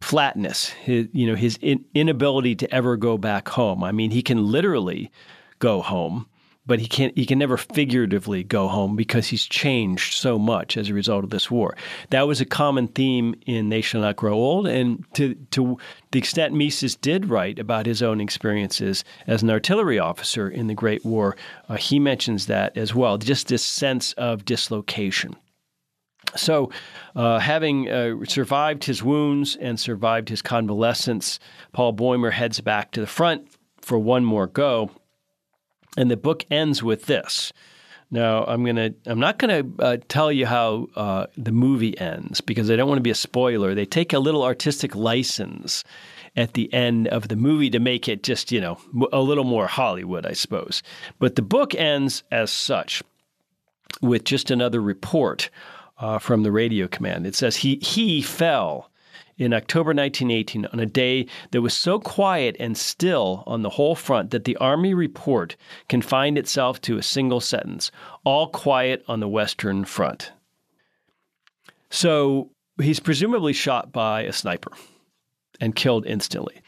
flatness, 0.00 0.68
his, 0.68 1.08
you 1.12 1.26
know, 1.26 1.34
his 1.34 1.58
in, 1.60 1.84
inability 1.92 2.54
to 2.54 2.72
ever 2.72 2.96
go 2.96 3.18
back 3.18 3.48
home. 3.48 3.82
I 3.82 3.90
mean, 3.90 4.12
he 4.12 4.22
can 4.22 4.46
literally 4.46 5.10
go 5.58 5.82
home, 5.82 6.28
but 6.66 6.80
he 6.80 6.86
can 6.86 7.12
he 7.14 7.24
can 7.24 7.38
never 7.38 7.56
figuratively 7.56 8.42
go 8.42 8.68
home 8.68 8.96
because 8.96 9.28
he's 9.28 9.46
changed 9.46 10.14
so 10.14 10.38
much 10.38 10.76
as 10.76 10.88
a 10.88 10.94
result 10.94 11.24
of 11.24 11.30
this 11.30 11.50
war. 11.50 11.76
That 12.10 12.26
was 12.26 12.40
a 12.40 12.44
common 12.44 12.88
theme 12.88 13.34
in 13.46 13.68
They 13.68 13.80
Shall 13.80 14.00
Not 14.00 14.16
Grow 14.16 14.34
Old, 14.34 14.66
and 14.66 15.04
to 15.14 15.34
to 15.52 15.78
the 16.10 16.18
extent 16.18 16.54
Mises 16.54 16.96
did 16.96 17.26
write 17.26 17.58
about 17.58 17.86
his 17.86 18.02
own 18.02 18.20
experiences 18.20 19.04
as 19.26 19.42
an 19.42 19.50
artillery 19.50 19.98
officer 19.98 20.48
in 20.48 20.66
the 20.66 20.74
Great 20.74 21.04
War, 21.04 21.36
uh, 21.68 21.76
he 21.76 21.98
mentions 21.98 22.46
that 22.46 22.76
as 22.76 22.94
well. 22.94 23.18
Just 23.18 23.48
this 23.48 23.64
sense 23.64 24.12
of 24.14 24.44
dislocation. 24.44 25.36
So, 26.34 26.70
uh, 27.14 27.38
having 27.38 27.88
uh, 27.88 28.24
survived 28.24 28.84
his 28.84 29.02
wounds 29.02 29.56
and 29.56 29.78
survived 29.78 30.28
his 30.28 30.42
convalescence, 30.42 31.38
Paul 31.72 31.94
Bäumer 31.94 32.32
heads 32.32 32.60
back 32.60 32.90
to 32.92 33.00
the 33.00 33.06
front 33.06 33.48
for 33.80 33.98
one 33.98 34.24
more 34.24 34.46
go. 34.46 34.90
And 35.96 36.10
the 36.10 36.16
book 36.16 36.44
ends 36.50 36.82
with 36.82 37.06
this. 37.06 37.52
Now, 38.10 38.44
I'm 38.44 38.64
gonna. 38.64 38.90
I'm 39.06 39.18
not 39.18 39.38
gonna 39.38 39.64
uh, 39.80 39.96
tell 40.08 40.30
you 40.30 40.46
how 40.46 40.88
uh, 40.94 41.26
the 41.36 41.50
movie 41.50 41.98
ends 41.98 42.40
because 42.40 42.70
I 42.70 42.76
don't 42.76 42.88
want 42.88 42.98
to 42.98 43.02
be 43.02 43.10
a 43.10 43.16
spoiler. 43.16 43.74
They 43.74 43.84
take 43.84 44.12
a 44.12 44.20
little 44.20 44.44
artistic 44.44 44.94
license 44.94 45.82
at 46.36 46.52
the 46.52 46.72
end 46.72 47.08
of 47.08 47.28
the 47.28 47.36
movie 47.36 47.70
to 47.70 47.80
make 47.80 48.08
it 48.08 48.22
just, 48.22 48.52
you 48.52 48.60
know, 48.60 48.78
a 49.12 49.20
little 49.20 49.44
more 49.44 49.66
Hollywood, 49.66 50.24
I 50.24 50.34
suppose. 50.34 50.82
But 51.18 51.34
the 51.34 51.42
book 51.42 51.74
ends 51.74 52.22
as 52.30 52.52
such, 52.52 53.02
with 54.02 54.24
just 54.24 54.50
another 54.50 54.80
report 54.80 55.50
uh, 55.98 56.18
from 56.18 56.42
the 56.42 56.52
radio 56.52 56.86
command. 56.86 57.26
It 57.26 57.34
says 57.34 57.56
he 57.56 57.76
he 57.76 58.22
fell 58.22 58.90
in 59.38 59.52
October 59.52 59.88
1918 59.88 60.66
on 60.66 60.80
a 60.80 60.86
day 60.86 61.26
that 61.50 61.62
was 61.62 61.74
so 61.74 61.98
quiet 61.98 62.56
and 62.58 62.76
still 62.76 63.44
on 63.46 63.62
the 63.62 63.70
whole 63.70 63.94
front 63.94 64.30
that 64.30 64.44
the 64.44 64.56
Army 64.56 64.94
report 64.94 65.56
confined 65.88 66.38
itself 66.38 66.80
to 66.82 66.96
a 66.96 67.02
single 67.02 67.40
sentence 67.40 67.90
all 68.24 68.48
quiet 68.48 69.04
on 69.08 69.20
the 69.20 69.28
Western 69.28 69.84
Front. 69.84 70.32
So 71.90 72.50
he's 72.80 73.00
presumably 73.00 73.52
shot 73.52 73.92
by 73.92 74.22
a 74.22 74.32
sniper 74.32 74.72
and 75.60 75.74
killed 75.74 76.06
instantly. 76.06 76.60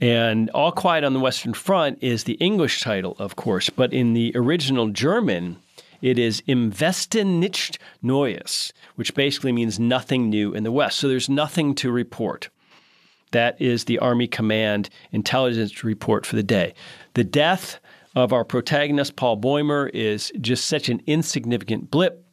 And 0.00 0.50
All 0.50 0.72
Quiet 0.72 1.04
on 1.04 1.14
the 1.14 1.20
Western 1.20 1.54
Front 1.54 1.98
is 2.02 2.24
the 2.24 2.34
English 2.34 2.82
title, 2.82 3.16
of 3.18 3.36
course, 3.36 3.70
but 3.70 3.94
in 3.94 4.12
the 4.12 4.32
original 4.34 4.88
German, 4.88 5.56
it 6.02 6.18
is 6.18 6.42
Im 6.46 6.72
Westen 6.72 7.40
nichts 7.40 7.78
Neues, 8.02 8.72
which 8.96 9.14
basically 9.14 9.52
means 9.52 9.78
nothing 9.78 10.28
new 10.28 10.54
in 10.54 10.64
the 10.64 10.72
West. 10.72 10.98
So 10.98 11.08
there's 11.08 11.28
nothing 11.28 11.74
to 11.76 11.90
report. 11.90 12.50
That 13.32 13.60
is 13.60 13.84
the 13.84 13.98
Army 13.98 14.26
Command 14.28 14.88
intelligence 15.12 15.82
report 15.84 16.26
for 16.26 16.36
the 16.36 16.42
day. 16.42 16.74
The 17.14 17.24
death 17.24 17.80
of 18.14 18.32
our 18.32 18.44
protagonist, 18.44 19.16
Paul 19.16 19.40
Bäumer, 19.40 19.90
is 19.92 20.32
just 20.40 20.66
such 20.66 20.88
an 20.88 21.02
insignificant 21.06 21.90
blip 21.90 22.25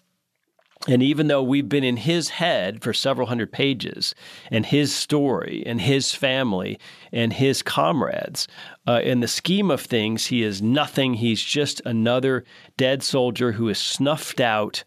and 0.88 1.02
even 1.02 1.28
though 1.28 1.42
we've 1.42 1.70
been 1.70 1.84
in 1.84 1.98
his 1.98 2.30
head 2.30 2.84
for 2.84 2.94
several 2.94 3.28
hundred 3.28 3.54
pages 3.54 4.14
and 4.52 4.66
his 4.66 4.94
story 4.94 5.64
and 5.66 5.80
his 5.80 6.14
family 6.14 6.78
and 7.12 7.32
his 7.32 7.62
comrades, 7.62 8.48
uh, 8.86 9.00
in 9.02 9.22
the 9.22 9.28
scheme 9.28 9.72
of 9.72 9.80
things, 9.80 10.26
he 10.26 10.44
is 10.44 10.62
nothing. 10.62 11.16
He's 11.16 11.42
just 11.42 11.82
another 11.86 12.44
dead 12.76 13.02
soldier 13.02 13.54
who 13.54 13.70
is 13.70 13.78
snuffed 13.78 14.42
out 14.42 14.84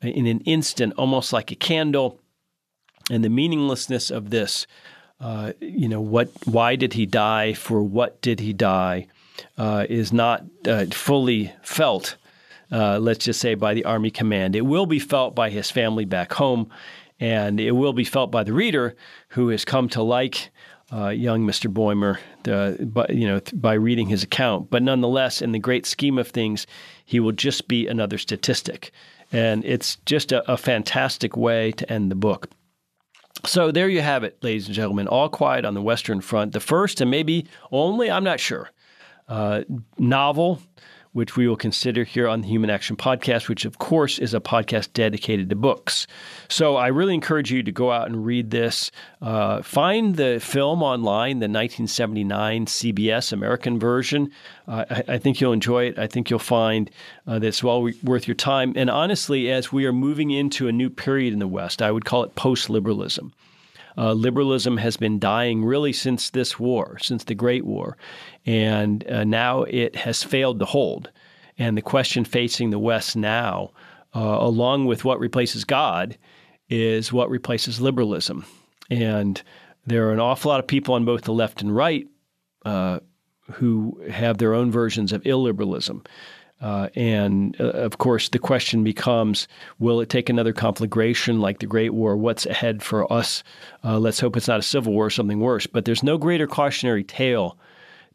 in 0.00 0.26
an 0.26 0.40
instant, 0.40 0.94
almost 0.96 1.32
like 1.32 1.50
a 1.50 1.56
candle. 1.56 2.20
And 3.10 3.22
the 3.22 3.28
meaninglessness 3.28 4.10
of 4.10 4.30
this, 4.30 4.66
uh, 5.20 5.52
you 5.60 5.88
know, 5.88 6.00
what? 6.00 6.30
Why 6.46 6.74
did 6.74 6.94
he 6.94 7.04
die? 7.04 7.52
For 7.52 7.82
what 7.82 8.22
did 8.22 8.40
he 8.40 8.54
die? 8.54 9.08
Uh, 9.58 9.84
is 9.90 10.10
not 10.10 10.44
uh, 10.66 10.86
fully 10.86 11.52
felt 11.62 12.16
uh, 12.72 12.98
let's 12.98 13.24
just 13.24 13.40
say, 13.40 13.54
by 13.54 13.74
the 13.74 13.84
Army 13.84 14.10
command. 14.10 14.56
It 14.56 14.62
will 14.62 14.86
be 14.86 14.98
felt 14.98 15.34
by 15.34 15.50
his 15.50 15.70
family 15.70 16.04
back 16.04 16.32
home, 16.32 16.70
and 17.20 17.60
it 17.60 17.72
will 17.72 17.92
be 17.92 18.04
felt 18.04 18.30
by 18.30 18.44
the 18.44 18.52
reader 18.52 18.96
who 19.28 19.48
has 19.48 19.64
come 19.64 19.88
to 19.90 20.02
like 20.02 20.50
uh, 20.92 21.08
young 21.08 21.46
Mr. 21.46 21.72
Bäumer, 21.72 22.18
uh, 22.48 22.84
by, 22.84 23.06
you 23.08 23.26
know, 23.26 23.40
by 23.54 23.74
reading 23.74 24.08
his 24.08 24.22
account. 24.22 24.70
But 24.70 24.82
nonetheless, 24.82 25.42
in 25.42 25.52
the 25.52 25.58
great 25.58 25.86
scheme 25.86 26.18
of 26.18 26.28
things, 26.28 26.66
he 27.04 27.20
will 27.20 27.32
just 27.32 27.68
be 27.68 27.86
another 27.86 28.18
statistic. 28.18 28.92
And 29.32 29.64
it's 29.64 29.96
just 30.06 30.32
a, 30.32 30.48
a 30.50 30.56
fantastic 30.56 31.36
way 31.36 31.72
to 31.72 31.92
end 31.92 32.10
the 32.10 32.16
book. 32.16 32.50
So 33.46 33.70
there 33.70 33.88
you 33.88 34.00
have 34.00 34.24
it, 34.24 34.38
ladies 34.42 34.66
and 34.66 34.74
gentlemen. 34.74 35.08
All 35.08 35.28
quiet 35.28 35.64
on 35.64 35.74
the 35.74 35.82
Western 35.82 36.20
Front. 36.20 36.52
The 36.52 36.60
first 36.60 37.00
and 37.00 37.10
maybe 37.10 37.46
only, 37.72 38.10
I'm 38.10 38.24
not 38.24 38.40
sure, 38.40 38.70
uh, 39.28 39.62
novel 39.98 40.60
which 41.14 41.36
we 41.36 41.48
will 41.48 41.56
consider 41.56 42.04
here 42.04 42.28
on 42.28 42.42
the 42.42 42.48
Human 42.48 42.68
Action 42.68 42.96
Podcast, 42.96 43.48
which 43.48 43.64
of 43.64 43.78
course 43.78 44.18
is 44.18 44.34
a 44.34 44.40
podcast 44.40 44.92
dedicated 44.92 45.48
to 45.48 45.56
books. 45.56 46.06
So 46.48 46.76
I 46.76 46.88
really 46.88 47.14
encourage 47.14 47.50
you 47.50 47.62
to 47.62 47.72
go 47.72 47.90
out 47.92 48.08
and 48.08 48.26
read 48.26 48.50
this. 48.50 48.90
Uh, 49.22 49.62
find 49.62 50.16
the 50.16 50.40
film 50.40 50.82
online, 50.82 51.38
the 51.38 51.46
1979 51.46 52.66
CBS 52.66 53.32
American 53.32 53.78
version. 53.78 54.30
Uh, 54.66 54.84
I, 54.90 55.04
I, 55.08 55.18
think 55.18 55.40
you'll 55.40 55.52
enjoy 55.52 55.84
it. 55.84 55.98
I 55.98 56.08
think 56.08 56.30
you'll 56.30 56.40
find 56.40 56.90
uh, 57.26 57.38
that 57.38 57.46
it's 57.46 57.62
well 57.62 57.88
worth 58.02 58.26
your 58.26 58.34
time. 58.34 58.72
And 58.74 58.90
honestly, 58.90 59.50
as 59.52 59.72
we 59.72 59.86
are 59.86 59.92
moving 59.92 60.32
into 60.32 60.66
a 60.66 60.72
new 60.72 60.90
period 60.90 61.32
in 61.32 61.38
the 61.38 61.48
West, 61.48 61.80
I 61.80 61.92
would 61.92 62.04
call 62.04 62.24
it 62.24 62.34
post 62.34 62.68
liberalism. 62.68 63.32
Uh, 63.96 64.12
liberalism 64.12 64.76
has 64.76 64.96
been 64.96 65.18
dying 65.18 65.64
really 65.64 65.92
since 65.92 66.30
this 66.30 66.58
war, 66.58 66.98
since 67.00 67.24
the 67.24 67.34
Great 67.34 67.64
War, 67.64 67.96
and 68.44 69.08
uh, 69.08 69.24
now 69.24 69.62
it 69.62 69.94
has 69.96 70.22
failed 70.22 70.58
to 70.58 70.64
hold. 70.64 71.10
And 71.56 71.76
the 71.76 71.82
question 71.82 72.24
facing 72.24 72.70
the 72.70 72.78
West 72.78 73.14
now, 73.16 73.70
uh, 74.14 74.38
along 74.40 74.86
with 74.86 75.04
what 75.04 75.20
replaces 75.20 75.64
God, 75.64 76.18
is 76.68 77.12
what 77.12 77.30
replaces 77.30 77.80
liberalism. 77.80 78.44
And 78.90 79.40
there 79.86 80.08
are 80.08 80.12
an 80.12 80.20
awful 80.20 80.50
lot 80.50 80.60
of 80.60 80.66
people 80.66 80.94
on 80.94 81.04
both 81.04 81.22
the 81.22 81.32
left 81.32 81.62
and 81.62 81.74
right 81.74 82.06
uh, 82.64 83.00
who 83.52 84.00
have 84.10 84.38
their 84.38 84.54
own 84.54 84.70
versions 84.70 85.12
of 85.12 85.22
illiberalism. 85.22 86.04
Uh, 86.64 86.88
and 86.96 87.60
uh, 87.60 87.64
of 87.64 87.98
course, 87.98 88.30
the 88.30 88.38
question 88.38 88.82
becomes 88.82 89.46
will 89.78 90.00
it 90.00 90.08
take 90.08 90.30
another 90.30 90.54
conflagration 90.54 91.38
like 91.38 91.58
the 91.58 91.66
Great 91.66 91.92
War? 91.92 92.16
What's 92.16 92.46
ahead 92.46 92.82
for 92.82 93.12
us? 93.12 93.44
Uh, 93.84 93.98
let's 93.98 94.18
hope 94.18 94.34
it's 94.34 94.48
not 94.48 94.60
a 94.60 94.62
civil 94.62 94.94
war 94.94 95.04
or 95.04 95.10
something 95.10 95.40
worse. 95.40 95.66
But 95.66 95.84
there's 95.84 96.02
no 96.02 96.16
greater 96.16 96.46
cautionary 96.46 97.04
tale 97.04 97.58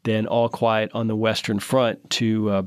than 0.02 0.26
all 0.26 0.48
quiet 0.48 0.90
on 0.94 1.06
the 1.06 1.14
Western 1.16 1.60
Front 1.60 2.10
to. 2.10 2.50
Uh, 2.50 2.62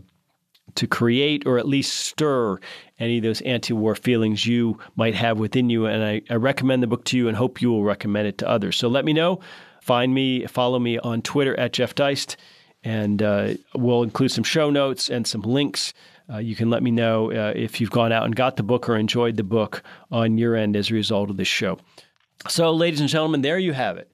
to 0.76 0.88
create 0.88 1.46
or 1.46 1.60
at 1.60 1.68
least 1.68 1.94
stir 1.94 2.58
any 2.98 3.18
of 3.18 3.24
those 3.24 3.42
anti 3.42 3.76
war 3.76 3.94
feelings 3.94 4.48
you 4.48 4.80
might 4.96 5.14
have 5.14 5.38
within 5.38 5.70
you. 5.70 5.86
And 5.86 6.04
I, 6.04 6.22
I 6.32 6.36
recommend 6.36 6.82
the 6.82 6.88
book 6.88 7.04
to 7.06 7.18
you 7.18 7.28
and 7.28 7.38
hope 7.38 7.62
you 7.62 7.70
will 7.70 7.84
recommend 7.84 8.28
it 8.28 8.40
to 8.40 8.50
others. 8.50 8.76
So 8.76 8.88
let 8.88 9.06
me 9.06 9.14
know. 9.14 9.40
Find 9.82 10.16
me, 10.16 10.48
follow 10.48 10.80
me 10.80 10.98
on 10.98 11.22
Twitter 11.22 11.60
at 11.60 11.74
Jeff 11.74 11.94
Deist 11.94 12.38
and 12.84 13.22
uh, 13.22 13.54
we'll 13.76 14.04
include 14.04 14.32
some 14.32 14.44
show 14.44 14.70
notes 14.70 15.10
and 15.10 15.26
some 15.26 15.42
links. 15.42 15.94
Uh, 16.32 16.38
you 16.38 16.56
can 16.56 16.70
let 16.70 16.84
me 16.84 16.92
know 16.92 17.32
uh, 17.32 17.54
if 17.56 17.82
you've 17.82 17.92
gone 17.92 18.12
out 18.12 18.26
and 18.26 18.36
got 18.36 18.56
the 18.56 18.64
book 18.64 18.88
or 18.88 18.98
enjoyed 18.98 19.38
the 19.38 19.44
book 19.44 19.84
on 20.12 20.38
your 20.38 20.56
end 20.56 20.76
as 20.76 20.90
a 20.90 20.94
result 20.94 21.30
of 21.30 21.38
this 21.38 21.48
show. 21.48 21.78
So, 22.48 22.72
ladies 22.72 23.00
and 23.00 23.10
gentlemen, 23.10 23.42
there 23.42 23.60
you 23.60 23.74
have 23.74 23.98
it. 23.98 24.12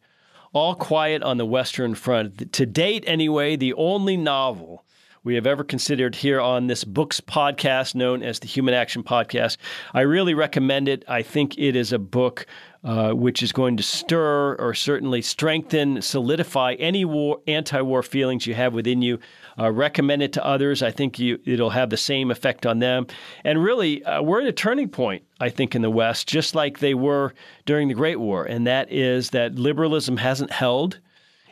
All 0.51 0.75
Quiet 0.75 1.21
on 1.23 1.37
the 1.37 1.45
Western 1.45 1.95
Front. 1.95 2.53
To 2.53 2.65
date, 2.65 3.03
anyway, 3.05 3.55
the 3.55 3.73
only 3.73 4.17
novel 4.17 4.83
we 5.23 5.35
have 5.35 5.45
ever 5.45 5.63
considered 5.63 6.15
here 6.15 6.39
on 6.39 6.67
this 6.67 6.83
books 6.83 7.19
podcast 7.19 7.93
known 7.93 8.23
as 8.23 8.39
the 8.39 8.47
Human 8.47 8.73
Action 8.73 9.03
Podcast. 9.03 9.57
I 9.93 10.01
really 10.01 10.33
recommend 10.33 10.87
it. 10.87 11.03
I 11.07 11.21
think 11.21 11.57
it 11.57 11.75
is 11.75 11.91
a 11.91 11.99
book 11.99 12.45
uh, 12.83 13.11
which 13.11 13.43
is 13.43 13.51
going 13.51 13.75
to 13.77 13.83
stir 13.83 14.55
or 14.55 14.73
certainly 14.73 15.21
strengthen, 15.21 16.01
solidify 16.01 16.73
any 16.79 17.03
war, 17.03 17.39
anti-war 17.47 18.01
feelings 18.01 18.47
you 18.47 18.53
have 18.53 18.73
within 18.73 19.01
you. 19.01 19.19
Uh, 19.57 19.69
recommend 19.71 20.21
it 20.21 20.31
to 20.33 20.45
others. 20.45 20.81
I 20.81 20.91
think 20.91 21.19
you, 21.19 21.39
it'll 21.45 21.71
have 21.71 21.89
the 21.89 21.97
same 21.97 22.31
effect 22.31 22.65
on 22.65 22.79
them. 22.79 23.07
And 23.43 23.61
really, 23.61 24.03
uh, 24.05 24.21
we're 24.21 24.41
at 24.41 24.47
a 24.47 24.53
turning 24.53 24.87
point, 24.87 25.23
I 25.41 25.49
think, 25.49 25.75
in 25.75 25.81
the 25.81 25.89
West, 25.89 26.27
just 26.27 26.55
like 26.55 26.79
they 26.79 26.93
were 26.93 27.33
during 27.65 27.89
the 27.89 27.93
Great 27.93 28.19
War, 28.19 28.45
and 28.45 28.65
that 28.67 28.89
is 28.91 29.31
that 29.31 29.55
liberalism 29.55 30.17
hasn't 30.17 30.51
held. 30.51 30.99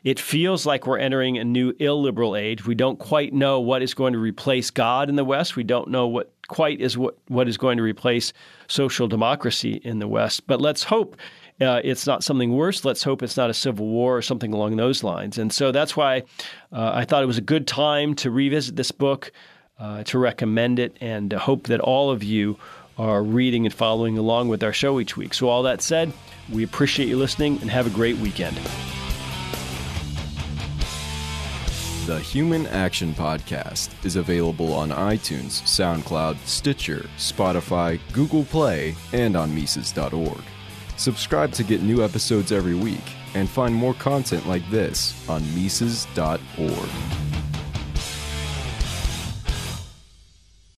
It 0.08 0.22
feels 0.22 0.66
like 0.66 0.88
we're 0.88 1.00
entering 1.00 1.38
a 1.38 1.44
new 1.44 1.74
illiberal 1.80 2.38
age. 2.38 2.66
We 2.66 2.76
don't 2.76 2.98
quite 2.98 3.34
know 3.34 3.60
what 3.60 3.82
is 3.82 3.94
going 3.94 4.14
to 4.14 4.20
replace 4.20 4.72
God 4.72 5.10
in 5.10 5.18
the 5.18 5.26
West. 5.26 5.58
We 5.58 5.66
don't 5.66 5.90
know 5.90 6.08
what 6.08 6.32
quite 6.48 6.80
is 6.80 6.98
what, 6.98 7.18
what 7.28 7.50
is 7.50 7.58
going 7.58 7.76
to 7.76 7.84
replace 7.84 8.32
social 8.68 9.10
democracy 9.10 9.82
in 9.84 10.00
the 10.00 10.08
West. 10.08 10.48
But 10.48 10.62
let's 10.62 10.82
hope 10.82 11.18
uh, 11.60 11.82
it's 11.84 12.08
not 12.08 12.24
something 12.24 12.54
worse. 12.54 12.86
Let's 12.86 13.04
hope 13.04 13.22
it's 13.22 13.36
not 13.36 13.50
a 13.50 13.54
civil 13.54 13.86
war 13.86 14.16
or 14.16 14.22
something 14.22 14.54
along 14.54 14.78
those 14.78 15.04
lines. 15.04 15.38
And 15.38 15.52
so 15.52 15.74
that's 15.74 15.98
why 15.98 16.24
uh, 16.72 16.92
I 16.94 17.04
thought 17.04 17.22
it 17.22 17.28
was 17.28 17.38
a 17.38 17.42
good 17.42 17.68
time 17.68 18.14
to 18.16 18.32
revisit 18.32 18.78
this 18.78 18.92
book, 18.92 19.34
uh, 19.78 20.06
to 20.06 20.20
recommend 20.20 20.80
it, 20.80 20.96
and 21.02 21.34
hope 21.34 21.68
that 21.68 21.82
all 21.82 22.12
of 22.12 22.24
you 22.24 22.58
are 22.98 23.22
reading 23.22 23.66
and 23.66 23.76
following 23.76 24.18
along 24.18 24.48
with 24.48 24.64
our 24.64 24.72
show 24.72 25.02
each 25.02 25.18
week. 25.18 25.34
So, 25.34 25.50
all 25.50 25.64
that 25.64 25.82
said, 25.82 26.14
we 26.50 26.64
appreciate 26.64 27.10
you 27.10 27.18
listening 27.18 27.60
and 27.60 27.70
have 27.70 27.88
a 27.88 27.90
great 27.90 28.16
weekend. 28.20 28.58
The 32.08 32.22
Human 32.22 32.68
Action 32.68 33.14
Podcast 33.14 33.90
is 34.06 34.16
available 34.16 34.72
on 34.72 34.92
iTunes, 34.92 35.62
SoundCloud, 35.64 36.38
Stitcher, 36.46 37.06
Spotify, 37.18 38.00
Google 38.14 38.46
Play, 38.46 38.96
and 39.12 39.36
on 39.36 39.54
Mises.org. 39.54 40.42
Subscribe 40.96 41.52
to 41.52 41.66
get 41.66 41.82
new 41.82 42.02
episodes 42.02 42.54
every 42.54 42.76
week 42.76 43.04
and 43.34 43.50
find 43.50 43.76
more 43.76 43.94
content 43.94 44.48
like 44.48 44.64
this 44.72 45.28
on 45.28 45.44
Mises.org. 45.54 46.90